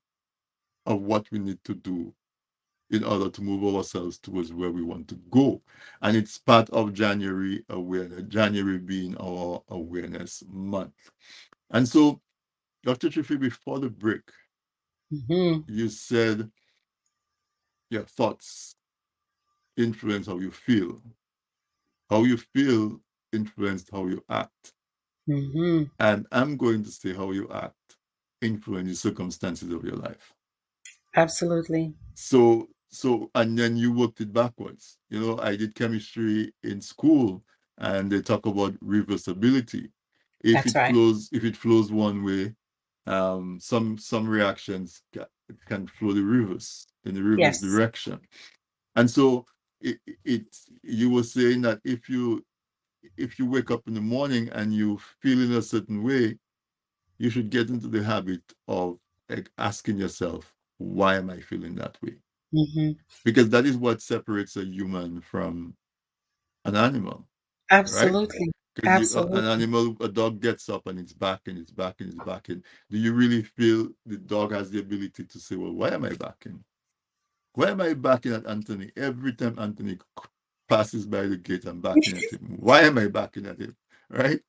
of 0.85 1.01
what 1.03 1.27
we 1.31 1.39
need 1.39 1.59
to 1.65 1.75
do 1.75 2.13
in 2.91 3.03
order 3.03 3.29
to 3.29 3.43
move 3.43 3.75
ourselves 3.75 4.19
towards 4.19 4.53
where 4.53 4.71
we 4.71 4.83
want 4.83 5.09
to 5.09 5.15
go. 5.31 5.61
And 6.01 6.17
it's 6.17 6.37
part 6.39 6.69
of 6.71 6.93
january 6.93 7.65
awareness 7.69 8.23
january 8.29 8.79
being 8.79 9.17
our 9.17 9.63
awareness 9.69 10.43
month. 10.49 10.93
And 11.71 11.87
so 11.87 12.21
Dr. 12.85 13.09
Triffy, 13.09 13.39
before 13.39 13.79
the 13.79 13.89
break, 13.91 14.23
hmm 15.27 15.59
you 15.67 15.89
said 15.89 16.51
your 17.89 18.03
thoughts 18.03 18.74
influence 19.77 20.27
how 20.27 20.39
you 20.39 20.51
feel. 20.51 21.01
How 22.09 22.23
you 22.23 22.37
feel 22.37 23.03
influenced 23.31 23.91
how 23.91 24.07
you 24.07 24.25
act. 24.27 24.73
hmm 25.27 25.85
And 25.99 26.25
I'm 26.31 26.55
going 26.55 26.83
to 26.83 26.89
say 26.91 27.13
how 27.13 27.31
you 27.31 27.51
act 27.51 27.97
influence 28.41 28.87
the 28.89 28.95
circumstances 28.95 29.71
of 29.73 29.83
your 29.83 29.97
life. 29.97 30.33
Absolutely. 31.15 31.95
So 32.15 32.69
so 32.89 33.29
and 33.35 33.57
then 33.57 33.75
you 33.77 33.91
worked 33.91 34.21
it 34.21 34.31
backwards. 34.33 34.99
You 35.09 35.19
know, 35.19 35.37
I 35.39 35.55
did 35.55 35.75
chemistry 35.75 36.53
in 36.63 36.81
school 36.81 37.43
and 37.77 38.11
they 38.11 38.21
talk 38.21 38.45
about 38.45 38.73
reversibility. 38.79 39.91
If 40.43 40.65
That's 40.65 40.65
it 40.65 40.75
right. 40.75 40.87
flows, 40.87 41.29
if 41.31 41.43
it 41.43 41.57
flows 41.57 41.91
one 41.91 42.23
way, 42.23 42.55
um, 43.07 43.59
some 43.59 43.97
some 43.97 44.27
reactions 44.27 45.01
ca- 45.13 45.27
can 45.65 45.87
flow 45.87 46.13
the 46.13 46.23
reverse 46.23 46.87
in 47.03 47.15
the 47.15 47.23
reverse 47.23 47.59
Yes. 47.59 47.59
direction. 47.59 48.21
And 48.95 49.09
so 49.11 49.45
it, 49.81 49.99
it 50.25 50.57
you 50.83 51.11
were 51.11 51.23
saying 51.23 51.61
that 51.63 51.79
if 51.85 52.09
you 52.09 52.45
if 53.17 53.39
you 53.39 53.47
wake 53.47 53.71
up 53.71 53.87
in 53.87 53.93
the 53.95 54.01
morning 54.01 54.49
and 54.53 54.73
you 54.73 54.99
feel 55.21 55.41
in 55.41 55.53
a 55.53 55.61
certain 55.61 56.03
way, 56.03 56.37
you 57.19 57.29
should 57.29 57.49
get 57.49 57.69
into 57.69 57.87
the 57.87 58.03
habit 58.03 58.41
of 58.67 58.97
like, 59.29 59.51
asking 59.57 59.97
yourself, 59.99 60.53
why 60.77 61.15
am 61.17 61.29
I 61.29 61.39
feeling 61.41 61.75
that 61.75 61.97
way? 62.03 62.15
hmm 62.53 62.91
Because 63.25 63.49
that 63.49 63.65
is 63.65 63.77
what 63.77 64.01
separates 64.01 64.55
a 64.57 64.65
human 64.65 65.21
from 65.21 65.75
an 66.65 66.75
animal, 66.75 67.27
right? 67.87 68.19
Absolutely. 68.19 68.51
Because 68.75 69.11
an 69.33 69.45
animal, 69.45 69.97
a 70.01 70.09
dog 70.09 70.41
gets 70.41 70.69
up 70.69 70.87
and 70.87 70.99
it's 70.99 71.13
back 71.13 71.41
and 71.47 71.57
it's 71.59 71.71
back 71.71 72.01
and 72.01 72.09
it's 72.09 72.19
back. 72.21 72.49
And 72.49 72.63
do 72.91 72.97
you 72.97 73.13
really 73.13 73.43
feel 73.43 73.89
the 74.05 74.17
dog 74.17 74.51
has 74.53 74.71
the 74.71 74.79
ability 74.79 75.25
to 75.25 75.39
say, 75.39 75.55
well, 75.57 75.73
why 75.73 75.89
am 75.91 76.05
I 76.05 76.13
backing? 76.13 76.63
Why 77.55 77.69
am 77.71 77.81
I 77.81 77.95
backing 77.95 78.33
at 78.33 78.47
Anthony 78.47 78.91
every 78.97 79.33
time 79.33 79.59
Anthony 79.59 79.99
passes 80.69 81.07
by 81.07 81.23
the 81.27 81.37
gate? 81.37 81.65
I'm 81.65 81.81
backing 81.81 82.15
at 82.15 82.31
him. 82.31 82.39
Why 82.59 82.81
am 82.83 82.99
I 82.99 83.07
backing 83.09 83.47
at 83.47 83.59
him? 83.59 83.77
Right? 84.09 84.41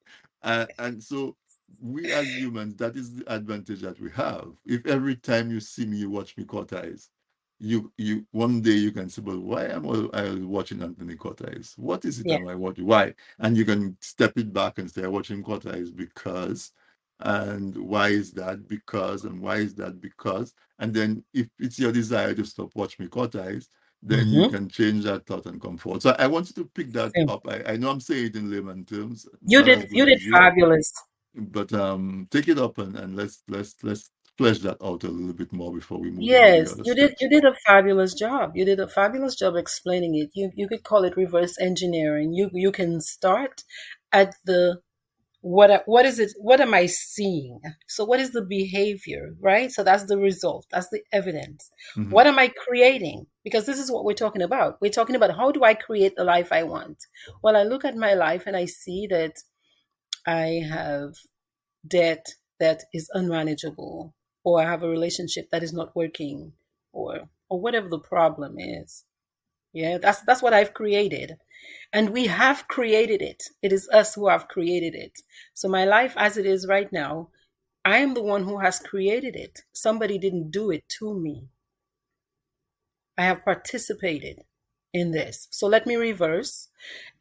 And, 0.43 0.71
and 0.79 1.05
so 1.05 1.37
we 1.83 2.13
as 2.13 2.37
humans, 2.37 2.77
that 2.77 2.97
is 2.97 3.15
the 3.17 3.35
advantage 3.35 3.83
that 3.83 4.01
we 4.01 4.11
have. 4.13 4.49
If 4.67 4.87
every 4.87 5.17
time 5.17 5.51
you 5.53 5.61
see 5.61 5.87
me, 5.87 5.99
you 5.99 6.11
watch 6.11 6.37
me 6.39 6.47
cut 6.47 6.73
eyes, 6.75 7.11
you 7.61 7.93
you 7.99 8.27
one 8.33 8.63
day 8.63 8.73
you 8.73 8.93
can 8.93 9.11
say, 9.11 9.23
but 9.23 9.39
why 9.41 9.67
am 9.67 9.87
I 9.89 10.09
I 10.21 10.35
watching 10.37 10.83
Anthony 10.83 11.17
cut 11.17 11.43
eyes? 11.49 11.75
What 11.79 12.05
is 12.07 12.21
it 12.21 12.31
Yeah. 12.31 12.33
am 12.33 12.49
I 12.49 12.57
watching? 12.57 12.87
Why? 12.87 13.15
And 13.41 13.57
you 13.57 13.65
can 13.67 13.99
step 14.03 14.35
it 14.39 14.53
back 14.53 14.79
and 14.79 14.91
say, 14.91 15.05
I 15.05 15.09
watch 15.09 15.31
him 15.31 15.45
cut 15.45 15.67
eyes 15.67 15.91
because, 15.93 16.73
and 17.21 17.77
why 17.77 18.09
is 18.09 18.33
that? 18.33 18.69
Because, 18.69 19.25
and 19.25 19.41
why 19.41 19.57
is 19.57 19.75
that? 19.77 20.01
Because. 20.01 20.55
And 20.79 20.93
then 20.95 21.25
if 21.35 21.49
it's 21.59 21.79
your 21.79 21.93
desire 21.93 22.35
to 22.35 22.45
stop 22.45 22.75
watch 22.77 22.99
me 22.99 23.09
cut 23.09 23.35
eyes, 23.37 23.69
then 24.03 24.33
you 24.33 24.43
hmm 24.43 24.47
can 24.47 24.69
change 24.69 25.05
that 25.05 25.27
thought 25.27 25.47
and 25.47 25.61
come 25.61 25.79
forward. 25.79 26.03
So 26.03 26.11
I 26.19 26.27
want 26.27 26.49
you 26.49 26.63
to 26.63 26.71
pick 26.75 26.93
that 26.93 27.15
up. 27.29 27.47
I, 27.49 27.63
I 27.73 27.77
know 27.77 27.91
I'm 27.91 28.01
saying 28.01 28.27
it 28.27 28.37
in 28.37 28.51
layman 28.51 28.85
terms, 28.85 29.27
You 29.47 29.63
not 29.63 29.75
as 29.75 29.85
did. 29.85 29.87
good 29.87 30.01
You 30.01 30.05
did 30.05 30.19
as 30.19 30.23
you, 30.23 30.39
fabulous. 30.39 30.93
but 31.35 31.73
um 31.75 32.29
take 32.31 32.49
it 32.49 32.59
up 32.59 32.79
and, 32.79 32.97
and 32.97 33.17
let's 33.17 33.43
let's 33.49 33.77
let's 33.85 34.11
flesh 34.39 34.59
that 34.61 34.79
out 34.83 35.05
a 35.05 35.09
little 35.09 35.35
bit 35.35 35.53
more 35.53 35.73
before 35.75 35.99
we 35.99 36.11
move 36.11 36.35
on 36.35 36.47
to 36.47 36.57
the 36.59 36.69
Yes, 36.69 36.73
other 36.73 36.85
you 36.85 36.95
did. 36.95 37.15
steps. 37.15 37.21
You 37.21 37.29
did 37.31 37.45
a 37.45 37.55
fabulous 37.67 38.15
job. 38.15 38.57
You 38.57 38.65
did 38.65 38.81
a 38.81 38.89
fabulous 38.89 39.35
job 39.35 39.57
explaining 39.57 40.15
it. 40.17 40.31
You 40.35 40.51
you 40.55 40.69
could 40.69 40.83
call 40.85 41.05
it 41.05 41.17
reverse 41.17 41.59
engineering. 41.61 42.33
You 42.35 42.51
you 42.53 42.73
can 42.73 43.01
start 43.01 43.65
at 44.13 44.35
the 44.45 44.81
what 45.47 45.85
what 45.87 46.05
is 46.05 46.19
it? 46.19 46.33
What 46.39 46.61
am 46.61 46.75
I 46.75 46.87
seeing? 46.87 47.61
So 47.87 48.05
what 48.05 48.19
is 48.19 48.33
the 48.33 48.43
behavior, 48.45 49.37
right? 49.41 49.71
So 49.71 49.85
that's 49.85 50.05
the 50.07 50.19
result. 50.19 50.67
That's 50.73 50.89
the 50.89 51.03
evidence. 51.13 51.71
Mhm. 51.97 52.11
What 52.11 52.27
am 52.27 52.39
I 52.41 52.49
creating? 52.49 53.27
Because 53.45 53.65
this 53.65 53.79
is 53.79 53.91
what 53.91 54.05
we're 54.05 54.15
talking 54.25 54.43
about. 54.43 54.79
We're 54.81 54.91
talking 54.99 55.15
about 55.15 55.37
how 55.37 55.53
do 55.53 55.63
I 55.63 55.75
create 55.75 56.15
the 56.17 56.25
life 56.25 56.51
I 56.51 56.65
want? 56.65 56.99
Well, 57.43 57.57
I 57.57 57.63
look 57.63 57.85
at 57.85 57.95
my 57.97 58.15
life 58.15 58.45
and 58.49 58.57
I 58.57 58.65
see 58.65 59.07
that 59.09 59.35
I 60.27 60.63
have 60.69 61.15
debt 61.87 62.27
that 62.59 62.83
is 62.93 63.09
unmanageable, 63.15 64.15
or 64.43 64.61
I 64.61 64.65
have 64.65 64.83
a 64.83 64.89
relationship 64.89 65.51
that 65.53 65.63
is 65.63 65.73
not 65.73 65.95
working, 65.95 66.55
or 66.93 67.29
or 67.49 67.61
whatever 67.61 67.89
the 67.89 68.01
problem 68.01 68.59
is. 68.59 69.05
Yeah, 69.73 69.99
that's 69.99 70.23
that's 70.23 70.43
what 70.43 70.55
I've 70.55 70.75
created. 70.75 71.37
And 71.93 72.11
we 72.11 72.27
have 72.27 72.69
created 72.69 73.23
it. 73.23 73.45
It 73.63 73.73
is 73.73 73.89
us 73.93 74.15
who 74.15 74.29
have 74.29 74.49
created 74.49 74.95
it. 74.95 75.21
So 75.55 75.69
my 75.69 75.85
life 75.85 76.15
as 76.17 76.37
it 76.37 76.47
is 76.47 76.67
right 76.67 76.93
now, 76.93 77.31
I 77.85 77.99
am 77.99 78.15
the 78.15 78.23
one 78.23 78.45
who 78.45 78.59
has 78.59 78.79
created 78.79 79.37
it. 79.37 79.61
Somebody 79.73 80.19
didn't 80.19 80.51
do 80.51 80.71
it 80.71 80.89
to 80.99 81.15
me. 81.15 81.49
I 83.17 83.25
have 83.25 83.45
participated 83.45 84.43
in 84.93 85.13
this. 85.13 85.49
So 85.51 85.67
let 85.67 85.87
me 85.87 85.97
reverse 85.97 86.69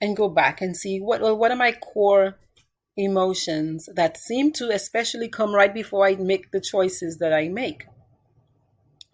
and 0.02 0.18
go 0.18 0.28
back 0.28 0.62
and 0.62 0.76
see 0.76 1.00
what 1.00 1.22
well, 1.22 1.38
what 1.38 1.52
are 1.52 1.58
my 1.58 1.72
core 1.72 2.40
emotions 2.98 3.90
that 3.94 4.18
seem 4.18 4.52
to 4.54 4.70
especially 4.70 5.28
come 5.28 5.54
right 5.54 5.74
before 5.74 6.06
I 6.08 6.16
make 6.16 6.52
the 6.52 6.62
choices 6.62 7.18
that 7.20 7.34
I 7.34 7.50
make. 7.50 7.86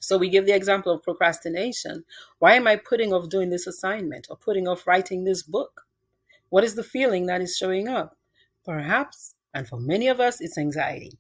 So 0.02 0.18
we 0.18 0.30
give 0.30 0.48
the 0.48 0.56
example 0.56 0.92
of 0.92 1.04
procrastination. 1.04 2.04
Why 2.40 2.56
am 2.56 2.68
I 2.68 2.76
putting 2.76 3.14
off 3.14 3.30
doing 3.30 3.52
this 3.52 3.68
assignment 3.68 4.28
or 4.32 4.36
putting 4.36 4.68
off 4.68 4.88
writing 4.88 5.24
this 5.24 5.44
book? 5.44 5.86
What 6.50 6.64
is 6.64 6.74
the 6.74 6.84
feeling 6.84 7.28
that 7.28 7.40
is 7.40 7.56
showing 7.56 7.88
up? 7.88 8.18
Perhaps, 8.66 9.36
and 9.54 9.68
for 9.68 9.80
many 9.80 10.08
of 10.08 10.20
us, 10.20 10.42
it's 10.42 10.58
anxiety. 10.58 11.20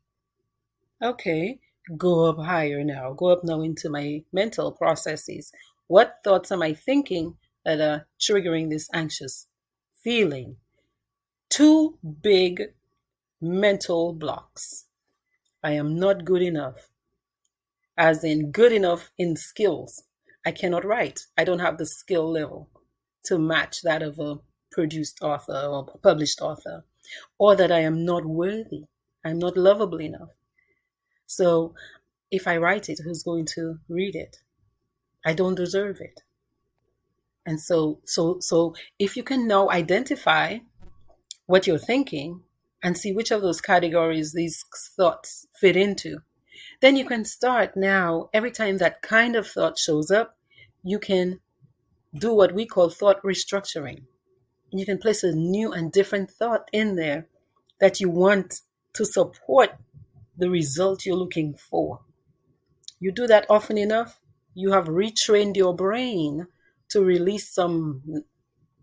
Okay, 0.99 1.59
go 1.95 2.25
up 2.27 2.39
higher 2.39 2.83
now. 2.83 3.13
Go 3.13 3.27
up 3.27 3.43
now 3.43 3.61
into 3.61 3.87
my 3.87 4.23
mental 4.33 4.71
processes. 4.71 5.51
What 5.85 6.17
thoughts 6.23 6.51
am 6.51 6.63
I 6.63 6.73
thinking 6.73 7.37
that 7.63 7.79
are 7.79 8.07
triggering 8.19 8.71
this 8.71 8.89
anxious 8.93 9.47
feeling? 10.03 10.57
Two 11.49 11.99
big 12.21 12.73
mental 13.39 14.13
blocks. 14.13 14.85
I 15.63 15.73
am 15.73 15.99
not 15.99 16.25
good 16.25 16.41
enough 16.41 16.90
as 17.97 18.23
in 18.23 18.51
good 18.51 18.71
enough 18.71 19.11
in 19.17 19.35
skills. 19.35 20.03
I 20.45 20.51
cannot 20.51 20.85
write. 20.85 21.21
I 21.37 21.43
don't 21.43 21.59
have 21.59 21.77
the 21.77 21.85
skill 21.85 22.31
level 22.31 22.69
to 23.25 23.37
match 23.37 23.81
that 23.83 24.01
of 24.01 24.19
a 24.19 24.39
produced 24.71 25.19
author 25.21 25.67
or 25.67 25.85
published 26.01 26.41
author, 26.41 26.85
or 27.37 27.55
that 27.55 27.71
I 27.71 27.79
am 27.79 28.05
not 28.05 28.25
worthy. 28.25 28.85
I'm 29.23 29.37
not 29.37 29.57
lovable 29.57 30.01
enough. 30.01 30.29
So 31.27 31.75
if 32.31 32.47
I 32.47 32.57
write 32.57 32.89
it, 32.89 32.99
who's 33.03 33.23
going 33.23 33.45
to 33.55 33.79
read 33.87 34.15
it? 34.15 34.37
I 35.25 35.33
don't 35.33 35.55
deserve 35.55 35.99
it. 35.99 36.21
And 37.45 37.59
so, 37.59 37.99
so, 38.05 38.37
so 38.39 38.75
if 38.97 39.17
you 39.17 39.23
can 39.23 39.47
now 39.47 39.69
identify 39.69 40.59
what 41.45 41.67
you're 41.67 41.77
thinking 41.77 42.41
and 42.83 42.97
see 42.97 43.11
which 43.11 43.31
of 43.31 43.41
those 43.41 43.61
categories 43.61 44.33
these 44.33 44.63
thoughts 44.95 45.45
fit 45.59 45.75
into, 45.75 46.19
then 46.81 46.95
you 46.95 47.05
can 47.05 47.23
start 47.25 47.77
now. 47.77 48.29
Every 48.33 48.51
time 48.51 48.77
that 48.79 49.01
kind 49.01 49.35
of 49.35 49.47
thought 49.47 49.77
shows 49.77 50.11
up, 50.11 50.35
you 50.83 50.99
can 50.99 51.39
do 52.13 52.33
what 52.33 52.53
we 52.53 52.65
call 52.65 52.89
thought 52.89 53.21
restructuring. 53.23 54.03
You 54.71 54.85
can 54.85 54.97
place 54.97 55.23
a 55.23 55.31
new 55.31 55.71
and 55.71 55.91
different 55.91 56.31
thought 56.31 56.69
in 56.73 56.95
there 56.95 57.27
that 57.79 57.99
you 57.99 58.09
want 58.09 58.61
to 58.93 59.05
support 59.05 59.71
the 60.37 60.49
result 60.49 61.05
you're 61.05 61.15
looking 61.15 61.53
for. 61.53 62.01
You 62.99 63.11
do 63.11 63.27
that 63.27 63.45
often 63.49 63.77
enough, 63.77 64.19
you 64.53 64.71
have 64.71 64.85
retrained 64.87 65.55
your 65.55 65.75
brain 65.75 66.47
to 66.89 67.01
release 67.03 67.53
some 67.53 68.23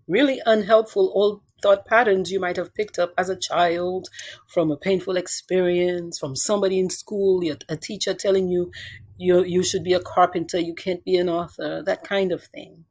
really 0.07 0.41
unhelpful 0.47 1.13
old 1.15 1.43
thought 1.63 1.87
patterns 1.87 2.31
you 2.31 2.41
might 2.41 2.57
have 2.57 2.75
picked 2.75 2.99
up 2.99 3.13
as 3.19 3.29
a 3.29 3.37
child 3.37 4.09
from 4.47 4.71
a 4.71 4.77
painful 4.77 5.17
experience, 5.17 6.19
from 6.19 6.37
somebody 6.37 6.79
in 6.79 6.91
school, 6.91 7.43
a 7.69 7.77
teacher 7.77 8.15
telling 8.15 8.49
you 8.49 8.71
you 9.17 9.43
you 9.45 9.63
should 9.63 9.83
be 9.83 9.95
a 9.95 10.01
carpenter, 10.01 10.59
you 10.59 10.75
can't 10.75 11.05
be 11.05 11.17
an 11.17 11.29
author, 11.29 11.83
that 11.83 12.05
kind 12.05 12.33
of 12.33 12.45
thing. 12.45 12.85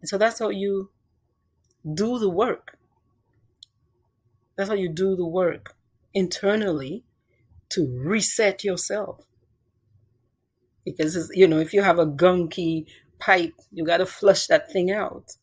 And 0.00 0.08
so 0.08 0.18
that's 0.18 0.38
how 0.38 0.48
you 0.48 0.90
do 1.94 2.18
the 2.18 2.30
work. 2.30 2.78
That's 4.56 4.68
how 4.68 4.74
you 4.74 4.88
do 4.88 5.16
the 5.16 5.26
work 5.26 5.74
internally 6.14 7.04
to 7.70 7.86
reset 8.04 8.64
yourself. 8.64 9.24
Because 10.84 11.30
you 11.34 11.46
know, 11.46 11.58
if 11.58 11.72
you 11.72 11.82
have 11.82 11.98
a 11.98 12.06
gunky 12.06 12.86
pipe, 13.18 13.54
you 13.70 13.84
got 13.84 13.98
to 13.98 14.06
flush 14.06 14.46
that 14.48 14.72
thing 14.72 14.90
out. 14.90 15.36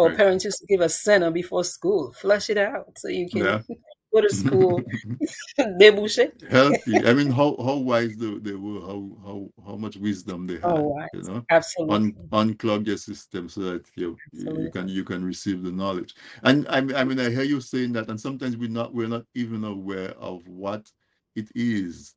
Or 0.00 0.08
right. 0.08 0.16
parents 0.16 0.46
used 0.46 0.60
to 0.60 0.66
give 0.66 0.80
us 0.80 1.02
senna 1.02 1.30
before 1.30 1.62
school. 1.62 2.14
Flush 2.14 2.48
it 2.48 2.56
out 2.56 2.96
so 2.96 3.08
you 3.08 3.28
can 3.28 3.44
yeah. 3.44 3.60
go 4.14 4.22
to 4.22 4.30
school. 4.30 4.80
Healthy. 6.50 7.06
I 7.06 7.12
mean, 7.12 7.30
how 7.30 7.54
how 7.62 7.74
wise 7.74 8.16
they, 8.16 8.38
they 8.38 8.54
were, 8.54 8.80
how 8.80 9.10
how 9.22 9.48
how 9.66 9.76
much 9.76 9.98
wisdom 9.98 10.46
they 10.46 10.54
had. 10.54 10.64
Oh, 10.64 10.98
You 11.12 11.22
know, 11.24 11.44
absolutely. 11.50 11.96
Un, 11.96 12.14
unclog 12.32 12.86
your 12.86 12.96
system 12.96 13.50
so 13.50 13.60
that 13.60 13.84
you 13.94 14.16
you 14.32 14.70
can 14.72 14.88
you 14.88 15.04
can 15.04 15.22
receive 15.22 15.62
the 15.62 15.70
knowledge. 15.70 16.14
And 16.44 16.66
I 16.70 16.80
mean, 16.80 16.96
I 16.96 17.04
mean, 17.04 17.20
I 17.20 17.28
hear 17.28 17.42
you 17.42 17.60
saying 17.60 17.92
that, 17.92 18.08
and 18.08 18.18
sometimes 18.18 18.56
we're 18.56 18.70
not 18.70 18.94
we're 18.94 19.06
not 19.06 19.26
even 19.34 19.64
aware 19.64 20.12
of 20.12 20.48
what 20.48 20.90
it 21.36 21.50
is 21.54 22.14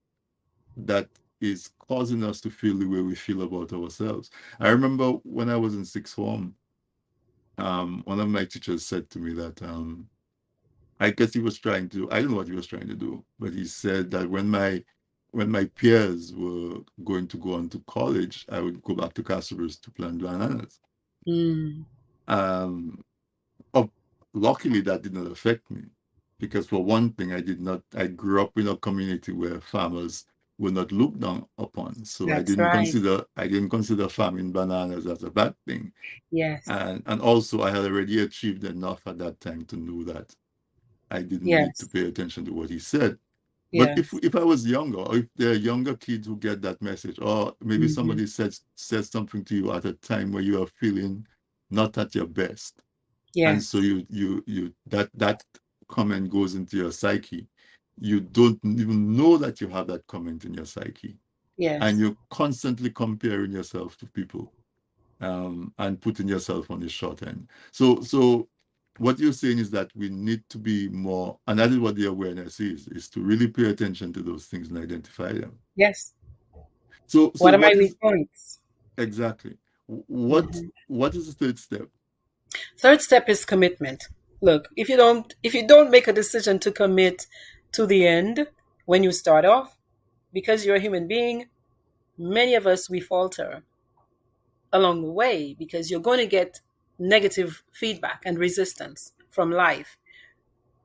that 0.77 1.09
is 1.41 1.69
causing 1.79 2.23
us 2.23 2.39
to 2.39 2.49
feel 2.49 2.77
the 2.77 2.88
way 2.88 3.01
we 3.01 3.15
feel 3.15 3.41
about 3.41 3.73
ourselves. 3.73 4.29
I 4.61 4.69
remember 4.69 5.09
when 5.23 5.49
I 5.49 5.57
was 5.57 5.75
in 5.75 5.84
sixth 5.84 6.13
form, 6.15 6.55
um, 7.58 8.01
one 8.06 8.20
of 8.20 8.30
my 8.30 8.45
teachers 8.45 8.86
said 8.86 9.10
to 9.12 9.20
me 9.20 9.34
that 9.34 9.62
um, 9.62 10.08
I 10.99 11.12
guess 11.12 11.34
he 11.34 11.39
was 11.39 11.58
trying 11.60 11.89
to, 11.89 12.10
I 12.12 12.20
don't 12.22 12.32
know 12.32 12.38
what 12.38 12.47
he 12.47 12.54
was 12.54 12.68
trying 12.68 12.88
to 12.88 12.95
do, 12.95 13.24
but 13.39 13.54
he 13.54 13.66
said 13.66 14.12
that 14.12 14.30
when 14.30 14.49
my 14.49 14.84
when 15.32 15.49
my 15.49 15.66
peers 15.66 16.32
were 16.36 16.78
going 17.04 17.28
to 17.28 17.38
go 17.38 17.56
on 17.56 17.68
to 17.70 17.84
college, 17.88 18.45
I 18.49 18.60
would 18.60 18.84
go 18.84 18.93
back 18.93 19.14
to 19.16 19.24
Castle 19.24 19.58
Bruce 19.58 19.78
to 19.78 19.89
plant 19.89 20.20
bananas. 20.20 20.80
Mm. 21.28 21.86
Um, 22.28 23.04
oh, 23.74 23.89
luckily, 24.34 24.82
that 24.82 25.01
did 25.01 25.14
not 25.14 25.32
affect 25.32 25.72
me 25.72 25.86
because, 26.39 26.68
for 26.68 26.84
one 26.84 27.14
thing, 27.14 27.34
I 27.34 27.41
did 27.41 27.60
not, 27.60 27.82
I 27.95 28.06
grew 28.08 28.43
up 28.43 28.56
in 28.60 28.68
a 28.68 28.78
community 28.78 29.32
where 29.32 29.60
farmers 29.60 30.26
were 30.58 30.72
not 30.72 30.91
looked 30.91 31.20
down 31.20 31.45
upon. 31.58 32.06
So 32.06 32.26
That's 32.26 32.39
I 32.39 32.43
didn't 32.43 32.66
right. 32.66 32.74
consider 32.76 33.26
I 33.36 33.47
didn't 33.47 33.70
consider 33.70 34.08
farming 34.08 34.51
bananas 34.51 35.08
as 35.08 35.24
a 35.24 35.32
bad 35.32 35.56
thing. 35.68 35.91
Yes. 36.32 36.68
And 36.68 37.04
and 37.06 37.22
also 37.22 37.64
I 37.64 37.70
had 37.72 37.86
already 37.86 38.22
achieved 38.22 38.64
enough 38.64 39.01
at 39.06 39.18
that 39.20 39.39
time 39.39 39.66
to 39.66 39.78
know 39.78 40.04
that 40.14 40.34
I 41.12 41.22
didn't 41.22 41.47
yes. 41.47 41.68
need 41.68 41.76
to 41.76 41.88
pay 41.88 42.08
attention 42.08 42.45
to 42.45 42.54
what 42.54 42.70
he 42.70 42.80
said. 42.80 43.18
Yes. 43.72 43.88
But 43.88 43.99
if 43.99 44.14
if 44.24 44.36
I 44.36 44.43
was 44.43 44.68
younger, 44.68 44.99
or 44.99 45.18
if 45.18 45.26
there 45.36 45.51
are 45.51 45.56
younger 45.56 45.95
kids 45.95 46.28
who 46.28 46.38
get 46.38 46.62
that 46.62 46.82
message, 46.82 47.18
or 47.20 47.56
maybe 47.62 47.86
mm-hmm. 47.86 47.93
somebody 47.93 48.28
says 48.28 48.62
says 48.76 49.10
something 49.10 49.43
to 49.45 49.56
you 49.56 49.74
at 49.74 49.86
a 49.86 49.93
time 49.93 50.32
where 50.32 50.43
you 50.43 50.62
are 50.62 50.68
feeling 50.80 51.26
not 51.72 51.97
at 51.97 52.14
your 52.14 52.28
best. 52.28 52.84
Yes. 53.34 53.51
And 53.51 53.64
so 53.64 53.80
you 53.80 54.06
you 54.10 54.43
you 54.45 54.74
that 54.88 55.10
that 55.16 55.43
comment 55.88 56.30
goes 56.30 56.54
into 56.54 56.78
your 56.78 56.91
psyche 56.91 57.47
you 58.00 58.20
don't 58.20 58.60
even 58.64 59.16
know 59.16 59.38
that 59.38 59.62
you 59.62 59.68
have 59.68 59.88
that 59.88 60.06
comment 60.08 60.46
in 60.46 60.54
your 60.54 60.66
psyche. 60.66 61.18
Yes. 61.58 61.80
And 61.84 62.00
you're 62.00 62.18
constantly 62.32 62.89
comparing 62.89 63.52
yourself 63.52 63.98
to 63.98 64.06
people 64.08 64.52
um, 65.22 65.74
and 65.78 66.02
putting 66.02 66.28
yourself 66.28 66.72
on 66.72 66.80
the 66.80 66.89
short 66.89 67.22
end. 67.22 67.48
So, 67.72 68.02
so 68.02 68.48
what 68.98 69.20
you're 69.20 69.34
saying 69.34 69.60
is 69.60 69.70
that 69.72 69.89
we 69.96 70.10
need 70.10 70.44
to 70.50 70.58
be 70.58 70.89
more, 70.89 71.38
and 71.48 71.60
that 71.60 71.70
is 71.72 71.80
what 71.80 71.96
the 71.96 72.08
awareness 72.08 72.60
is, 72.60 72.88
is 72.88 73.10
to 73.10 73.22
really 73.22 73.48
pay 73.48 73.70
attention 73.70 74.14
to 74.14 74.22
those 74.22 74.46
things 74.46 74.70
and 74.70 74.78
identify 74.78 75.32
them. 75.32 75.58
Yes. 75.76 76.14
So, 77.06 77.32
so 77.36 77.44
what 77.44 77.54
are 77.54 77.60
my 77.60 77.89
points? 78.02 78.60
Exactly. 78.98 79.58
What 79.88 80.46
mm-hmm. 80.46 80.68
what 80.88 81.16
is 81.16 81.28
the 81.28 81.34
third 81.34 81.60
step? 81.60 81.88
Third 82.80 83.02
step 83.02 83.30
is 83.30 83.46
commitment. 83.46 84.04
Look, 84.41 84.70
if 84.76 84.89
you 84.89 84.98
don't 84.98 85.34
if 85.44 85.54
you 85.54 85.68
don't 85.68 85.91
make 85.91 86.08
a 86.08 86.14
decision 86.14 86.60
to 86.60 86.72
commit 86.72 87.26
to 87.74 87.86
the 87.86 88.07
end 88.07 88.47
when 88.86 89.03
you 89.03 89.11
start 89.11 89.45
off. 89.45 89.78
Because 90.32 90.65
you're 90.65 90.78
a 90.78 90.80
human 90.80 91.07
being 91.07 91.45
many 92.17 92.53
of 92.55 92.67
us 92.67 92.89
we 92.89 92.99
falter 92.99 93.63
along 94.71 95.01
the 95.01 95.11
way 95.11 95.55
because 95.57 95.89
you're 95.89 95.99
going 95.99 96.19
to 96.19 96.26
get 96.26 96.59
negative 96.99 97.63
feedback 97.71 98.21
and 98.26 98.38
resistance 98.38 99.13
from 99.30 99.51
life 99.51 99.97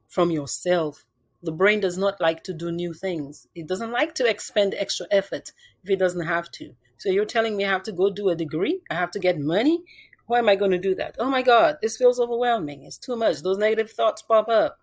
from 0.07 0.31
yourself. 0.31 1.05
The 1.43 1.53
brain 1.53 1.81
does 1.81 1.99
not 1.99 2.21
like 2.21 2.43
to 2.45 2.55
do 2.55 2.73
new 2.73 2.93
things. 2.95 3.47
It 3.55 3.67
doesn't 3.67 3.93
like 3.93 4.15
to 4.17 4.29
expend 4.29 4.75
extra 4.75 5.07
effort 5.11 5.53
if 5.85 5.91
it 5.91 5.99
doesn't 5.99 6.27
have 6.27 6.51
to. 6.53 6.75
So 6.97 7.11
you're 7.11 7.27
telling 7.27 7.57
me 7.57 7.65
i 7.65 7.69
have 7.69 7.85
to 7.85 7.93
go 7.93 8.11
do 8.11 8.31
a 8.31 8.35
degree? 8.35 8.81
I 8.91 8.95
have 8.95 9.13
to 9.13 9.19
get 9.19 9.39
money? 9.39 9.83
Why 10.27 10.39
am 10.39 10.49
i 10.49 10.57
going 10.57 10.73
to 10.73 10.79
do 10.79 10.95
that? 10.97 11.17
Oh 11.19 11.31
my 11.31 11.43
god 11.43 11.79
this 11.81 11.97
feels 11.97 12.19
overwhelming. 12.19 12.85
It's 12.85 12.99
too 12.99 13.17
much. 13.17 13.43
Those 13.43 13.59
negative 13.59 13.91
thoughts 13.91 14.23
pop 14.23 14.49
up. 14.49 14.79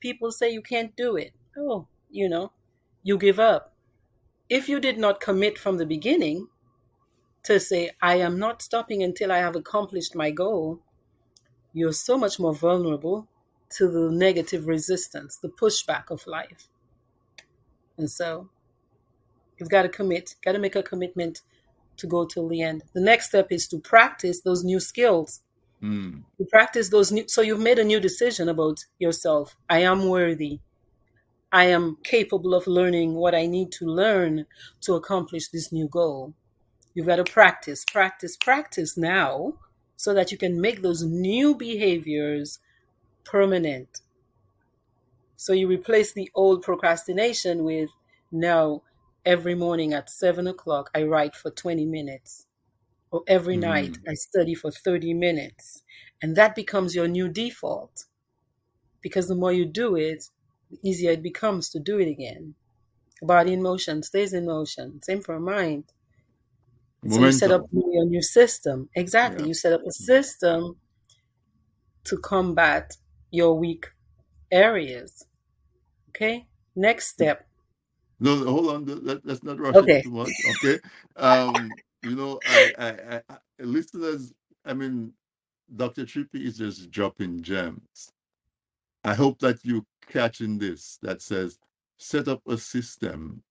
People 0.00 0.30
say 0.30 0.50
you 0.50 0.62
can't 0.62 0.96
do 0.96 1.16
it 1.16 1.32
oh, 1.58 1.86
you 2.10 2.28
know, 2.28 2.52
you 3.02 3.18
give 3.18 3.38
up. 3.38 3.74
If 4.48 4.68
you 4.68 4.80
did 4.80 4.98
not 4.98 5.20
commit 5.20 5.58
from 5.58 5.76
the 5.76 5.86
beginning 5.86 6.48
to 7.44 7.60
say, 7.60 7.90
I 8.00 8.16
am 8.16 8.38
not 8.38 8.62
stopping 8.62 9.02
until 9.02 9.30
I 9.32 9.38
have 9.38 9.56
accomplished 9.56 10.14
my 10.14 10.30
goal, 10.30 10.80
you're 11.72 11.92
so 11.92 12.16
much 12.16 12.38
more 12.38 12.54
vulnerable 12.54 13.28
to 13.70 13.88
the 13.88 14.10
negative 14.10 14.66
resistance, 14.66 15.36
the 15.36 15.48
pushback 15.48 16.10
of 16.10 16.26
life. 16.26 16.68
And 17.98 18.10
so 18.10 18.48
you've 19.58 19.68
got 19.68 19.82
to 19.82 19.88
commit, 19.88 20.36
got 20.44 20.52
to 20.52 20.58
make 20.58 20.76
a 20.76 20.82
commitment 20.82 21.42
to 21.98 22.06
go 22.06 22.24
till 22.24 22.48
the 22.48 22.62
end. 22.62 22.84
The 22.94 23.00
next 23.00 23.28
step 23.28 23.48
is 23.50 23.68
to 23.68 23.78
practice 23.78 24.40
those 24.40 24.64
new 24.64 24.80
skills. 24.80 25.42
Mm. 25.82 26.22
To 26.38 26.44
practice 26.46 26.88
those 26.88 27.12
new 27.12 27.28
so 27.28 27.40
you've 27.40 27.60
made 27.60 27.78
a 27.78 27.84
new 27.84 28.00
decision 28.00 28.48
about 28.48 28.84
yourself. 28.98 29.56
I 29.70 29.80
am 29.80 30.08
worthy. 30.08 30.60
I 31.52 31.64
am 31.66 31.98
capable 32.04 32.54
of 32.54 32.66
learning 32.66 33.14
what 33.14 33.34
I 33.34 33.46
need 33.46 33.72
to 33.72 33.86
learn 33.86 34.46
to 34.82 34.94
accomplish 34.94 35.48
this 35.48 35.72
new 35.72 35.88
goal. 35.88 36.34
You've 36.94 37.06
got 37.06 37.16
to 37.16 37.24
practice, 37.24 37.84
practice, 37.84 38.36
practice 38.36 38.96
now 38.96 39.54
so 39.96 40.12
that 40.14 40.30
you 40.30 40.38
can 40.38 40.60
make 40.60 40.82
those 40.82 41.02
new 41.02 41.54
behaviors 41.54 42.58
permanent. 43.24 44.00
So 45.36 45.52
you 45.52 45.68
replace 45.68 46.12
the 46.12 46.30
old 46.34 46.62
procrastination 46.62 47.64
with 47.64 47.90
now 48.32 48.82
every 49.24 49.54
morning 49.54 49.92
at 49.94 50.10
seven 50.10 50.46
o'clock, 50.46 50.90
I 50.94 51.04
write 51.04 51.36
for 51.36 51.50
20 51.50 51.86
minutes. 51.86 52.46
Or 53.10 53.22
every 53.26 53.56
Mm. 53.56 53.60
night, 53.60 53.98
I 54.06 54.14
study 54.14 54.54
for 54.54 54.70
30 54.70 55.14
minutes. 55.14 55.82
And 56.20 56.36
that 56.36 56.54
becomes 56.54 56.94
your 56.94 57.08
new 57.08 57.28
default. 57.28 58.06
Because 59.00 59.28
the 59.28 59.34
more 59.34 59.52
you 59.52 59.64
do 59.64 59.96
it, 59.96 60.30
the 60.70 60.78
easier 60.88 61.12
it 61.12 61.22
becomes 61.22 61.70
to 61.70 61.80
do 61.80 61.98
it 61.98 62.08
again. 62.08 62.54
Body 63.22 63.52
in 63.52 63.62
motion 63.62 64.02
stays 64.02 64.32
in 64.32 64.46
motion. 64.46 65.02
Same 65.02 65.20
for 65.22 65.40
mind. 65.40 65.84
So 67.08 67.20
you 67.20 67.32
set 67.32 67.50
up 67.50 67.66
your 67.72 68.06
new 68.06 68.22
system. 68.22 68.88
Exactly. 68.94 69.42
Yeah. 69.42 69.48
You 69.48 69.54
set 69.54 69.72
up 69.72 69.82
a 69.86 69.92
system 69.92 70.76
to 72.04 72.18
combat 72.18 72.96
your 73.30 73.54
weak 73.58 73.86
areas. 74.50 75.24
Okay? 76.10 76.46
Next 76.74 77.08
step. 77.08 77.46
No, 78.20 78.34
no, 78.36 78.50
hold 78.50 78.70
on. 78.70 79.04
Let, 79.04 79.24
let's 79.24 79.44
not 79.44 79.60
rush 79.60 79.76
Okay. 79.76 80.02
too 80.02 80.10
much. 80.10 80.30
Okay. 80.64 80.78
Um, 81.16 81.70
you 82.02 82.16
know, 82.16 82.40
I, 82.46 82.72
I, 82.78 82.88
I, 82.88 83.22
I 83.30 83.36
listeners, 83.60 84.32
I 84.64 84.74
mean, 84.74 85.12
Dr. 85.74 86.04
Triffy 86.04 86.44
is 86.44 86.58
just 86.58 86.90
dropping 86.90 87.42
gems. 87.42 88.12
I 89.08 89.14
hope 89.14 89.38
that 89.40 89.64
you 89.64 89.86
catch 90.08 90.42
in 90.42 90.58
this 90.58 90.98
that 91.02 91.22
says 91.22 91.58
set 91.98 92.28
up 92.28 92.42
a 92.48 92.58
system 92.58 93.42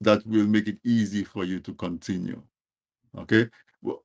that 0.00 0.26
will 0.26 0.46
make 0.46 0.68
it 0.68 0.78
easy 0.84 1.24
for 1.24 1.44
you 1.44 1.60
to 1.60 1.74
continue. 1.74 2.42
Okay. 3.18 3.48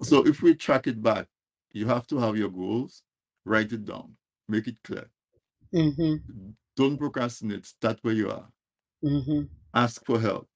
So 0.04 0.26
if 0.28 0.42
we 0.42 0.56
track 0.56 0.88
it 0.88 1.02
back, 1.02 1.28
you 1.74 1.88
have 1.88 2.08
to 2.08 2.20
have 2.20 2.38
your 2.38 2.50
goals, 2.50 3.04
write 3.46 3.74
it 3.74 3.86
down, 3.86 4.16
make 4.48 4.68
it 4.68 4.78
clear. 4.84 5.10
hmm 5.74 6.16
Don't 6.78 6.98
procrastinate. 6.98 7.66
Start 7.66 8.00
where 8.04 8.16
you 8.16 8.32
are. 8.32 8.48
hmm 9.04 9.44
Ask 9.74 10.06
for 10.06 10.20
help. 10.20 10.50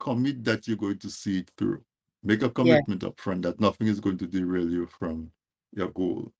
Commit 0.00 0.44
that 0.44 0.68
you're 0.68 0.76
going 0.78 0.98
to 1.00 1.10
see 1.10 1.38
it 1.40 1.50
through. 1.58 1.82
Make 2.22 2.42
a 2.42 2.46
Yeah. 2.46 2.52
commitment 2.54 3.04
up 3.04 3.20
front 3.20 3.42
that 3.42 3.60
nothing 3.60 3.88
is 3.88 4.00
going 4.00 4.18
to 4.18 4.26
derail 4.26 4.70
you 4.70 4.86
from 4.86 5.32
your 5.72 5.90
goal. 5.90 6.32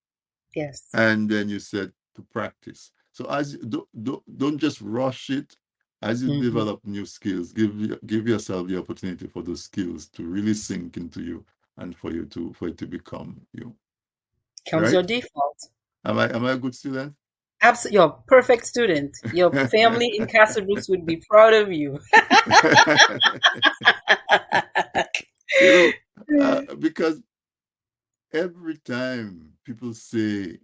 Yes. 0.57 0.89
And 0.95 1.29
then 1.31 1.49
you 1.49 1.61
said 1.61 1.93
to 2.15 2.23
practice. 2.23 2.93
So 3.13 3.27
as 3.31 3.55
you 3.55 3.59
don't, 3.61 4.39
don't, 4.39 4.59
just 4.59 4.81
rush 4.81 5.31
it. 5.31 5.57
As 6.03 6.23
you 6.23 6.31
Mhm. 6.31 6.41
develop 6.41 6.81
new 6.85 7.05
skills, 7.05 7.53
give 7.53 8.07
give 8.07 8.27
yourself 8.27 8.69
the 8.69 8.79
opportunity 8.79 9.27
for 9.27 9.43
those 9.43 9.65
skills 9.65 10.09
to 10.11 10.25
really 10.25 10.55
sink 10.55 10.97
into 10.97 11.23
you 11.23 11.45
and 11.77 11.95
for 11.95 12.11
you 12.11 12.25
to 12.27 12.53
for 12.55 12.69
it 12.69 12.79
to 12.79 12.87
become 12.87 13.47
you. 13.53 13.77
Comes 14.71 14.85
Right? 14.85 14.93
your 14.93 15.03
default. 15.03 15.59
Am 16.05 16.19
I 16.19 16.35
am 16.35 16.45
I 16.47 16.53
a 16.53 16.57
good 16.57 16.75
student? 16.75 17.15
Absolutely. 17.63 17.97
You're 17.97 18.07
a 18.07 18.23
perfect 18.27 18.67
student. 18.67 19.15
Your 19.33 19.51
family 19.69 20.17
in 20.17 20.27
Castle 20.27 20.65
Bruce 20.65 20.89
would 20.89 21.05
be 21.05 21.17
proud 21.29 21.53
of 21.53 21.71
you. 21.71 22.01
you 25.61 25.69
know, 25.69 25.93
uh, 26.41 26.75
because 26.79 27.21
every 28.33 28.79
time 28.79 29.53
people 29.65 29.93
say, 29.93 30.59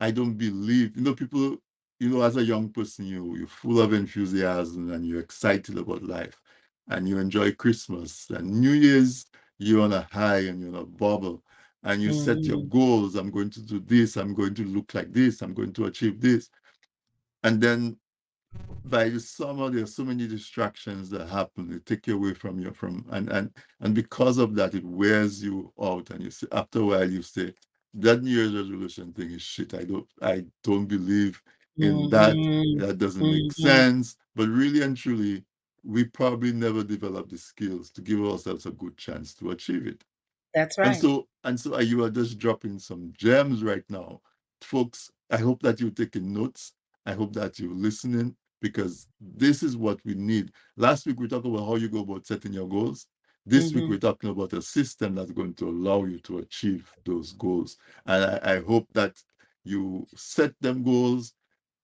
I 0.00 0.10
don't 0.10 0.34
believe, 0.34 0.96
you 0.96 1.02
know, 1.02 1.14
people, 1.14 1.56
you 2.00 2.08
know, 2.10 2.22
as 2.22 2.36
a 2.36 2.44
young 2.44 2.70
person, 2.70 3.06
you, 3.06 3.36
you're 3.36 3.46
full 3.48 3.80
of 3.80 3.92
enthusiasm 3.92 4.90
and 4.92 5.06
you're 5.06 5.20
excited 5.20 5.76
about 5.78 6.02
life 6.02 6.40
and 6.88 7.08
you 7.08 7.18
enjoy 7.18 7.52
Christmas 7.52 8.30
and 8.30 8.60
New 8.60 8.72
Year's, 8.72 9.26
you're 9.58 9.82
on 9.82 9.92
a 9.92 10.02
high 10.12 10.40
and 10.40 10.60
you're 10.60 10.70
on 10.76 10.82
a 10.82 10.86
bubble 10.86 11.42
and 11.82 12.02
you 12.02 12.12
set 12.12 12.46
your 12.46 12.58
Mhm. 12.58 12.68
goals. 12.68 13.14
I'm 13.16 13.30
going 13.30 13.50
to 13.50 13.62
do 13.62 13.80
this. 13.80 14.16
I'm 14.16 14.34
going 14.34 14.54
to 14.54 14.64
look 14.64 14.94
like 14.94 15.12
this. 15.12 15.42
I'm 15.42 15.54
going 15.54 15.72
to 15.74 15.86
achieve 15.86 16.20
this. 16.20 16.50
And 17.42 17.60
then 17.60 17.98
by 18.84 19.08
the 19.08 19.20
summer, 19.20 19.70
are 19.70 19.86
so 19.86 20.04
many 20.04 20.26
distractions 20.26 21.10
that 21.10 21.28
happen. 21.28 21.68
They 21.68 21.78
take 21.80 22.06
you 22.06 22.16
away 22.16 22.34
from 22.34 22.58
your 22.60 22.72
from 22.72 23.04
and 23.10 23.28
and 23.30 23.50
and 23.80 23.94
because 23.94 24.38
of 24.38 24.54
that, 24.56 24.74
it 24.74 24.84
wears 24.84 25.42
you 25.42 25.72
out. 25.80 26.10
And 26.10 26.22
you 26.24 26.30
say 26.30 26.46
after 26.52 26.80
a 26.80 26.84
while, 26.86 27.10
you 27.10 27.22
say 27.22 27.52
that 27.94 28.22
New 28.22 28.30
Year's 28.30 28.54
resolution 28.54 29.12
thing 29.12 29.30
is 29.32 29.42
shit. 29.42 29.74
I 29.74 29.84
don't 29.84 30.08
I 30.22 30.44
don't 30.64 30.86
believe 30.86 31.42
in 31.80 32.08
that. 32.10 32.40
Mhm. 32.40 32.76
That 32.76 32.98
doesn't 32.98 33.28
make 33.30 33.52
Mhm. 33.52 33.52
sense. 33.52 34.16
But 34.34 34.48
really 34.48 34.82
and 34.82 34.96
truly, 34.96 35.44
we 35.84 36.04
probably 36.04 36.52
never 36.52 36.84
developed 36.84 37.30
the 37.30 37.38
skills 37.38 37.90
to 37.92 38.02
give 38.02 38.20
ourselves 38.24 38.66
a 38.66 38.72
good 38.72 38.96
chance 38.96 39.34
to 39.36 39.50
achieve 39.52 39.86
it. 39.86 40.04
That's 40.54 40.78
right. 40.78 40.84
And 40.84 40.96
so, 40.96 41.28
and 41.44 41.58
so, 41.60 41.76
uh, 41.76 41.80
you 41.80 42.04
are 42.04 42.10
just 42.10 42.38
dropping 42.38 42.78
some 42.78 43.12
gems 43.16 43.62
right 43.64 43.84
now, 43.90 44.22
folks. 44.62 45.10
I 45.30 45.38
hope 45.38 45.62
that 45.62 45.80
you're 45.80 45.90
taking 45.90 46.32
notes. 46.32 46.74
I 47.06 47.14
hope 47.14 47.32
that 47.34 47.58
you're 47.58 47.74
listening 47.74 48.36
because 48.60 49.08
this 49.20 49.62
is 49.62 49.76
what 49.76 50.00
we 50.04 50.14
need. 50.14 50.52
Last 50.76 51.06
week 51.06 51.20
we 51.20 51.28
talked 51.28 51.46
about 51.46 51.66
how 51.66 51.76
you 51.76 51.88
go 51.88 52.00
about 52.00 52.26
setting 52.26 52.52
your 52.52 52.68
goals. 52.68 53.06
This 53.48 53.72
week 53.72 53.84
Mhm. 53.84 53.88
we're 53.90 53.98
talking 53.98 54.30
about 54.30 54.52
a 54.52 54.60
system 54.60 55.14
that's 55.14 55.30
going 55.30 55.54
to 55.54 55.68
allow 55.70 56.04
you 56.04 56.18
to 56.20 56.38
achieve 56.38 56.92
those 57.04 57.32
goals. 57.32 57.78
And 58.04 58.22
I, 58.24 58.56
I 58.56 58.60
hope 58.60 58.86
that 58.92 59.22
you 59.64 60.06
set 60.14 60.54
them 60.60 60.82
goals 60.82 61.34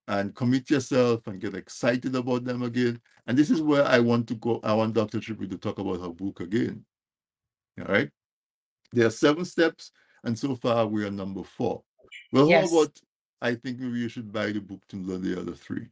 and 0.07 0.35
commit 0.35 0.69
yourself 0.69 1.27
and 1.27 1.41
get 1.41 1.55
excited 1.55 2.15
about 2.15 2.45
them 2.45 2.63
again. 2.63 3.01
And 3.27 3.39
this 3.39 3.51
is 3.51 3.63
where 3.63 3.85
I 3.85 3.99
want 4.01 4.29
to 4.29 4.35
go. 4.35 4.61
I 4.63 4.75
want 4.75 4.95
Dr. 4.95 5.21
Triffy 5.21 5.49
to 5.51 5.57
talk 5.57 5.79
about 5.79 6.01
her 6.03 6.11
book 6.11 6.41
again. 6.41 6.85
All 7.79 7.87
right. 7.87 8.11
There 8.93 9.07
are 9.07 9.11
seven 9.11 9.47
steps, 9.47 9.91
and 10.23 10.39
so 10.39 10.55
far 10.57 10.87
we 10.87 11.05
are 11.07 11.11
number 11.11 11.43
four. 11.43 11.83
Well, 12.31 12.49
Yes. 12.49 12.71
how 12.71 12.79
about 12.79 13.01
I 13.41 13.55
think 13.55 13.79
maybe 13.79 13.99
you 14.01 14.09
should 14.09 14.31
buy 14.31 14.53
the 14.53 14.61
book 14.61 14.87
to 14.89 14.97
learn 14.97 15.23
the 15.23 15.41
other 15.41 15.55
three 15.55 15.89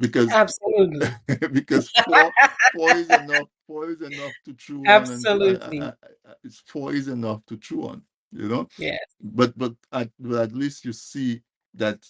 because 0.00 0.28
Absolutely. 0.32 1.08
because 1.52 1.90
four 2.04 2.34
four 2.72 2.96
is 2.96 3.10
enough. 3.10 3.48
Four 3.66 3.90
is 3.90 4.00
enough 4.02 4.34
to 4.46 4.54
chew 4.54 4.90
on, 4.90 5.10
and 5.10 5.30
to, 5.30 5.36
Absolutely. 5.36 5.80
uh, 5.80 5.84
uh, 5.84 5.92
uh, 6.30 6.34
it's 6.42 6.60
four 6.66 6.92
is 6.92 7.08
enough 7.08 7.44
to 7.46 7.56
chew 7.58 7.86
on. 7.86 8.02
You 8.32 8.48
know, 8.48 8.68
Yes. 8.78 8.98
but 9.20 9.56
but 9.56 9.74
at, 9.92 10.10
but 10.18 10.42
at 10.42 10.52
least 10.52 10.84
you 10.84 10.92
see 10.92 11.42
that 11.74 12.04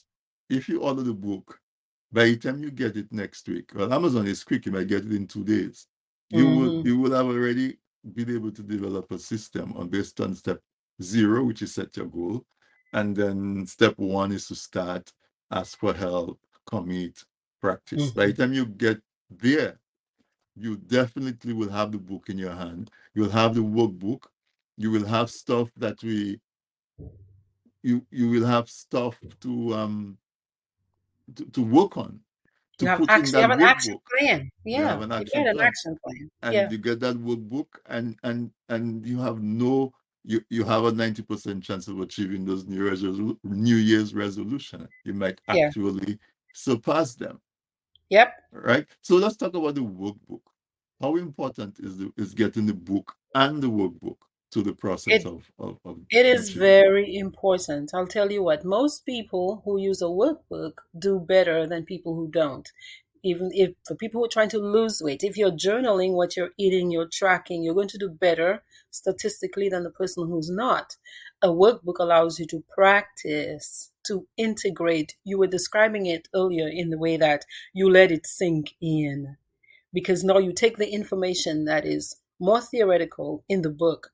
if 0.48 0.68
you 0.68 0.80
order 0.80 1.02
the 1.02 1.14
book, 1.14 1.60
by 2.12 2.24
the 2.24 2.36
time 2.36 2.62
you 2.62 2.70
get 2.70 2.96
it 2.96 3.12
next 3.12 3.48
week, 3.48 3.72
well, 3.74 3.92
Amazon 3.92 4.26
is 4.26 4.44
quick; 4.44 4.66
you 4.66 4.72
might 4.72 4.88
get 4.88 5.04
it 5.04 5.12
in 5.12 5.26
two 5.26 5.44
days. 5.44 5.86
You 6.30 6.48
will 6.48 6.70
Mhm. 6.70 6.84
you 6.84 6.98
will 6.98 7.12
have 7.12 7.26
already 7.26 7.78
been 8.14 8.34
able 8.34 8.52
to 8.52 8.62
develop 8.62 9.10
a 9.12 9.18
system 9.18 9.72
on 9.76 9.88
based 9.88 10.20
on 10.20 10.34
step 10.34 10.60
zero, 11.02 11.44
which 11.44 11.62
is 11.62 11.74
set 11.74 11.96
your 11.96 12.06
goal, 12.06 12.46
and 12.92 13.16
then 13.16 13.66
step 13.66 13.94
one 13.98 14.32
is 14.32 14.46
to 14.48 14.54
start, 14.54 15.12
ask 15.50 15.78
for 15.78 15.92
help, 15.92 16.38
commit, 16.66 17.24
practice. 17.60 18.10
By 18.10 18.26
the 18.26 18.32
time 18.34 18.52
you 18.52 18.66
get 18.66 19.00
there, 19.30 19.78
you 20.56 20.76
definitely 20.76 21.52
will 21.52 21.70
have 21.70 21.92
the 21.92 21.98
book 21.98 22.28
in 22.28 22.38
your 22.38 22.54
hand. 22.54 22.90
You'll 23.14 23.30
have 23.30 23.54
the 23.54 23.60
workbook. 23.62 24.24
You 24.76 24.90
will 24.90 25.06
have 25.06 25.30
stuff 25.30 25.70
that 25.76 26.02
we 26.02 26.40
you 27.82 28.06
you 28.10 28.28
will 28.28 28.46
have 28.46 28.68
stuff 28.68 29.20
to 29.40 29.74
um 29.74 30.18
to, 31.34 31.44
to 31.46 31.62
work 31.62 31.96
on 31.96 32.20
to 32.78 32.84
You 32.84 32.88
have 32.88 32.98
put 32.98 33.10
in 33.16 33.22
action. 33.22 33.34
You 33.38 33.42
have 33.42 33.50
an 33.50 33.60
action 33.62 33.98
plan. 34.10 34.50
You 34.64 34.82
Yeah. 34.82 34.88
have 34.88 35.00
an 35.02 35.12
You 35.12 35.18
action 35.18 35.42
get 35.42 35.46
an 35.46 35.56
plan 35.56 35.68
action 35.68 35.96
plan. 36.04 36.28
and 36.42 36.54
Yeah. 36.54 36.70
you 36.70 36.78
get 36.78 37.00
that 37.00 37.16
workbook 37.16 37.66
and 37.86 38.16
and 38.22 38.50
and 38.68 39.06
you 39.06 39.18
have 39.20 39.42
no 39.42 39.92
you, 40.24 40.40
you 40.50 40.64
have 40.64 40.84
a 40.84 40.92
90% 40.92 41.62
chance 41.62 41.88
of 41.88 41.98
achieving 42.00 42.44
those 42.44 42.66
new 42.66 42.90
resolu- 42.90 43.38
new 43.42 43.76
year's 43.76 44.14
resolution 44.14 44.88
you 45.04 45.14
might 45.14 45.40
Yeah. 45.48 45.70
actually 45.70 46.18
surpass 46.52 47.14
them 47.14 47.40
Yep. 48.10 48.32
right 48.52 48.86
so 49.00 49.16
let's 49.16 49.36
talk 49.36 49.54
about 49.54 49.74
the 49.74 49.80
workbook 49.82 50.42
how 51.00 51.16
important 51.16 51.78
is 51.80 51.98
the 51.98 52.12
is 52.16 52.34
getting 52.34 52.66
the 52.66 52.74
book 52.74 53.14
and 53.34 53.62
the 53.62 53.70
workbook 53.70 54.16
to 54.52 54.62
the 54.62 54.72
process 54.72 55.24
It 55.24 55.26
of, 55.26 55.50
of, 55.58 55.78
of 55.84 55.98
It 56.10 56.26
is 56.26 56.50
achieving 56.50 56.60
very 56.60 57.16
important. 57.16 57.92
I'll 57.94 58.06
tell 58.06 58.30
you 58.32 58.42
what, 58.42 58.64
most 58.64 59.06
people 59.06 59.62
who 59.64 59.78
use 59.78 60.02
a 60.02 60.06
workbook 60.06 60.72
do 60.98 61.20
better 61.20 61.66
than 61.66 61.84
people 61.84 62.14
who 62.14 62.28
don't. 62.28 62.68
Even 63.22 63.50
if 63.52 63.74
for 63.86 63.94
people 63.94 64.20
who 64.20 64.24
are 64.24 64.28
trying 64.28 64.48
to 64.50 64.58
lose 64.58 65.00
weight, 65.02 65.22
if 65.22 65.36
you're 65.36 65.52
journaling 65.52 66.12
what 66.14 66.36
you're 66.36 66.52
eating, 66.58 66.90
you're 66.90 67.08
tracking, 67.08 67.62
you're 67.62 67.74
going 67.74 67.88
to 67.88 67.98
do 67.98 68.08
better 68.08 68.62
statistically 68.90 69.68
than 69.68 69.84
the 69.84 69.90
person 69.90 70.26
who's 70.26 70.50
not. 70.50 70.96
A 71.42 71.48
workbook 71.48 71.98
allows 72.00 72.40
you 72.40 72.46
to 72.46 72.64
practice, 72.74 73.92
to 74.10 74.26
integrate. 74.36 75.16
You 75.24 75.38
were 75.38 75.46
describing 75.46 76.06
it 76.06 76.28
earlier 76.34 76.68
in 76.68 76.90
the 76.90 76.98
way 76.98 77.16
that 77.16 77.44
you 77.72 77.90
let 77.90 78.12
it 78.12 78.26
sink 78.26 78.74
in 78.80 79.36
because 79.92 80.24
now 80.24 80.38
you 80.38 80.52
take 80.52 80.76
the 80.76 80.90
information 80.90 81.64
that 81.64 81.84
is 81.86 82.16
more 82.38 82.60
theoretical 82.60 83.44
in 83.48 83.62
the 83.62 83.70
book 83.70 84.12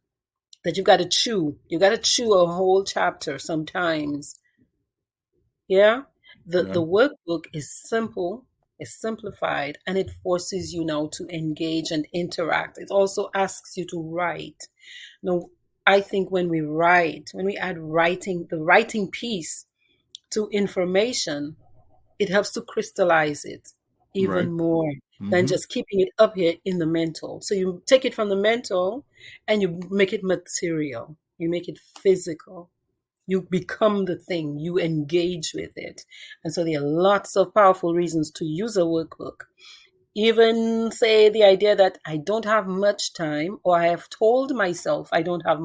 that 0.65 0.77
you've 0.77 0.87
got 0.87 0.99
to 0.99 1.09
chew. 1.09 1.59
You've 1.69 1.81
got 1.81 1.91
to 1.91 1.99
chew 1.99 2.35
a 2.35 2.47
whole 2.47 2.85
chapter 2.85 3.39
sometimes. 3.39 4.37
Yeah? 5.69 6.03
The 6.47 6.65
Yeah. 6.65 6.73
the 6.73 6.83
workbook 6.83 7.45
is 7.53 7.71
simple, 7.73 8.47
it's 8.79 9.01
simplified, 9.01 9.79
and 9.87 9.99
it 9.99 10.11
forces 10.23 10.73
you 10.73 10.85
now 10.85 11.09
to 11.13 11.27
engage 11.29 11.91
and 11.91 12.07
interact. 12.13 12.79
It 12.79 12.91
also 12.91 13.31
asks 13.35 13.77
you 13.77 13.85
to 13.87 14.01
write. 14.01 14.69
Now, 15.23 15.51
I 15.87 16.01
think 16.01 16.31
when 16.31 16.49
we 16.49 16.61
write, 16.63 17.31
when 17.33 17.47
we 17.47 17.57
add 17.57 17.79
writing, 17.79 18.47
the 18.51 18.59
writing 18.59 19.11
piece 19.11 19.66
to 20.37 20.49
information, 20.51 21.57
it 22.19 22.29
helps 22.31 22.53
to 22.53 22.63
crystallize 22.63 23.45
it 23.45 23.69
even 24.15 24.47
Right. 24.47 24.53
more 24.53 24.91
than 25.31 25.47
Mhm. 25.47 25.49
just 25.49 25.69
keeping 25.69 26.01
it 26.01 26.11
up 26.19 26.35
here 26.37 26.55
in 26.65 26.79
the 26.79 26.87
mental. 26.87 27.41
So 27.43 27.55
you 27.55 27.83
take 27.87 28.05
it 28.05 28.15
from 28.15 28.29
the 28.31 28.37
mental 28.37 29.05
and 29.49 29.63
you 29.63 29.81
make 29.91 30.13
it 30.13 30.25
material. 30.25 31.17
You 31.39 31.51
make 31.51 31.69
it 31.69 31.79
physical. 32.01 32.71
You 33.27 33.43
become 33.43 34.07
the 34.07 34.17
thing. 34.17 34.59
You 34.59 34.79
engage 34.79 35.53
with 35.55 35.73
it. 35.77 36.05
And 36.45 36.53
so 36.55 36.65
there 36.65 36.81
are 36.81 36.87
lots 36.87 37.37
of 37.37 37.55
powerful 37.55 37.95
reasons 37.95 38.31
to 38.33 38.45
use 38.47 38.77
a 38.77 38.83
workbook. 38.83 39.43
Even 40.17 40.91
say 40.93 41.29
the 41.29 41.45
idea 41.45 41.77
that 41.77 41.99
I 42.07 42.17
don't 42.17 42.47
have 42.47 42.67
much 42.67 43.13
time, 43.15 43.59
or 43.65 43.79
I 43.79 43.89
have 43.89 44.09
told 44.09 44.55
myself 44.55 45.09
I 45.13 45.23
don't 45.23 45.47
have 45.47 45.61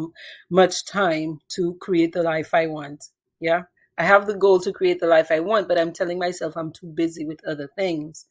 much 0.49 0.85
time 0.85 1.39
to 1.55 1.75
create 1.81 2.13
the 2.13 2.23
life 2.23 2.53
I 2.53 2.67
want. 2.67 3.05
Yeah. 3.39 3.63
I 4.01 4.05
have 4.05 4.27
the 4.27 4.35
goal 4.35 4.59
to 4.61 4.73
create 4.73 4.99
the 4.99 5.07
life 5.07 5.29
I 5.31 5.41
want, 5.41 5.67
but 5.69 5.79
I'm 5.79 5.93
telling 5.93 6.19
myself 6.19 6.57
I'm 6.57 6.73
too 6.73 6.87
busy 6.87 7.25
with 7.25 7.45
other 7.47 7.69
things. 7.77 8.25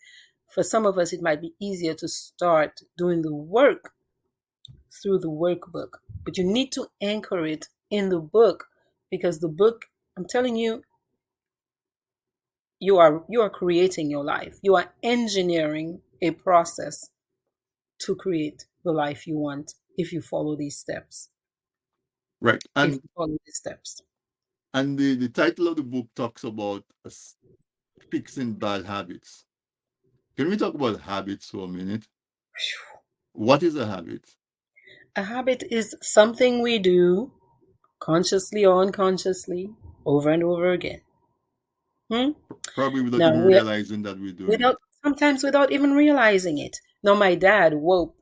For 0.53 0.65
some 0.65 0.85
of 0.87 0.99
us, 0.99 1.13
it 1.13 1.23
might 1.23 1.41
be 1.41 1.55
easier 1.61 1.95
to 1.95 2.09
start 2.09 2.81
doing 2.99 3.23
the 3.23 3.35
work 3.35 3.93
through 5.03 5.21
the 5.21 5.31
workbook, 5.31 5.99
but 6.25 6.39
you 6.39 6.45
need 6.45 6.73
to 6.73 6.89
anchor 7.01 7.47
it 7.47 7.69
in 7.91 8.09
the 8.11 8.21
book 8.21 8.67
because 9.11 9.41
the 9.41 9.49
book, 9.49 9.87
I'm 10.19 10.27
telling 10.27 10.57
you, 10.57 10.83
you 12.81 12.99
are 12.99 13.25
you 13.29 13.43
are 13.43 13.51
creating 13.51 14.11
your 14.11 14.25
life. 14.25 14.59
You 14.63 14.77
are 14.77 14.93
engineering 15.03 16.03
a 16.23 16.33
process 16.33 17.11
to 18.01 18.17
create 18.17 18.67
the 18.85 18.93
life 18.93 19.27
you 19.27 19.39
want 19.39 19.75
if 19.99 20.13
you 20.13 20.23
follow 20.23 20.57
these 20.57 20.79
steps. 20.79 21.31
Right. 22.41 22.63
If 22.83 22.93
And 22.93 23.01
you 23.03 23.09
follow 23.17 23.39
these 23.47 23.57
steps. 23.57 24.03
And 24.75 24.99
the, 24.99 25.15
the 25.17 25.29
title 25.29 25.69
of 25.69 25.77
the 25.77 25.83
book 25.83 26.09
talks 26.15 26.45
about 26.45 26.85
fixing 28.11 28.55
bad 28.55 28.85
habits. 28.85 29.47
Can 30.37 30.49
we 30.51 30.57
talk 30.57 30.75
about 30.75 31.01
habits 31.03 31.51
for 31.51 31.65
a 31.65 31.69
minute? 31.69 32.09
What 33.33 33.65
is 33.65 33.75
a 33.75 33.87
habit? 33.89 34.37
A 35.15 35.23
habit 35.23 35.63
is 35.71 35.95
something 36.03 36.63
we 36.63 36.81
do 36.81 37.33
consciously 38.01 38.65
or 38.65 38.83
unconsciously 38.83 39.75
over 40.07 40.31
and 40.31 40.45
over 40.45 40.71
again. 40.73 41.03
Hmm? 42.11 42.31
Probably 42.75 43.01
without 43.03 43.25
Now, 43.25 43.29
even 43.29 43.47
realizing 43.47 44.03
that 44.03 44.19
we're 44.19 44.33
doing 44.33 44.65
without 44.65 44.77
sometimes 45.03 45.45
without 45.45 45.73
even 45.73 45.93
realizing 45.93 46.59
it. 46.59 46.79
Now, 47.03 47.15
my 47.15 47.35
dad, 47.35 47.75
whoa, 47.75 48.15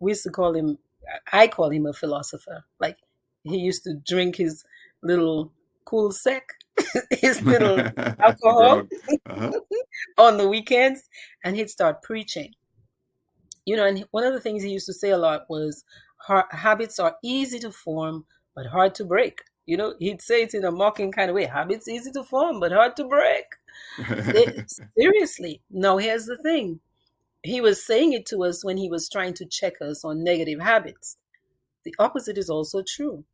we 0.00 0.12
used 0.12 0.24
to 0.24 0.30
call 0.30 0.54
him. 0.54 0.78
I 1.32 1.48
call 1.48 1.70
him 1.70 1.86
a 1.86 1.92
philosopher. 1.92 2.64
Like 2.80 2.98
he 3.44 3.58
used 3.58 3.84
to 3.84 3.94
drink 3.94 4.36
his 4.36 4.64
little 5.02 5.52
cool 5.86 6.12
sec, 6.12 6.44
his 7.10 7.42
little 7.52 7.80
alcohol 8.20 8.82
Uh-huh. 9.26 9.52
on 10.18 10.36
the 10.38 10.48
weekends, 10.48 11.08
and 11.44 11.56
he'd 11.56 11.70
start 11.70 12.02
preaching. 12.02 12.52
You 13.64 13.76
know, 13.76 13.84
and 13.86 14.04
one 14.12 14.24
of 14.24 14.32
the 14.32 14.40
things 14.40 14.62
he 14.62 14.70
used 14.70 14.86
to 14.86 14.92
say 14.92 15.10
a 15.10 15.18
lot 15.18 15.46
was, 15.48 15.84
"Habits 16.50 16.98
are 16.98 17.16
easy 17.22 17.58
to 17.60 17.72
form, 17.72 18.26
but 18.54 18.66
hard 18.66 18.94
to 18.96 19.04
break." 19.04 19.40
You 19.66 19.76
know, 19.76 19.94
he'd 19.98 20.22
say 20.22 20.42
it 20.42 20.54
in 20.54 20.64
a 20.64 20.70
mocking 20.70 21.10
kind 21.12 21.28
of 21.30 21.34
way. 21.34 21.44
Habits 21.44 21.88
easy 21.88 22.12
to 22.12 22.22
form, 22.24 22.60
but 22.60 22.72
hard 22.72 22.94
to 22.96 23.04
break. 23.04 23.44
It- 23.98 24.70
seriously. 24.96 25.62
Now, 25.70 25.96
here's 25.98 26.26
the 26.26 26.36
thing. 26.38 26.80
He 27.42 27.60
was 27.60 27.84
saying 27.86 28.12
it 28.12 28.26
to 28.26 28.44
us 28.44 28.64
when 28.64 28.76
he 28.78 28.88
was 28.90 29.08
trying 29.08 29.34
to 29.34 29.46
check 29.46 29.74
us 29.82 30.04
on 30.04 30.24
negative 30.24 30.60
habits. 30.60 31.16
The 31.84 31.94
opposite 31.98 32.38
is 32.38 32.50
also 32.50 32.82
true. 32.82 33.24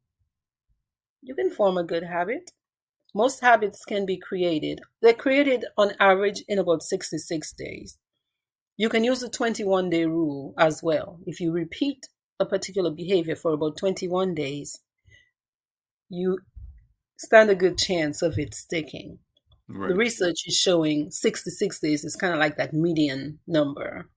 You 1.23 1.35
can 1.35 1.51
form 1.51 1.79
a 1.79 1.85
good 1.85 2.03
habit. 2.03 2.51
Most 3.15 3.41
habits 3.41 3.85
can 3.85 4.07
be 4.07 4.17
created. 4.17 4.81
They're 5.01 5.15
created 5.15 5.65
on 5.77 5.93
average 6.01 6.43
in 6.49 6.59
about 6.59 6.83
66 6.83 7.53
days. 7.53 7.99
You 8.77 8.89
can 8.89 9.05
use 9.05 9.21
the 9.21 9.29
21 9.29 9.91
day 9.91 10.07
rule 10.07 10.55
as 10.59 10.83
well. 10.83 11.21
If 11.27 11.41
you 11.41 11.53
repeat 11.53 12.09
a 12.41 12.47
particular 12.47 12.91
behavior 12.91 13.37
for 13.37 13.53
about 13.53 13.77
21 13.77 14.35
days, 14.35 14.81
you 16.09 16.39
stand 17.17 17.51
a 17.51 17.55
good 17.55 17.79
chance 17.79 18.23
of 18.23 18.39
it 18.39 18.55
sticking 18.55 19.19
the 19.69 19.95
research 19.95 20.47
is 20.47 20.57
showing 20.57 21.11
66 21.11 21.81
days 21.81 22.05
is 22.05 22.17
kind 22.17 22.33
of 22.33 22.39
like 22.39 22.57
that 22.57 22.75
median 22.75 23.39
number. 23.47 24.09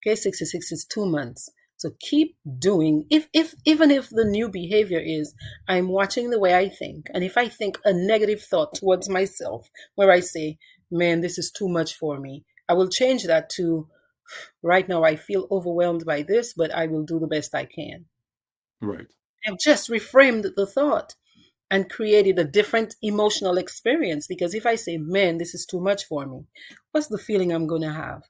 Okay, 0.00 0.14
66 0.14 0.72
is 0.72 0.84
two 0.84 1.06
months. 1.06 1.50
So 1.78 1.90
keep 2.00 2.36
doing 2.58 3.06
if 3.08 3.28
if 3.32 3.54
even 3.64 3.92
if 3.92 4.10
the 4.10 4.24
new 4.24 4.48
behavior 4.48 4.98
is 4.98 5.32
I'm 5.68 5.88
watching 5.88 6.30
the 6.30 6.38
way 6.40 6.54
I 6.54 6.68
think, 6.68 7.06
and 7.14 7.22
if 7.22 7.36
I 7.36 7.48
think 7.48 7.78
a 7.84 7.92
negative 7.92 8.42
thought 8.42 8.74
towards 8.74 9.08
myself 9.08 9.70
where 9.94 10.10
I 10.10 10.20
say, 10.20 10.58
Man, 10.90 11.20
this 11.20 11.38
is 11.38 11.52
too 11.52 11.68
much 11.68 11.94
for 11.94 12.18
me, 12.18 12.44
I 12.68 12.74
will 12.74 12.88
change 12.88 13.24
that 13.24 13.48
to 13.50 13.88
right 14.60 14.88
now 14.88 15.04
I 15.04 15.14
feel 15.14 15.46
overwhelmed 15.52 16.04
by 16.04 16.22
this, 16.22 16.52
but 16.52 16.74
I 16.74 16.86
will 16.86 17.04
do 17.04 17.20
the 17.20 17.28
best 17.28 17.54
I 17.54 17.64
can. 17.64 18.06
Right. 18.80 19.06
I've 19.46 19.58
just 19.58 19.88
reframed 19.88 20.54
the 20.56 20.66
thought 20.66 21.14
and 21.70 21.88
created 21.88 22.40
a 22.40 22.44
different 22.44 22.96
emotional 23.02 23.56
experience 23.56 24.26
because 24.26 24.54
if 24.54 24.66
I 24.66 24.74
say, 24.74 24.96
man, 24.96 25.38
this 25.38 25.54
is 25.54 25.64
too 25.64 25.80
much 25.80 26.06
for 26.06 26.26
me, 26.26 26.46
what's 26.90 27.06
the 27.06 27.18
feeling 27.18 27.52
I'm 27.52 27.68
going 27.68 27.82
to 27.82 27.92
have? 27.92 28.22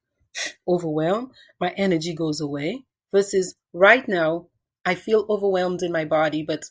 Overwhelmed, 0.67 1.33
my 1.61 1.71
energy 1.71 2.15
goes 2.15 2.41
away, 2.41 2.85
versus 3.13 3.55
right 3.73 4.07
now, 4.09 4.49
I 4.85 4.95
feel 4.95 5.27
overwhelmed 5.29 5.83
in 5.83 5.93
my 5.93 6.05
body, 6.05 6.43
but 6.43 6.65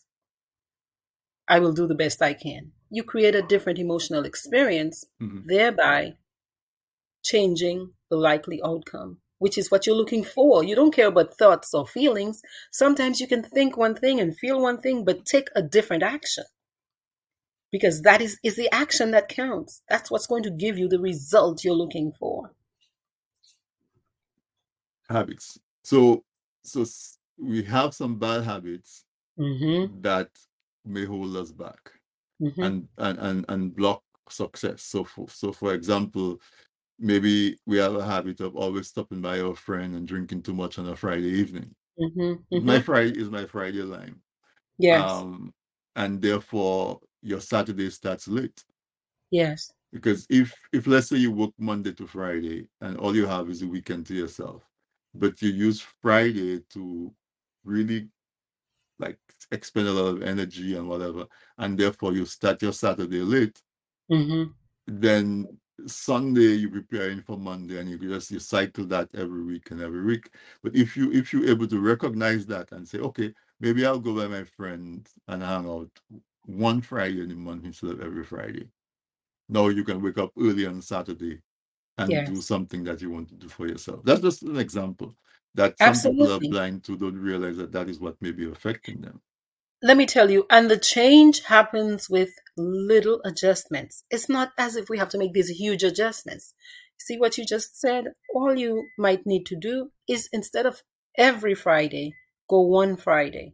I 1.47 1.59
will 1.59 1.73
do 1.73 1.87
the 1.87 1.95
best 1.95 2.21
I 2.21 2.33
can. 2.33 2.71
You 2.89 3.03
create 3.03 3.35
a 3.35 3.41
different 3.41 3.79
emotional 3.79 4.25
experience, 4.25 5.05
Mhm. 5.21 5.45
thereby 5.45 6.17
changing 7.23 7.93
the 8.09 8.17
likely 8.17 8.61
outcome, 8.63 9.21
which 9.39 9.57
is 9.57 9.69
what 9.69 9.85
you're 9.85 9.95
looking 9.95 10.23
for. 10.23 10.63
You 10.63 10.75
don't 10.75 10.93
care 10.93 11.07
about 11.07 11.37
thoughts 11.37 11.73
or 11.73 11.85
feelings. 11.85 12.41
Sometimes 12.71 13.19
you 13.19 13.27
can 13.27 13.43
think 13.43 13.77
one 13.77 13.95
thing 13.95 14.19
and 14.19 14.37
feel 14.37 14.61
one 14.61 14.81
thing, 14.81 15.03
but 15.03 15.25
take 15.25 15.49
a 15.55 15.61
different 15.61 16.03
action. 16.03 16.45
Because 17.71 18.01
that 18.03 18.21
is, 18.21 18.39
is 18.43 18.55
the 18.55 18.69
action 18.71 19.11
that 19.11 19.27
counts. 19.27 19.81
That's 19.89 20.09
what's 20.09 20.27
going 20.27 20.43
to 20.43 20.49
give 20.51 20.77
you 20.77 20.87
the 20.87 20.99
result 20.99 21.63
you're 21.65 21.75
looking 21.75 22.13
for. 22.17 22.53
Habits. 25.09 25.59
So 25.83 26.23
so 26.67 26.81
s- 26.81 27.19
we 27.37 27.63
have 27.63 27.93
some 27.93 28.17
bad 28.19 28.43
habits 28.43 29.05
Mm-hmm. 29.39 30.01
that 30.01 30.29
may 30.85 31.05
hold 31.05 31.35
us 31.37 31.51
back 31.51 31.91
Mm-hmm. 32.41 32.63
and 32.63 32.87
and 32.97 33.19
and, 33.19 33.45
and 33.49 33.75
block 33.75 34.03
success. 34.29 34.83
So 34.83 35.03
for 35.03 35.29
so 35.29 35.51
for 35.51 35.73
example, 35.73 36.39
maybe 36.99 37.57
we 37.65 37.77
have 37.77 37.95
a 37.95 38.05
habit 38.05 38.39
of 38.41 38.55
always 38.55 38.87
stopping 38.87 39.21
by 39.21 39.39
our 39.41 39.55
friend 39.55 39.95
and 39.95 40.07
drinking 40.07 40.43
too 40.43 40.53
much 40.53 40.77
on 40.79 40.87
a 40.87 40.95
Friday 40.95 41.29
evening. 41.29 41.75
Mm-hmm. 41.99 42.33
My 42.65 42.79
Friday 42.79 43.19
is 43.19 43.29
my 43.29 43.45
Friday 43.45 43.83
line. 43.83 44.21
Yes. 44.77 45.23
Um 45.23 45.53
and 45.95 46.21
therefore 46.21 46.99
your 47.21 47.41
Saturday 47.41 47.89
starts 47.89 48.27
late. 48.27 48.63
yes. 49.31 49.71
Because 49.91 50.25
if 50.29 50.53
if 50.73 50.87
let's 50.87 51.07
say 51.07 51.17
you 51.17 51.31
work 51.31 51.51
Monday 51.57 51.93
to 51.93 52.07
Friday 52.07 52.67
and 52.81 52.97
all 52.97 53.15
you 53.15 53.25
have 53.25 53.49
is 53.49 53.61
a 53.61 53.67
weekend 53.67 54.05
to 54.07 54.13
yourself, 54.15 54.63
but 55.13 55.41
you 55.41 55.49
use 55.49 55.81
Friday 56.01 56.59
to 56.71 57.13
really 57.63 58.09
like 58.99 59.19
expend 59.51 59.87
a 59.87 59.91
lot 59.93 60.07
of 60.15 60.23
energy 60.23 60.75
and 60.75 60.87
whatever, 60.89 61.25
and 61.57 61.77
therefore 61.77 62.13
you 62.13 62.25
start 62.25 62.61
your 62.61 62.73
Saturday 62.73 63.21
late, 63.21 63.61
Mm-hmm. 64.11 64.51
then 64.87 65.47
Sunday 65.85 66.55
you're 66.55 66.71
preparing 66.71 67.21
for 67.21 67.37
Monday 67.37 67.77
and 67.79 67.89
you 67.89 67.97
just 67.99 68.31
you 68.31 68.39
cycle 68.39 68.85
that 68.87 69.09
every 69.15 69.43
week 69.43 69.71
and 69.71 69.81
every 69.81 70.03
week. 70.03 70.29
But 70.63 70.75
if 70.75 70.97
you 70.97 71.11
if 71.11 71.31
you're 71.33 71.47
able 71.49 71.67
to 71.67 71.79
recognize 71.79 72.45
that 72.47 72.71
and 72.71 72.87
say, 72.87 72.99
okay, 72.99 73.33
maybe 73.59 73.85
I'll 73.85 73.99
go 73.99 74.15
by 74.15 74.27
my 74.27 74.43
friends 74.43 75.13
and 75.27 75.43
hang 75.43 75.67
out 75.69 75.91
one 76.45 76.81
Friday 76.81 77.21
in 77.21 77.29
the 77.29 77.35
month 77.35 77.65
instead 77.65 77.91
of 77.91 78.01
every 78.01 78.23
Friday. 78.23 78.69
Now 79.49 79.67
you 79.69 79.83
can 79.83 80.01
wake 80.01 80.17
up 80.17 80.31
early 80.39 80.65
on 80.65 80.81
Saturday 80.81 81.41
and 81.97 82.09
do 82.25 82.41
something 82.41 82.83
that 82.85 83.01
you 83.01 83.11
want 83.11 83.29
to 83.29 83.35
do 83.35 83.47
for 83.49 83.67
yourself. 83.67 84.01
That's 84.03 84.21
just 84.21 84.43
an 84.43 84.57
example 84.57 85.15
that 85.55 85.77
some 85.79 86.11
people 86.13 86.33
are 86.33 86.39
blind 86.39 86.83
to, 86.85 86.97
don't 86.97 87.17
realize 87.17 87.57
that 87.57 87.71
that 87.71 87.89
is 87.89 87.99
what 87.99 88.21
may 88.21 88.31
be 88.31 88.49
affecting 88.49 89.01
them. 89.01 89.21
let 89.81 89.97
me 89.97 90.05
tell 90.05 90.29
you, 90.31 90.45
and 90.49 90.69
the 90.69 90.77
change 90.77 91.43
happens 91.45 92.09
with 92.09 92.29
little 92.57 93.21
adjustments. 93.23 94.03
It's 94.09 94.29
not 94.29 94.51
as 94.57 94.75
if 94.75 94.89
we 94.89 94.97
have 94.97 95.09
to 95.09 95.17
make 95.17 95.33
these 95.33 95.49
huge 95.49 95.83
adjustments. 95.83 96.53
See 96.99 97.17
what 97.17 97.37
you 97.37 97.45
just 97.45 97.79
said? 97.79 98.05
All 98.33 98.57
you 98.57 98.85
might 98.97 99.25
need 99.25 99.45
to 99.47 99.55
do 99.55 99.91
is 100.07 100.29
instead 100.33 100.65
of 100.65 100.81
every 101.17 101.55
Friday, 101.55 102.13
go 102.49 102.61
one 102.61 102.97
Friday. 102.97 103.53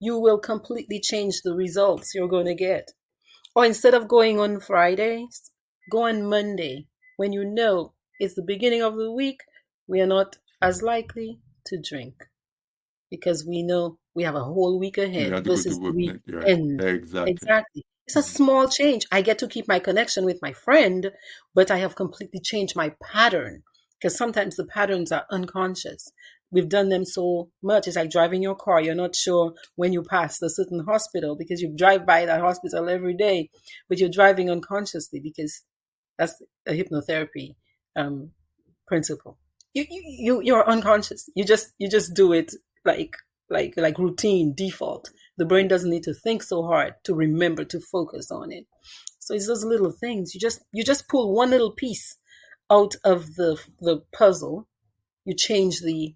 You 0.00 0.18
will 0.18 0.38
completely 0.38 1.00
change 1.00 1.42
the 1.42 1.54
results 1.54 2.14
you're 2.14 2.28
going 2.28 2.46
to 2.46 2.54
get. 2.54 2.90
Or 3.54 3.64
instead 3.64 3.94
of 3.94 4.08
going 4.08 4.40
on 4.40 4.60
Fridays, 4.60 5.50
go 5.90 6.04
on 6.08 6.28
Monday 6.28 6.87
when 7.18 7.32
you 7.32 7.44
know 7.44 7.92
it's 8.18 8.34
the 8.34 8.42
beginning 8.42 8.82
of 8.82 8.96
the 8.96 9.12
week. 9.12 9.40
We 9.86 10.00
are 10.00 10.06
not 10.06 10.36
as 10.62 10.82
likely 10.82 11.40
to 11.66 11.80
drink 11.80 12.14
because 13.10 13.44
we 13.44 13.62
know 13.62 13.98
we 14.14 14.22
have 14.22 14.34
a 14.34 14.44
whole 14.44 14.78
week 14.78 14.98
ahead 14.98 15.44
versus 15.44 15.78
the 15.78 15.92
week 15.92 16.16
end. 16.46 16.80
Exactly. 16.80 17.30
Exactly. 17.32 17.84
It's 18.06 18.16
a 18.16 18.22
small 18.22 18.68
change. 18.68 19.04
I 19.12 19.20
get 19.20 19.38
to 19.40 19.48
keep 19.48 19.68
my 19.68 19.78
connection 19.78 20.24
with 20.24 20.38
my 20.40 20.52
friend, 20.52 21.10
but 21.54 21.70
I 21.70 21.78
have 21.78 21.94
completely 21.96 22.40
changed 22.40 22.76
my 22.76 22.92
pattern 23.02 23.62
because 23.98 24.16
sometimes 24.16 24.56
the 24.56 24.64
patterns 24.64 25.12
are 25.12 25.26
unconscious. 25.30 26.10
We've 26.50 26.68
done 26.68 26.88
them 26.88 27.04
so 27.04 27.50
much. 27.62 27.86
It's 27.86 27.96
like 27.96 28.10
driving 28.10 28.42
your 28.42 28.54
car. 28.54 28.80
You're 28.80 28.94
not 28.94 29.14
sure 29.14 29.52
when 29.76 29.92
you 29.92 30.02
pass 30.02 30.40
a 30.40 30.48
certain 30.48 30.84
hospital 30.84 31.36
because 31.36 31.60
you 31.60 31.74
drive 31.76 32.06
by 32.06 32.24
that 32.24 32.40
hospital 32.40 32.88
every 32.88 33.14
day, 33.14 33.50
but 33.88 33.98
you're 33.98 34.08
driving 34.08 34.50
unconsciously 34.50 35.20
because 35.20 35.62
that's 36.18 36.40
a 36.66 36.72
hypnotherapy 36.72 37.54
um, 37.96 38.30
principle. 38.86 39.38
You, 39.74 39.86
you 39.90 40.40
you're 40.42 40.68
unconscious. 40.68 41.28
You 41.36 41.44
just 41.44 41.72
you 41.78 41.88
just 41.88 42.14
do 42.14 42.32
it 42.32 42.52
like 42.84 43.14
like 43.50 43.74
like 43.76 43.98
routine 43.98 44.54
default 44.54 45.10
the 45.36 45.44
brain 45.44 45.68
doesn't 45.68 45.90
need 45.90 46.02
to 46.02 46.14
think 46.14 46.42
so 46.42 46.62
hard 46.62 46.94
to 47.04 47.14
remember 47.14 47.64
to 47.64 47.80
focus 47.80 48.30
on 48.30 48.52
it 48.52 48.66
so 49.18 49.34
it's 49.34 49.46
those 49.46 49.64
little 49.64 49.92
things 49.92 50.34
you 50.34 50.40
just 50.40 50.60
you 50.72 50.84
just 50.84 51.08
pull 51.08 51.34
one 51.34 51.50
little 51.50 51.72
piece 51.72 52.16
out 52.70 52.94
of 53.04 53.34
the 53.36 53.58
the 53.80 54.02
puzzle 54.12 54.68
you 55.24 55.34
change 55.34 55.80
the 55.80 56.14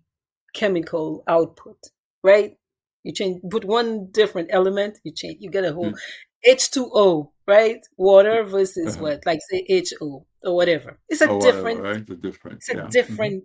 chemical 0.55 1.23
output 1.29 1.79
right 2.23 2.57
you 3.03 3.13
change 3.13 3.41
put 3.51 3.65
one 3.65 4.09
different 4.11 4.49
element 4.53 4.99
you 5.05 5.13
change 5.15 5.37
you 5.41 5.51
get 5.51 5.65
a 5.65 5.73
whole 5.73 5.93
mm. 5.93 5.99
H2o 6.47 7.30
right 7.47 7.80
water 7.97 8.45
versus 8.45 8.95
uh-huh. 8.95 9.03
what 9.03 9.26
like 9.26 9.40
say 9.51 9.84
ho 10.01 10.26
or 10.45 10.57
whatever 10.57 10.99
it's 11.09 11.20
a 11.20 11.28
oh, 11.28 11.40
different 11.40 11.78
whatever, 11.80 11.82
right? 11.82 12.01
it's 12.01 12.11
a 12.11 12.16
different 12.16 12.57
it's 12.59 12.70
a 12.70 12.76
yeah. 12.76 12.88
different 12.90 13.45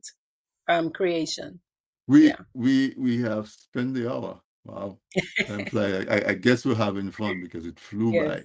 mm-hmm. 0.70 0.86
um 0.86 0.92
creation 0.92 1.60
we 2.08 2.28
yeah. 2.28 2.38
we 2.54 2.96
we 2.98 3.22
have 3.22 3.48
spent 3.50 3.94
the 3.94 4.12
hour. 4.12 4.40
Wow. 4.64 4.98
I, 5.50 6.24
I, 6.28 6.34
guess 6.34 6.66
we're 6.66 6.76
having 6.76 7.10
fun 7.10 7.42
because 7.42 7.66
it 7.66 7.80
flew 7.80 8.12
yes. 8.12 8.44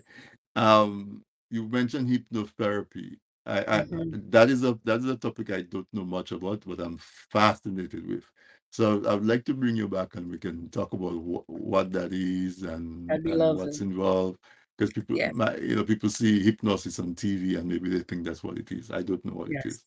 by. 0.55 0.63
Um, 0.63 1.25
you 1.51 1.69
mentioned 1.69 2.09
hypnotherapy. 2.09 3.17
I, 3.45 3.59
I 3.59 3.81
mm-hmm. 3.83 4.31
that 4.31 4.51
is 4.51 4.63
a 4.63 4.79
that 4.85 5.01
is 5.01 5.07
a 5.07 5.17
topic 5.17 5.51
I 5.51 5.63
don't 5.63 5.87
know 5.93 6.05
much 6.05 6.31
about, 6.31 6.63
but 6.65 6.81
I'm 6.81 6.99
fascinated 6.99 8.07
with. 8.07 8.25
So 8.73 9.03
I'd 9.07 9.27
like 9.27 9.45
to 9.45 9.55
bring 9.55 9.77
you 9.77 9.87
back 9.87 10.15
and 10.15 10.31
we 10.31 10.39
can 10.39 10.71
talk 10.71 10.95
about 10.95 11.11
wh- 11.11 11.49
what 11.51 11.93
that 11.93 12.11
is 12.15 12.63
and, 12.63 13.11
and 13.11 13.59
what's 13.59 13.83
involved. 13.83 14.39
Because 14.79 14.95
people, 14.95 15.15
yes. 15.15 15.35
my, 15.35 15.55
you 15.57 15.77
know, 15.77 15.85
people 15.85 16.09
see 16.09 16.43
hypnosis 16.43 16.99
on 16.99 17.15
TV 17.15 17.59
and 17.59 17.69
maybe 17.69 17.91
they 17.91 17.99
think 17.99 18.25
that's 18.25 18.43
what 18.43 18.57
it 18.57 18.73
is. 18.73 18.91
I 18.91 19.03
don't 19.03 19.23
know 19.27 19.35
what 19.35 19.51
yes. 19.51 19.67
it 19.67 19.69
is. 19.69 19.85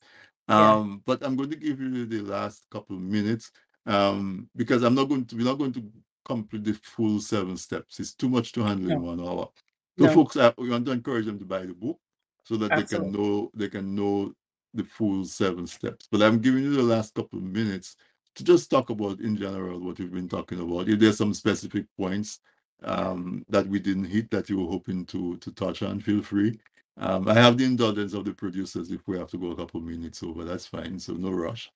Um, 0.47 0.91
yeah. 0.91 0.97
But 1.07 1.25
I'm 1.25 1.35
going 1.35 1.49
to 1.49 1.55
give 1.55 1.81
you 1.81 2.05
the 2.05 2.21
last 2.21 2.67
couple 2.69 2.95
of 2.95 3.01
minutes 3.01 3.51
um, 3.87 4.47
because 4.55 4.83
I'm 4.83 4.93
not 4.93 5.09
going 5.09 5.25
to, 5.25 5.35
we're 5.35 5.45
not 5.45 5.57
going 5.57 5.73
to 5.73 5.83
complete 6.23 6.65
the 6.65 6.73
full 6.83 7.19
seven 7.19 7.57
steps. 7.57 7.99
It's 7.99 8.13
too 8.13 8.29
much 8.29 8.51
to 8.51 8.63
handle 8.63 8.89
no. 8.89 8.95
in 8.97 9.01
one 9.01 9.19
hour. 9.19 9.49
So, 9.97 10.05
no. 10.05 10.13
folks, 10.13 10.37
I, 10.37 10.53
we 10.59 10.69
want 10.69 10.85
to 10.85 10.91
encourage 10.91 11.25
them 11.25 11.39
to 11.39 11.45
buy 11.45 11.65
the 11.65 11.73
book 11.73 11.97
so 12.43 12.55
that 12.57 12.75
they 12.75 12.83
can 12.83 13.11
know 13.11 13.49
they 13.55 13.69
can 13.69 13.95
know 13.95 14.31
the 14.75 14.83
full 14.83 15.25
seven 15.25 15.65
steps. 15.65 16.07
But 16.11 16.21
I'm 16.21 16.37
giving 16.37 16.65
you 16.65 16.75
the 16.75 16.83
last 16.83 17.15
couple 17.15 17.39
of 17.39 17.45
minutes 17.45 17.95
to 18.35 18.43
just 18.43 18.69
talk 18.69 18.89
about 18.89 19.19
in 19.19 19.37
general 19.37 19.79
what 19.79 19.99
we've 19.99 20.11
been 20.11 20.29
talking 20.29 20.59
about. 20.59 20.89
If 20.89 20.99
there's 20.99 21.17
some 21.17 21.33
specific 21.33 21.85
points 21.97 22.39
um, 22.83 23.45
that 23.49 23.67
we 23.67 23.79
didn't 23.79 24.05
hit 24.05 24.29
that 24.31 24.49
you 24.49 24.59
were 24.59 24.71
hoping 24.71 25.05
to 25.07 25.37
to 25.37 25.51
touch 25.51 25.81
on, 25.81 25.99
feel 26.01 26.21
free. 26.21 26.59
Um, 26.97 27.27
I 27.27 27.33
have 27.33 27.57
the 27.57 27.65
indulgence 27.65 28.13
of 28.13 28.25
the 28.25 28.33
producers 28.33 28.91
if 28.91 29.01
we 29.07 29.17
have 29.17 29.29
to 29.31 29.37
go 29.37 29.51
a 29.51 29.55
couple 29.55 29.81
minutes 29.81 30.23
over. 30.23 30.43
That's 30.43 30.65
fine. 30.65 30.99
So 30.99 31.13
no 31.13 31.31
rush. 31.31 31.69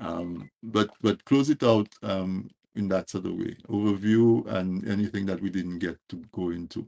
Um, 0.00 0.50
but 0.62 0.90
but 1.00 1.24
close 1.24 1.48
it 1.50 1.62
out 1.62 1.88
um, 2.02 2.50
in 2.74 2.88
that 2.88 3.10
sort 3.10 3.26
of 3.26 3.34
way. 3.34 3.56
Overview 3.68 4.46
and 4.46 4.86
anything 4.88 5.26
that 5.26 5.40
we 5.40 5.50
didn't 5.50 5.78
get 5.78 5.98
to 6.10 6.16
go 6.32 6.50
into. 6.50 6.86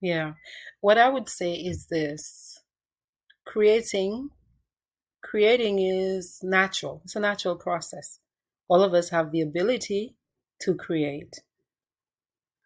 Yeah. 0.00 0.34
What 0.80 0.98
I 0.98 1.08
would 1.08 1.28
say 1.28 1.54
is 1.54 1.86
this 1.86 2.60
creating 3.44 4.30
creating 5.22 5.78
is 5.78 6.40
natural. 6.42 7.00
It's 7.04 7.16
a 7.16 7.20
natural 7.20 7.56
process. 7.56 8.18
All 8.68 8.82
of 8.82 8.94
us 8.94 9.10
have 9.10 9.32
the 9.32 9.40
ability 9.40 10.14
to 10.62 10.74
create. 10.74 11.40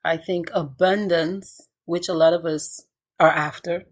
I 0.05 0.16
think 0.16 0.50
abundance, 0.53 1.68
which 1.84 2.09
a 2.09 2.14
lot 2.14 2.32
of 2.32 2.44
us 2.44 2.84
are 3.20 3.30
after, 3.30 3.84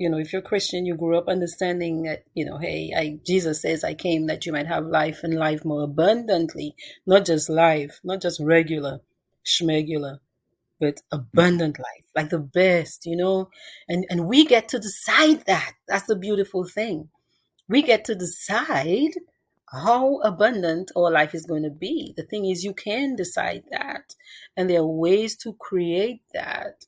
you 0.00 0.08
know, 0.08 0.18
if 0.18 0.32
you're 0.32 0.40
Christian, 0.40 0.86
you 0.86 0.94
grew 0.96 1.18
up 1.18 1.28
understanding 1.28 2.04
that, 2.04 2.24
you 2.32 2.46
know, 2.46 2.56
hey, 2.56 2.90
I, 2.96 3.18
Jesus 3.26 3.60
says 3.60 3.84
I 3.84 3.92
came 3.92 4.28
that 4.28 4.46
you 4.46 4.52
might 4.52 4.66
have 4.66 4.86
life 4.86 5.20
and 5.22 5.34
life 5.34 5.62
more 5.62 5.82
abundantly, 5.82 6.74
not 7.06 7.26
just 7.26 7.50
life, 7.50 8.00
not 8.02 8.22
just 8.22 8.40
regular, 8.40 9.00
schmegular, 9.44 10.20
but 10.80 11.02
abundant 11.12 11.78
life, 11.78 12.06
like 12.16 12.30
the 12.30 12.38
best, 12.38 13.04
you 13.04 13.14
know, 13.14 13.50
and, 13.90 14.06
and 14.08 14.26
we 14.26 14.46
get 14.46 14.70
to 14.70 14.78
decide 14.78 15.44
that. 15.46 15.72
That's 15.86 16.06
the 16.06 16.16
beautiful 16.16 16.64
thing. 16.64 17.10
We 17.68 17.82
get 17.82 18.06
to 18.06 18.14
decide 18.14 19.12
how 19.72 20.18
abundant 20.22 20.90
our 20.96 21.10
life 21.10 21.34
is 21.34 21.46
going 21.46 21.62
to 21.62 21.70
be. 21.70 22.12
The 22.16 22.24
thing 22.24 22.44
is, 22.46 22.64
you 22.64 22.74
can 22.74 23.16
decide 23.16 23.64
that. 23.70 24.14
And 24.56 24.68
there 24.68 24.80
are 24.80 24.86
ways 24.86 25.36
to 25.38 25.52
create 25.54 26.22
that. 26.34 26.86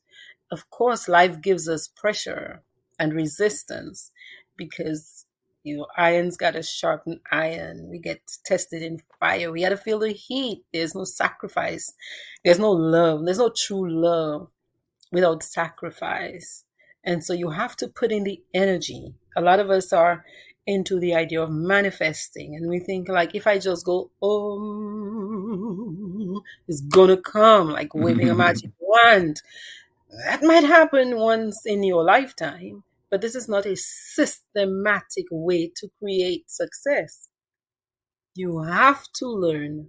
Of 0.50 0.68
course, 0.70 1.08
life 1.08 1.40
gives 1.40 1.68
us 1.68 1.88
pressure 1.88 2.62
and 2.98 3.14
resistance 3.14 4.10
because 4.56 5.26
you 5.64 5.76
know 5.76 5.86
iron's 5.96 6.36
got 6.36 6.52
to 6.52 6.62
sharpen 6.62 7.20
iron 7.30 7.88
we 7.90 7.98
get 7.98 8.20
tested 8.44 8.82
in 8.82 9.00
fire 9.20 9.50
we 9.50 9.62
got 9.62 9.70
to 9.70 9.76
feel 9.76 9.98
the 9.98 10.12
heat 10.12 10.64
there's 10.72 10.94
no 10.94 11.04
sacrifice 11.04 11.92
there's 12.44 12.58
no 12.58 12.70
love 12.70 13.24
there's 13.24 13.38
no 13.38 13.52
true 13.56 13.88
love 13.88 14.48
without 15.12 15.42
sacrifice 15.42 16.64
and 17.04 17.24
so 17.24 17.32
you 17.32 17.50
have 17.50 17.76
to 17.76 17.88
put 17.88 18.12
in 18.12 18.24
the 18.24 18.42
energy 18.54 19.14
a 19.36 19.40
lot 19.40 19.60
of 19.60 19.70
us 19.70 19.92
are 19.92 20.24
into 20.66 20.98
the 21.00 21.14
idea 21.14 21.42
of 21.42 21.50
manifesting 21.50 22.54
and 22.54 22.68
we 22.68 22.78
think 22.78 23.08
like 23.08 23.34
if 23.34 23.46
i 23.46 23.58
just 23.58 23.84
go 23.84 24.10
oh 24.22 25.12
it's 26.68 26.80
gonna 26.82 27.16
come 27.16 27.70
like 27.70 27.94
waving 27.94 28.28
a 28.34 28.34
magic 28.34 28.70
wand 28.80 29.42
that 30.26 30.42
might 30.42 30.64
happen 30.64 31.16
once 31.16 31.66
in 31.66 31.82
your 31.82 32.04
lifetime 32.04 32.84
but 33.12 33.20
this 33.20 33.34
is 33.34 33.46
not 33.46 33.66
a 33.66 33.76
systematic 33.76 35.26
way 35.30 35.70
to 35.76 35.88
create 35.98 36.50
success. 36.50 37.28
You 38.34 38.62
have 38.62 39.04
to 39.16 39.26
learn 39.26 39.88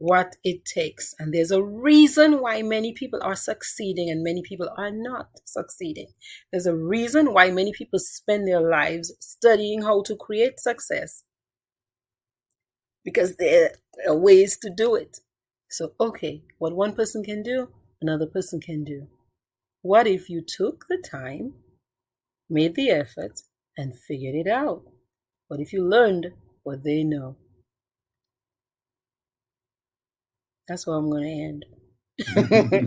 what 0.00 0.36
it 0.44 0.64
takes. 0.64 1.14
And 1.18 1.32
there's 1.32 1.52
a 1.52 1.62
reason 1.62 2.40
why 2.40 2.62
many 2.62 2.92
people 2.92 3.20
are 3.22 3.36
succeeding 3.36 4.10
and 4.10 4.24
many 4.24 4.42
people 4.42 4.68
are 4.76 4.90
not 4.90 5.28
succeeding. 5.44 6.08
There's 6.50 6.66
a 6.66 6.74
reason 6.76 7.32
why 7.32 7.50
many 7.50 7.72
people 7.72 8.00
spend 8.00 8.48
their 8.48 8.60
lives 8.60 9.12
studying 9.20 9.82
how 9.82 10.02
to 10.02 10.16
create 10.16 10.58
success 10.58 11.22
because 13.04 13.36
there 13.36 13.72
are 14.08 14.16
ways 14.16 14.58
to 14.62 14.70
do 14.70 14.96
it. 14.96 15.20
So, 15.70 15.92
okay, 16.00 16.42
what 16.58 16.74
one 16.74 16.94
person 16.94 17.22
can 17.22 17.42
do, 17.42 17.68
another 18.02 18.26
person 18.26 18.60
can 18.60 18.84
do. 18.84 19.06
What 19.82 20.08
if 20.08 20.28
you 20.28 20.42
took 20.42 20.86
the 20.88 20.98
time 20.98 21.54
made 22.50 22.74
the 22.74 22.90
effort, 22.90 23.40
and 23.76 23.96
figured 23.96 24.34
it 24.34 24.48
out. 24.48 24.82
What 25.48 25.60
if 25.60 25.72
you 25.72 25.84
learned 25.88 26.32
what 26.64 26.82
they 26.82 27.04
know? 27.04 27.36
That's 30.70 30.86
where 30.86 30.98
I'm 30.98 31.10
going 31.10 31.24
to 31.24 31.28
end. 31.28 31.66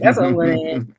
That's 0.02 0.18
what 0.18 0.28
I'm 0.28 0.36
going 0.36 0.58
to 0.58 0.66
end. 0.72 0.96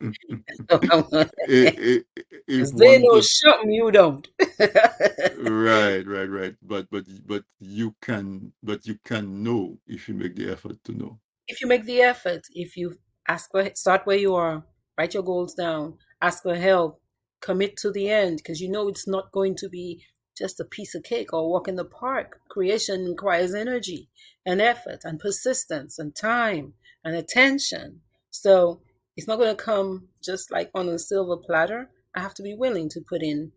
Because 2.46 2.72
they 2.72 2.98
know 2.98 3.22
something 3.22 3.70
you 3.70 3.90
don't. 3.90 4.28
right, 4.58 6.06
right, 6.06 6.28
right. 6.28 6.54
But 6.60 6.90
but 6.90 7.04
but 7.26 7.44
you 7.58 7.94
can 8.02 8.52
but 8.62 8.86
you 8.86 8.98
can 9.02 9.42
know 9.42 9.78
if 9.86 10.10
you 10.10 10.14
make 10.14 10.36
the 10.36 10.52
effort 10.52 10.76
to 10.84 10.92
know. 10.92 11.20
If 11.48 11.62
you 11.62 11.68
make 11.68 11.86
the 11.86 12.02
effort, 12.02 12.42
if 12.52 12.76
you 12.76 12.98
ask 13.26 13.50
for 13.50 13.70
start 13.74 14.04
where 14.04 14.18
you 14.18 14.34
are, 14.34 14.62
write 14.98 15.14
your 15.14 15.22
goals 15.22 15.54
down, 15.54 15.96
ask 16.20 16.42
for 16.42 16.54
help, 16.54 17.00
commit 17.40 17.78
to 17.78 17.90
the 17.92 18.10
end 18.10 18.36
because 18.36 18.60
you 18.60 18.70
know 18.70 18.88
it's 18.88 19.08
not 19.08 19.32
going 19.32 19.56
to 19.56 19.70
be 19.70 20.04
just 20.36 20.60
a 20.60 20.64
piece 20.64 20.94
of 20.94 21.02
cake 21.02 21.32
or 21.32 21.48
walk 21.48 21.68
in 21.68 21.76
the 21.76 21.84
park. 21.84 22.40
Creation 22.48 23.06
requires 23.06 23.54
energy 23.54 24.08
and 24.44 24.60
effort 24.60 25.00
and 25.04 25.18
persistence 25.18 25.98
and 25.98 26.14
time 26.14 26.74
and 27.04 27.14
attention. 27.14 28.00
So 28.30 28.80
it's 29.16 29.28
not 29.28 29.38
going 29.38 29.54
to 29.56 29.62
come 29.62 30.08
just 30.22 30.50
like 30.50 30.70
on 30.74 30.88
a 30.88 30.98
silver 30.98 31.36
platter. 31.36 31.90
I 32.14 32.20
have 32.20 32.34
to 32.34 32.42
be 32.42 32.54
willing 32.54 32.88
to 32.90 33.00
put 33.00 33.22
in 33.22 33.52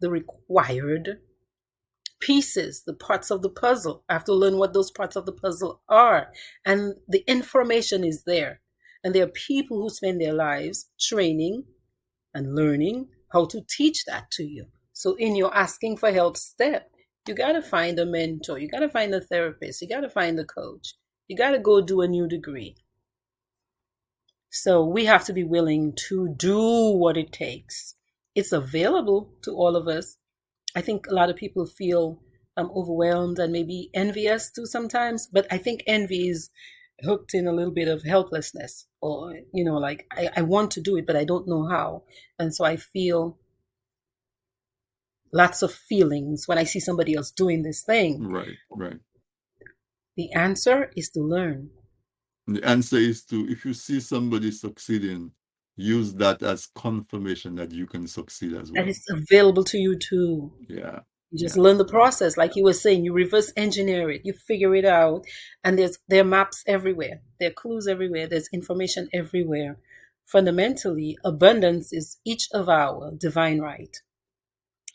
the 0.00 0.10
required 0.10 1.18
pieces, 2.20 2.82
the 2.84 2.94
parts 2.94 3.30
of 3.30 3.42
the 3.42 3.48
puzzle. 3.48 4.02
I 4.08 4.14
have 4.14 4.24
to 4.24 4.34
learn 4.34 4.58
what 4.58 4.72
those 4.72 4.90
parts 4.90 5.16
of 5.16 5.26
the 5.26 5.32
puzzle 5.32 5.82
are. 5.88 6.32
And 6.64 6.94
the 7.08 7.24
information 7.28 8.04
is 8.04 8.24
there. 8.24 8.60
And 9.04 9.14
there 9.14 9.24
are 9.24 9.28
people 9.28 9.80
who 9.80 9.90
spend 9.90 10.20
their 10.20 10.32
lives 10.32 10.88
training 11.00 11.64
and 12.34 12.54
learning 12.54 13.08
how 13.32 13.44
to 13.46 13.60
teach 13.68 14.04
that 14.06 14.30
to 14.32 14.44
you. 14.44 14.66
So, 14.98 15.14
in 15.14 15.36
your 15.36 15.54
asking 15.56 15.98
for 15.98 16.10
help 16.10 16.36
step, 16.36 16.90
you 17.28 17.32
got 17.32 17.52
to 17.52 17.62
find 17.62 18.00
a 18.00 18.04
mentor, 18.04 18.58
you 18.58 18.68
got 18.68 18.80
to 18.80 18.88
find 18.88 19.14
a 19.14 19.20
therapist, 19.20 19.80
you 19.80 19.88
got 19.88 20.00
to 20.00 20.10
find 20.10 20.36
a 20.40 20.44
coach, 20.44 20.94
you 21.28 21.36
got 21.36 21.52
to 21.52 21.60
go 21.60 21.80
do 21.80 22.00
a 22.00 22.08
new 22.08 22.26
degree. 22.26 22.74
So, 24.50 24.84
we 24.84 25.04
have 25.04 25.24
to 25.26 25.32
be 25.32 25.44
willing 25.44 25.92
to 26.08 26.34
do 26.36 26.58
what 26.96 27.16
it 27.16 27.30
takes. 27.30 27.94
It's 28.34 28.50
available 28.50 29.32
to 29.42 29.52
all 29.52 29.76
of 29.76 29.86
us. 29.86 30.16
I 30.74 30.80
think 30.80 31.06
a 31.06 31.14
lot 31.14 31.30
of 31.30 31.36
people 31.36 31.64
feel 31.64 32.20
um, 32.56 32.68
overwhelmed 32.74 33.38
and 33.38 33.52
maybe 33.52 33.90
envious 33.94 34.50
too 34.50 34.66
sometimes, 34.66 35.28
but 35.28 35.46
I 35.48 35.58
think 35.58 35.84
envy 35.86 36.28
is 36.28 36.50
hooked 37.04 37.34
in 37.34 37.46
a 37.46 37.52
little 37.52 37.72
bit 37.72 37.86
of 37.86 38.02
helplessness 38.02 38.84
or 39.00 39.32
you 39.54 39.64
know 39.64 39.76
like 39.76 40.04
I, 40.10 40.30
I 40.38 40.42
want 40.42 40.72
to 40.72 40.80
do 40.80 40.96
it 40.96 41.06
but 41.06 41.14
i 41.14 41.22
don't 41.22 41.46
know 41.46 41.68
how 41.68 42.02
and 42.40 42.52
so 42.52 42.64
i 42.64 42.74
feel 42.74 43.38
lots 45.32 45.62
of 45.62 45.72
feelings 45.72 46.44
when 46.46 46.58
i 46.58 46.64
see 46.64 46.80
somebody 46.80 47.16
else 47.16 47.30
doing 47.32 47.62
this 47.62 47.82
thing 47.82 48.28
Right, 48.28 48.58
right. 48.70 48.98
the 50.16 50.32
answer 50.34 50.90
is 50.96 51.10
to 51.10 51.20
learn 51.20 51.70
The 52.48 52.64
answer 52.64 52.98
is 52.98 53.24
to 53.26 53.48
if 53.50 53.64
you 53.64 53.74
see 53.74 54.00
somebody 54.00 54.50
succeeding, 54.52 55.32
use 55.76 56.14
that 56.14 56.42
as 56.42 56.66
confirmation 56.74 57.56
that 57.56 57.72
you 57.72 57.86
can 57.86 58.06
succeed 58.08 58.54
as 58.54 58.72
that 58.74 58.86
well. 58.86 58.88
is 58.88 59.04
available 59.10 59.64
to 59.64 59.78
you 59.78 59.98
too 59.98 60.52
Yeah, 60.68 61.00
you 61.30 61.38
just 61.38 61.56
yeah. 61.56 61.62
learn 61.62 61.78
the 61.78 61.84
process 61.86 62.36
like 62.38 62.56
you 62.56 62.64
were 62.64 62.74
saying 62.74 63.04
you 63.04 63.12
reverse 63.14 63.52
engineer 63.56 64.10
it 64.10 64.22
you 64.24 64.32
figure 64.34 64.74
it 64.74 64.86
out 64.86 65.24
and 65.64 65.78
there's 65.78 65.98
there 66.08 66.22
are 66.22 66.26
maps 66.26 66.64
everywhere 66.66 67.20
there 67.40 67.50
are 67.50 67.54
clues 67.54 67.88
everywhere 67.88 68.26
there's 68.28 68.48
information 68.52 69.08
everywhere 69.14 69.78
fundamentally 70.26 71.18
abundance 71.24 71.92
is 71.92 72.18
each 72.26 72.48
of 72.54 72.68
our 72.68 73.12
divine 73.18 73.60
right 73.60 73.98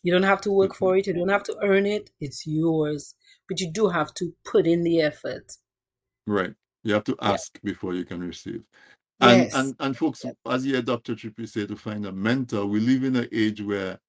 you 0.03 0.11
don't 0.11 0.23
have 0.23 0.41
to 0.41 0.51
work 0.51 0.71
mm-hmm. 0.71 0.77
for 0.77 0.97
it. 0.97 1.07
You 1.07 1.13
don't 1.13 1.29
have 1.29 1.43
to 1.43 1.57
earn 1.63 1.85
it. 1.85 2.11
It's 2.19 2.45
yours. 2.45 3.15
But 3.49 3.59
you 3.59 3.71
do 3.71 3.89
have 3.89 4.13
to 4.15 4.33
put 4.45 4.67
in 4.67 4.83
the 4.83 5.01
effort. 5.01 5.51
Right. 6.27 6.53
You 6.83 6.93
have 6.93 7.05
to 7.05 7.17
yeah. 7.21 7.31
ask 7.31 7.59
before 7.63 7.93
you 7.95 8.05
can 8.05 8.21
receive. 8.21 8.63
And 9.21 9.43
yes. 9.43 9.53
and 9.53 9.75
and 9.79 9.97
folks, 9.97 10.25
as 10.49 10.65
you 10.65 10.73
hear 10.73 10.81
Dr. 10.81 11.15
Triffy 11.15 11.47
say, 11.47 11.65
to 11.65 11.75
find 11.75 12.05
a 12.05 12.11
mentor, 12.11 12.65
we 12.65 12.79
live 12.79 13.03
in 13.03 13.15
an 13.15 13.29
age 13.31 13.61
where 13.61 13.99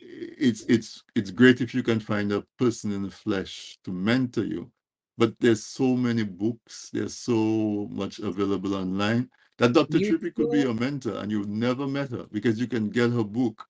it's 0.00 0.64
it's 0.68 1.02
it's 1.14 1.30
great 1.30 1.60
if 1.60 1.74
you 1.74 1.82
can 1.82 1.98
find 1.98 2.32
a 2.32 2.44
person 2.58 2.92
in 2.92 3.02
the 3.02 3.10
flesh 3.10 3.78
to 3.84 3.92
mentor 3.92 4.44
you. 4.44 4.70
But 5.18 5.34
there's 5.40 5.64
so 5.64 5.96
many 5.96 6.22
books. 6.22 6.90
There's 6.92 7.16
so 7.16 7.88
much 7.90 8.20
available 8.20 8.74
online. 8.74 9.28
That 9.58 9.72
dr 9.74 9.96
you 9.96 10.18
triffy 10.18 10.34
could 10.34 10.50
be 10.50 10.60
your 10.60 10.74
mentor 10.74 11.18
and 11.18 11.30
you've 11.30 11.48
never 11.48 11.86
met 11.86 12.10
her 12.10 12.26
because 12.32 12.58
you 12.58 12.66
can 12.66 12.88
get 12.88 13.12
her 13.12 13.22
book 13.22 13.64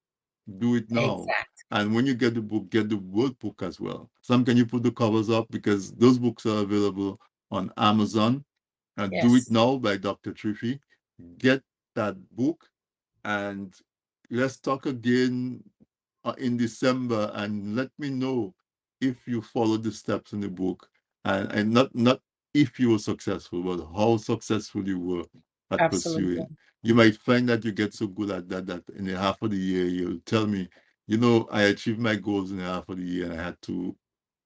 do 0.58 0.76
it 0.76 0.90
now. 0.90 1.20
Exact. 1.20 1.48
And 1.70 1.94
when 1.94 2.06
you 2.06 2.14
get 2.14 2.34
the 2.34 2.42
book 2.42 2.68
get 2.70 2.88
the 2.88 2.96
workbook 2.96 3.66
as 3.66 3.80
well. 3.80 4.10
Some 4.20 4.44
can 4.44 4.56
you 4.56 4.66
put 4.66 4.82
the 4.82 4.90
covers 4.90 5.30
up? 5.30 5.46
Because 5.50 5.92
those 5.92 6.18
books 6.18 6.46
are 6.46 6.62
available 6.62 7.20
on 7.50 7.72
amazon. 7.76 8.44
And 8.98 9.10
do 9.22 9.36
it 9.36 9.44
now 9.50 9.78
by 9.78 9.96
dr 9.96 10.30
triffy 10.32 10.78
get 11.38 11.62
that 11.94 12.16
book 12.36 12.68
and 13.24 13.74
let's 14.30 14.58
talk 14.58 14.86
again 14.86 15.62
uh, 16.24 16.34
in 16.38 16.56
December 16.56 17.30
and 17.34 17.76
let 17.76 17.90
me 17.98 18.10
know 18.10 18.54
if 19.00 19.26
you 19.26 19.42
followed 19.42 19.82
the 19.82 19.92
steps 19.92 20.32
in 20.32 20.40
the 20.40 20.48
book 20.48 20.88
and, 21.24 21.50
and 21.52 21.70
not 21.72 21.94
not 21.94 22.20
if 22.54 22.78
you 22.78 22.90
were 22.90 22.98
successful, 22.98 23.62
but 23.62 23.86
how 23.96 24.16
successful 24.16 24.86
you 24.86 24.98
were 24.98 25.24
at 25.70 25.80
absolutely. 25.80 26.36
pursuing. 26.36 26.56
You 26.82 26.94
might 26.94 27.16
find 27.16 27.48
that 27.48 27.64
you 27.64 27.72
get 27.72 27.94
so 27.94 28.06
good 28.08 28.30
at 28.30 28.48
that 28.48 28.66
that 28.66 28.88
in 28.90 29.08
a 29.08 29.18
half 29.18 29.40
of 29.42 29.50
the 29.50 29.56
year 29.56 29.86
you'll 29.86 30.20
tell 30.26 30.46
me, 30.46 30.68
you 31.06 31.16
know, 31.18 31.48
I 31.50 31.62
achieved 31.64 31.98
my 32.00 32.16
goals 32.16 32.50
in 32.52 32.60
a 32.60 32.64
half 32.64 32.88
of 32.88 32.98
the 32.98 33.04
year 33.04 33.24
and 33.30 33.40
I 33.40 33.42
had 33.44 33.60
to 33.62 33.96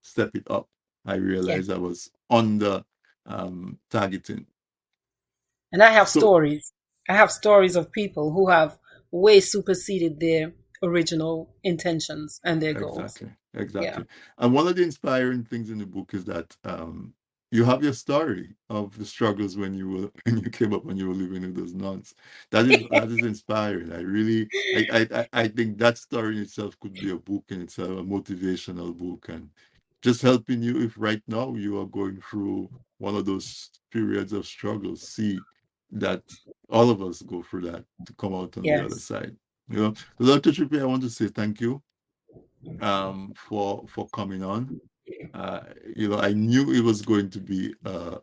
step 0.03 0.31
it 0.35 0.45
up. 0.51 0.69
I 1.05 1.15
realized 1.17 1.71
I 1.71 1.79
was 1.79 2.11
under 2.31 2.85
um 3.27 3.79
targeting. 3.91 4.47
And 5.71 5.81
I 5.81 5.91
have 5.93 6.09
So 6.09 6.09
stories. 6.09 6.73
I 7.09 7.15
have 7.15 7.31
stories 7.31 7.77
of 7.77 7.93
people 7.93 8.33
who 8.33 8.49
have 8.51 8.79
way 9.13 9.39
superseded 9.39 10.19
their 10.19 10.55
original 10.83 11.55
intentions 11.63 12.41
and 12.43 12.61
their 12.61 12.75
goals. 12.75 13.21
Exactly, 13.21 13.31
Yeah. 13.77 14.01
exactly. 14.01 14.07
And 14.39 14.53
one 14.53 14.67
of 14.69 14.77
the 14.77 14.83
inspiring 14.83 15.45
things 15.45 15.71
in 15.71 15.79
the 15.79 15.87
book 15.87 16.15
is 16.15 16.25
that 16.27 16.57
um, 16.65 17.15
you 17.57 17.65
have 17.65 17.83
your 17.83 17.95
story 17.95 18.55
of 18.69 18.97
the 18.99 19.05
struggles 19.07 19.57
when 19.57 19.75
you 19.75 19.89
were 19.89 20.11
when 20.25 20.39
you 20.45 20.51
came 20.51 20.75
up 20.75 20.85
when 20.85 20.97
you 20.97 21.09
were 21.09 21.15
living 21.15 21.43
with 21.43 21.57
those 21.57 21.75
nuns. 21.75 22.15
That 22.51 22.67
is 22.67 22.87
that 22.91 23.11
is 23.11 23.23
inspiring. 23.23 23.93
I 23.93 24.01
really 24.01 24.49
I 24.75 24.87
I 24.93 25.09
I 25.21 25.29
I 25.45 25.49
think 25.49 25.79
that 25.79 25.99
story 25.99 26.37
in 26.37 26.43
itself 26.43 26.79
could 26.81 26.99
be 26.99 27.11
a 27.11 27.17
book 27.17 27.45
in 27.49 27.63
itself, 27.63 27.91
a 27.91 28.03
motivational 28.03 28.97
book, 28.97 29.29
and 29.31 29.49
just 30.03 30.23
helping 30.23 30.63
you 30.63 30.83
if 30.83 30.95
right 30.99 31.23
now 31.27 31.55
you 31.55 31.81
are 31.81 31.87
going 31.87 32.21
through 32.21 32.71
one 32.99 33.17
of 33.17 33.25
those 33.27 33.71
periods 33.91 34.33
of 34.33 34.47
struggle, 34.47 34.97
see 34.97 35.39
that 35.93 36.23
all 36.69 36.91
of 36.91 37.03
us 37.03 37.23
go 37.23 37.43
through 37.43 37.63
that 37.63 37.85
to 38.07 38.13
come 38.15 38.35
out 38.35 38.57
on 38.59 38.71
the 38.71 38.85
other 38.85 38.99
side. 38.99 39.35
You 39.69 39.79
know, 39.79 39.95
Dr. 40.35 40.51
Triffy, 40.51 40.81
I 40.81 40.85
want 40.85 41.03
to 41.03 41.11
say 41.11 41.29
thank 41.29 41.61
you 41.61 41.83
um 42.83 43.33
for 43.37 43.85
for 43.89 44.07
coming 44.11 44.43
on 44.43 44.77
uh 45.35 45.61
you 45.97 46.09
know 46.09 46.19
i 46.19 46.33
knew 46.33 46.73
it 46.73 46.83
was 46.83 47.03
going 47.03 47.29
to 47.31 47.41
be 47.41 47.75
uh, 47.85 48.19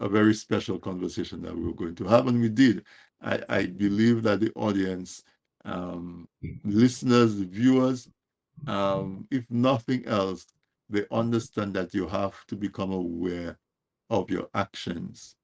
a 0.00 0.08
very 0.08 0.34
special 0.34 0.78
conversation 0.78 1.42
that 1.42 1.54
we 1.56 1.62
were 1.64 1.74
going 1.74 1.94
to 1.94 2.04
have 2.04 2.26
and 2.26 2.40
we 2.40 2.48
did. 2.48 2.84
I 3.22 3.42
i 3.48 3.66
believe 3.66 4.22
that 4.24 4.40
the 4.40 4.52
audience 4.54 5.24
um 5.64 6.28
listeners 6.64 7.34
viewers 7.34 8.08
um 8.66 9.26
if 9.30 9.44
nothing 9.50 10.04
else 10.06 10.46
they 10.88 11.04
understand 11.10 11.74
that 11.74 11.94
you 11.94 12.06
have 12.06 12.44
to 12.46 12.56
become 12.56 12.92
aware 12.92 13.58
of 14.10 14.30
your 14.30 14.48
actions 14.54 15.36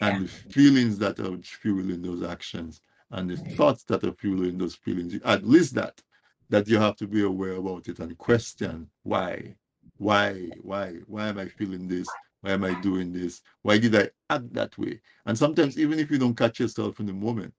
Yeah. 0.00 0.08
and 0.08 0.20
the 0.22 0.28
feelings 0.28 0.98
that 0.98 1.18
are 1.20 1.38
fueling 1.42 2.02
those 2.02 2.22
actions 2.22 2.80
and 3.10 3.30
the 3.30 3.36
thoughts 3.36 3.84
that 3.84 4.04
are 4.04 4.12
fueling 4.12 4.58
those 4.58 4.74
feelings. 4.74 5.14
At 5.24 5.46
least 5.46 5.74
that 5.74 6.02
that 6.50 6.68
you 6.68 6.78
have 6.78 6.96
to 6.96 7.06
be 7.06 7.22
aware 7.22 7.54
about 7.54 7.88
it 7.88 7.98
and 8.00 8.16
question 8.18 8.90
why 9.02 9.56
why 9.98 10.52
why 10.62 10.94
why 11.06 11.28
am 11.28 11.38
i 11.38 11.46
feeling 11.48 11.88
this? 11.88 12.16
Why 12.42 12.52
am 12.52 12.64
i 12.64 12.74
doing 12.74 13.12
this? 13.12 13.42
Why 13.62 13.78
did 13.78 13.94
i 13.96 14.10
act 14.30 14.52
that 14.54 14.76
way? 14.78 15.00
And 15.26 15.38
sometimes 15.38 15.78
even 15.78 15.98
if 15.98 16.10
you 16.10 16.18
don't 16.18 16.36
catch 16.36 16.60
yourself 16.60 17.00
in 17.00 17.06
the 17.06 17.12
moment. 17.14 17.54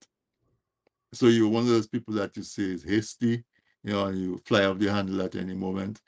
So 1.14 1.26
you're 1.28 1.48
one 1.48 1.64
of 1.64 1.68
those 1.70 1.88
people 1.88 2.14
that 2.16 2.36
you 2.36 2.42
say 2.44 2.64
is 2.64 2.84
hasty 2.84 3.44
you 3.84 3.92
know 3.92 4.06
and 4.06 4.18
you 4.20 4.38
fly 4.46 4.64
off 4.66 4.78
the 4.78 4.92
handle 4.92 5.22
at 5.22 5.36
any 5.36 5.54
moment. 5.54 6.00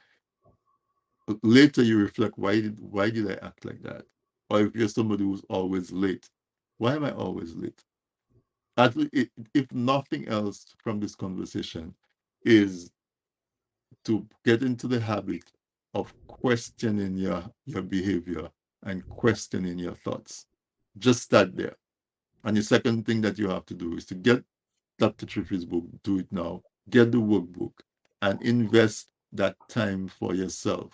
Later 1.42 1.82
you 1.82 1.98
reflect 1.98 2.38
why 2.38 2.60
did 2.60 2.80
why 2.80 3.10
did 3.10 3.30
i 3.30 3.46
act 3.46 3.64
like 3.64 3.82
that? 3.84 4.04
Or 4.50 4.62
if 4.62 4.76
you're 4.76 4.88
somebody 4.88 5.24
who's 5.24 5.44
always 5.50 5.92
late 5.92 6.28
why 6.78 6.96
am 6.96 7.04
i 7.04 7.12
always 7.12 7.54
late? 7.56 7.82
At 8.78 8.96
le- 8.96 9.10
i- 9.16 9.30
if 9.54 9.72
nothing 9.72 10.28
else 10.28 10.74
from 10.82 11.00
this 11.00 11.14
conversation 11.16 11.94
is 12.44 12.90
to 14.04 14.26
get 14.44 14.62
into 14.62 14.88
the 14.88 15.00
habit 15.00 15.44
of 15.95 16.12
questioning 16.26 17.16
your 17.16 17.45
your 17.66 17.82
behavior 17.82 18.49
and 18.84 19.07
questioning 19.09 19.78
your 19.78 19.95
thoughts. 19.95 20.47
Just 20.99 21.22
start 21.22 21.57
there. 21.57 21.76
And 22.45 22.57
the 22.57 22.62
second 22.62 23.07
thing 23.07 23.20
that 23.22 23.39
you 23.39 23.49
have 23.49 23.66
to 23.66 23.74
do 23.74 23.97
is 23.97 24.05
to 24.07 24.14
get 24.14 24.43
dr 24.99 25.24
triffy's 25.26 25.64
book 25.64 25.84
do 26.03 26.18
it 26.18 26.26
now. 26.30 26.62
Get 26.91 27.12
the 27.12 27.18
workbook 27.18 27.72
and 28.22 28.41
invest 28.43 29.09
that 29.32 29.57
time 29.68 30.09
for 30.09 30.34
yourself 30.34 30.93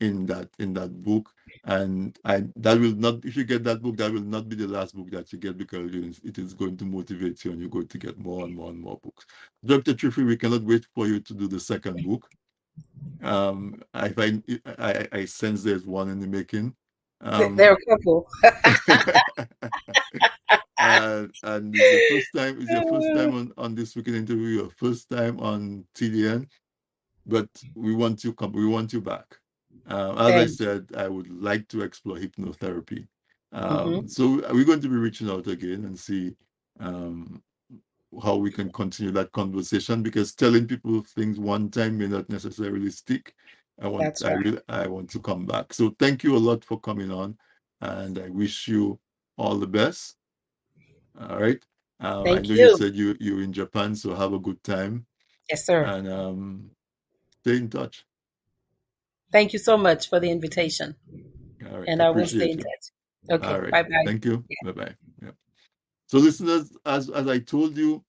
in 0.00 0.26
that 0.26 0.48
in 0.58 0.72
that 0.74 1.02
book. 1.02 1.30
And 1.64 2.18
I 2.24 2.44
that 2.56 2.80
will 2.80 2.94
not 2.94 3.24
if 3.24 3.36
you 3.36 3.44
get 3.44 3.64
that 3.64 3.82
book 3.82 3.96
that 3.98 4.12
will 4.12 4.22
not 4.22 4.48
be 4.48 4.56
the 4.56 4.66
last 4.66 4.94
book 4.94 5.10
that 5.10 5.32
you 5.32 5.38
get 5.38 5.58
because 5.58 5.94
it 6.24 6.38
is, 6.38 6.54
going 6.54 6.76
to 6.78 6.84
motivate 6.84 7.44
you 7.44 7.52
and 7.52 7.60
you're 7.60 7.70
going 7.70 7.88
to 7.88 7.98
get 7.98 8.18
more 8.18 8.44
and 8.44 8.54
more 8.54 8.70
and 8.70 8.80
more 8.80 8.98
books. 9.02 9.26
Dr 9.64 9.92
triffy 9.94 10.26
we 10.26 10.36
cannot 10.36 10.62
wait 10.62 10.86
for 10.94 11.06
you 11.06 11.20
to 11.20 11.34
do 11.34 11.46
the 11.46 11.60
second 11.60 12.04
book 12.04 12.28
um 13.22 13.82
i 13.94 14.08
find 14.08 14.42
i 14.78 15.06
i 15.12 15.24
sense 15.24 15.62
there's 15.62 15.86
one 15.86 16.08
in 16.08 16.20
the 16.20 16.26
making 16.26 16.74
um 17.22 17.56
There 17.56 17.72
are 17.72 17.76
a 17.76 17.90
couple. 17.90 18.26
and 20.80 21.30
and 21.42 21.74
it's 21.76 21.90
the 21.90 22.14
first 22.14 22.28
time 22.34 22.60
it's 22.60 22.70
your 22.70 22.82
first 22.88 23.08
time 23.14 23.34
on 23.34 23.52
on 23.58 23.74
this 23.74 23.94
week 23.94 24.08
in 24.08 24.14
interview 24.14 24.48
your 24.48 24.70
first 24.70 25.10
time 25.10 25.38
on 25.40 25.84
tdn 25.94 26.46
but 27.26 27.48
we 27.74 27.94
want 27.94 28.24
you 28.24 28.32
come 28.32 28.52
we 28.52 28.66
want 28.66 28.92
you 28.92 29.00
back. 29.00 29.36
Um, 29.86 30.18
as 30.18 30.34
i 30.34 30.46
said 30.46 30.86
i 30.96 31.06
would 31.08 31.28
like 31.30 31.68
to 31.68 31.82
explore 31.82 32.16
hypnotherapy. 32.16 33.06
Hmm 33.52 33.62
um, 33.62 34.08
so 34.08 34.40
we're 34.52 34.64
going 34.64 34.80
to 34.80 34.88
be 34.88 34.96
reaching 34.96 35.28
out 35.28 35.46
again 35.48 35.84
and 35.84 35.98
see 35.98 36.36
um, 36.78 37.42
how 38.22 38.36
we 38.36 38.50
can 38.50 38.70
continue 38.72 39.12
that 39.12 39.32
conversation 39.32 40.02
because 40.02 40.34
telling 40.34 40.66
people 40.66 41.02
things 41.04 41.38
one 41.38 41.70
time 41.70 41.98
may 41.98 42.08
not 42.08 42.28
necessarily 42.28 42.90
stick 42.90 43.34
I 43.80 43.88
want 43.88 44.04
That's 44.04 44.24
I 44.24 44.32
really 44.32 44.58
I 44.68 44.86
want 44.88 45.10
to 45.10 45.20
come 45.20 45.46
back. 45.46 45.72
So 45.72 45.94
thank 45.98 46.22
you 46.22 46.36
a 46.36 46.38
lot 46.38 46.64
for 46.64 46.78
coming 46.78 47.10
on, 47.10 47.38
and 47.80 48.18
I 48.18 48.28
wish 48.28 48.68
you 48.68 49.00
all 49.38 49.56
the 49.58 49.66
best. 49.66 50.16
All 51.18 51.40
right. 51.40 51.64
Um, 52.00 52.26
I 52.26 52.40
know 52.40 52.54
you 52.54 52.68
you. 52.68 52.76
said 52.76 52.94
you 52.94 53.16
you're 53.20 53.42
in 53.42 53.52
Japan, 53.52 53.94
so 53.94 54.14
have 54.14 54.32
a 54.32 54.38
good 54.38 54.62
time 54.64 55.06
Yes, 55.48 55.66
sir. 55.66 55.84
and 55.84 56.08
um, 56.08 56.70
stay 57.42 57.56
in 57.56 57.70
touch. 57.70 58.04
Thank 59.32 59.52
you 59.52 59.58
so 59.58 59.76
much 59.76 60.08
for 60.08 60.20
the 60.20 60.30
invitation. 60.30 60.96
All 61.70 61.78
right. 61.78 61.88
And 61.88 62.02
I 62.02 62.10
will 62.10 62.26
stay 62.26 62.50
in 62.50 62.58
touch. 62.58 62.90
Okay. 63.30 63.60
Right. 63.60 63.72
Bye 63.72 63.82
bye. 63.82 64.04
Thank 64.04 64.24
you. 64.24 64.44
Bye 64.62 64.72
bye. 64.72 64.94
So, 66.10 66.18
listeners, 66.18 66.72
as 66.86 67.10
as 67.10 67.28
I 67.28 67.38
told 67.40 67.78
you, 67.78 68.04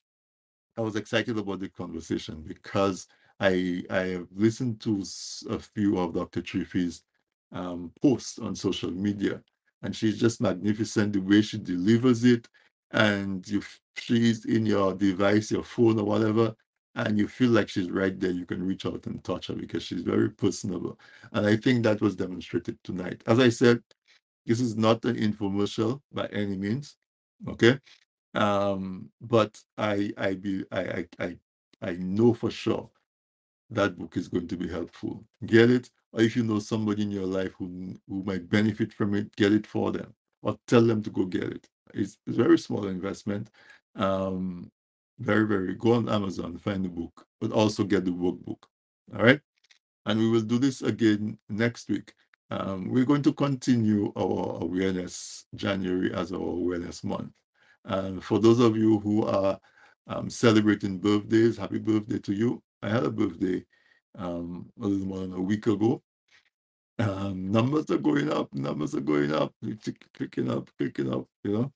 I 0.77 0.81
was 0.81 0.95
excited 0.95 1.37
about 1.37 1.59
the 1.59 1.69
conversation 1.69 2.43
because 2.47 3.07
I 3.39 3.83
I 3.89 3.99
have 4.17 4.27
listened 4.35 4.81
to 4.81 5.03
a 5.49 5.59
few 5.59 5.97
of 5.99 6.13
Dr. 6.15 6.41
Triffy's 6.41 7.03
um, 7.51 7.91
posts 8.01 8.39
on 8.39 8.55
social 8.55 8.91
media, 8.91 9.41
and 9.83 9.95
she's 9.95 10.19
just 10.19 10.41
magnificent 10.41 11.13
the 11.13 11.19
way 11.21 11.41
she 11.41 11.59
delivers 11.59 12.23
it. 12.25 12.47
And 12.91 13.47
you, 13.47 13.59
f- 13.59 13.81
she's 13.97 14.45
in 14.45 14.65
your 14.65 14.93
device, 14.95 15.51
your 15.51 15.63
phone, 15.63 15.99
or 15.99 16.05
whatever, 16.05 16.55
and 16.95 17.19
you 17.19 17.27
feel 17.27 17.51
like 17.51 17.69
she's 17.69 17.91
right 17.91 18.19
there. 18.19 18.31
You 18.31 18.45
can 18.47 18.63
reach 18.65 18.85
out 18.85 19.07
and 19.07 19.23
touch 19.23 19.47
her 19.47 19.55
because 19.55 19.83
she's 19.83 20.03
very 20.03 20.29
personable. 20.31 20.99
And 21.33 21.45
I 21.47 21.57
think 21.57 21.83
that 21.83 22.01
was 22.01 22.15
demonstrated 22.15 22.79
tonight. 22.83 23.23
As 23.27 23.39
I 23.39 23.49
said, 23.49 23.81
this 24.45 24.61
is 24.61 24.75
not 24.77 25.05
an 25.05 25.17
infomercial 25.17 26.01
by 26.13 26.27
any 26.27 26.57
means. 26.57 26.97
Okay? 27.49 27.79
Um 28.35 29.09
but 29.21 29.59
i 29.77 30.11
i 30.17 30.35
be 30.35 30.65
I, 30.71 30.81
I 30.81 31.07
i 31.19 31.37
i 31.81 31.93
know 31.93 32.33
for 32.33 32.51
sure 32.51 32.89
that 33.71 33.97
book 33.99 34.17
is 34.17 34.29
going 34.29 34.49
to 34.49 34.57
be 34.57 34.69
helpful. 34.69 35.25
Get 35.45 35.71
it? 35.71 35.91
Or 36.13 36.21
if 36.21 36.37
you 36.37 36.43
know 36.43 36.59
somebody 36.59 37.03
in 37.03 37.11
your 37.11 37.27
life 37.27 37.53
who 37.59 37.95
who 38.09 38.23
might 38.23 38.49
benefit 38.49 38.93
from 38.93 39.15
it 39.15 39.35
get 39.37 39.53
it 39.53 39.67
for 39.67 39.91
them 39.93 40.13
or 40.43 40.57
tell 40.67 40.81
them 40.83 41.03
to 41.03 41.11
go 41.11 41.25
get 41.25 41.45
it. 41.45 41.69
It's, 41.95 42.17
it's 42.27 42.37
a 42.37 42.43
very 42.43 42.59
small 42.59 42.87
investment 42.87 43.49
um 43.97 44.71
very 45.19 45.47
very 45.47 45.75
go 45.75 45.93
on 45.93 46.09
amazon 46.09 46.57
find 46.59 46.85
the 46.85 46.89
book 46.89 47.25
but 47.41 47.51
also 47.53 47.83
get 47.85 48.05
the 48.05 48.11
workbook 48.11 48.63
all 49.15 49.23
right? 49.23 49.41
And 50.07 50.19
we 50.19 50.29
will 50.29 50.41
do 50.41 50.59
this 50.59 50.81
again 50.83 51.39
next 51.49 51.89
week 51.89 52.13
um, 52.51 52.89
we're 52.89 53.05
going 53.05 53.23
to 53.23 53.33
continue 53.33 54.13
our 54.17 54.59
awareness 54.61 55.45
january 55.55 56.13
as 56.13 56.31
our 56.31 56.39
awareness 56.39 57.03
month 57.03 57.33
and 57.85 58.23
for 58.23 58.39
those 58.39 58.59
of 58.59 58.77
you 58.77 58.99
who 58.99 59.25
are 59.25 59.59
um, 60.07 60.29
celebrating 60.29 60.99
birthdays, 60.99 61.57
happy 61.57 61.79
birthday 61.79 62.19
to 62.19 62.33
you. 62.33 62.61
I 62.81 62.89
had 62.89 63.03
a 63.03 63.11
birthday 63.11 63.65
um, 64.17 64.69
a 64.81 64.87
little 64.87 65.07
more 65.07 65.19
than 65.19 65.33
a 65.33 65.41
week 65.41 65.67
ago. 65.67 66.01
Um, 66.99 67.51
numbers 67.51 67.89
are 67.89 67.97
going 67.97 68.31
up, 68.31 68.53
numbers 68.53 68.93
are 68.93 69.01
going 69.01 69.33
up, 69.33 69.53
clicking 70.15 70.51
up, 70.51 70.69
clicking 70.77 71.11
up, 71.11 71.27
you 71.43 71.53
know. 71.53 71.73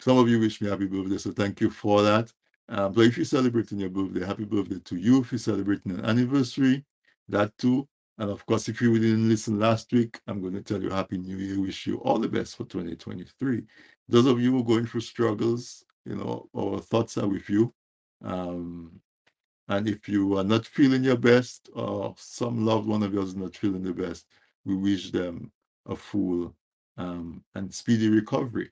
Some 0.00 0.18
of 0.18 0.28
you 0.28 0.38
wish 0.38 0.60
me 0.60 0.70
happy 0.70 0.86
birthday, 0.86 1.18
so 1.18 1.32
thank 1.32 1.60
you 1.60 1.70
for 1.70 2.02
that. 2.02 2.32
Um, 2.68 2.92
but 2.92 3.04
if 3.06 3.16
you're 3.16 3.26
celebrating 3.26 3.80
your 3.80 3.90
birthday, 3.90 4.24
happy 4.24 4.44
birthday 4.44 4.78
to 4.84 4.96
you. 4.96 5.20
If 5.20 5.32
you're 5.32 5.38
celebrating 5.38 5.92
an 5.92 6.04
anniversary, 6.04 6.84
that 7.28 7.56
too. 7.58 7.88
And 8.18 8.30
of 8.30 8.44
course, 8.46 8.68
if 8.68 8.80
you 8.82 8.98
didn't 8.98 9.28
listen 9.28 9.60
last 9.60 9.92
week, 9.92 10.18
I'm 10.26 10.40
going 10.40 10.54
to 10.54 10.62
tell 10.62 10.82
you 10.82 10.90
Happy 10.90 11.18
New 11.18 11.36
Year. 11.36 11.60
Wish 11.60 11.86
you 11.86 11.98
all 11.98 12.18
the 12.18 12.28
best 12.28 12.56
for 12.56 12.64
2023. 12.64 13.62
Those 14.08 14.26
of 14.26 14.40
you 14.40 14.52
who 14.52 14.60
are 14.60 14.64
going 14.64 14.86
through 14.86 15.02
struggles, 15.02 15.84
you 16.04 16.16
know, 16.16 16.48
our 16.56 16.80
thoughts 16.80 17.16
are 17.16 17.28
with 17.28 17.48
you. 17.48 17.72
Um, 18.24 19.00
and 19.68 19.88
if 19.88 20.08
you 20.08 20.36
are 20.36 20.44
not 20.44 20.66
feeling 20.66 21.04
your 21.04 21.16
best, 21.16 21.68
or 21.74 22.14
some 22.16 22.64
loved 22.64 22.88
one 22.88 23.04
of 23.04 23.14
yours 23.14 23.28
is 23.28 23.36
not 23.36 23.54
feeling 23.54 23.82
the 23.82 23.92
best, 23.92 24.26
we 24.64 24.74
wish 24.74 25.12
them 25.12 25.52
a 25.86 25.94
full 25.94 26.54
um, 26.96 27.44
and 27.54 27.72
speedy 27.72 28.08
recovery. 28.08 28.70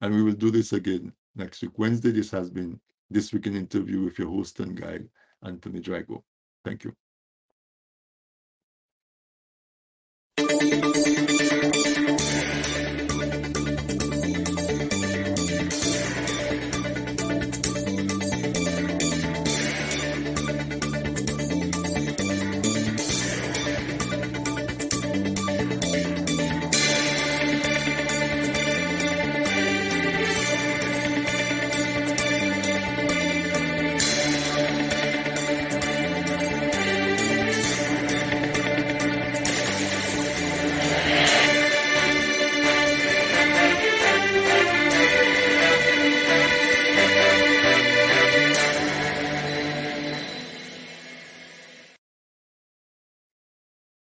And 0.00 0.14
we 0.14 0.22
will 0.22 0.32
do 0.32 0.50
this 0.50 0.72
again 0.72 1.12
next 1.34 1.60
week. 1.60 1.78
Wednesday, 1.78 2.12
this 2.12 2.30
has 2.30 2.48
been 2.48 2.80
This 3.10 3.32
Week 3.32 3.46
in 3.46 3.56
Interview 3.56 4.04
with 4.04 4.18
your 4.18 4.28
host 4.28 4.60
and 4.60 4.74
guide, 4.80 5.08
Anthony 5.42 5.80
Drago. 5.80 6.22
Thank 6.64 6.84
you. 6.84 6.96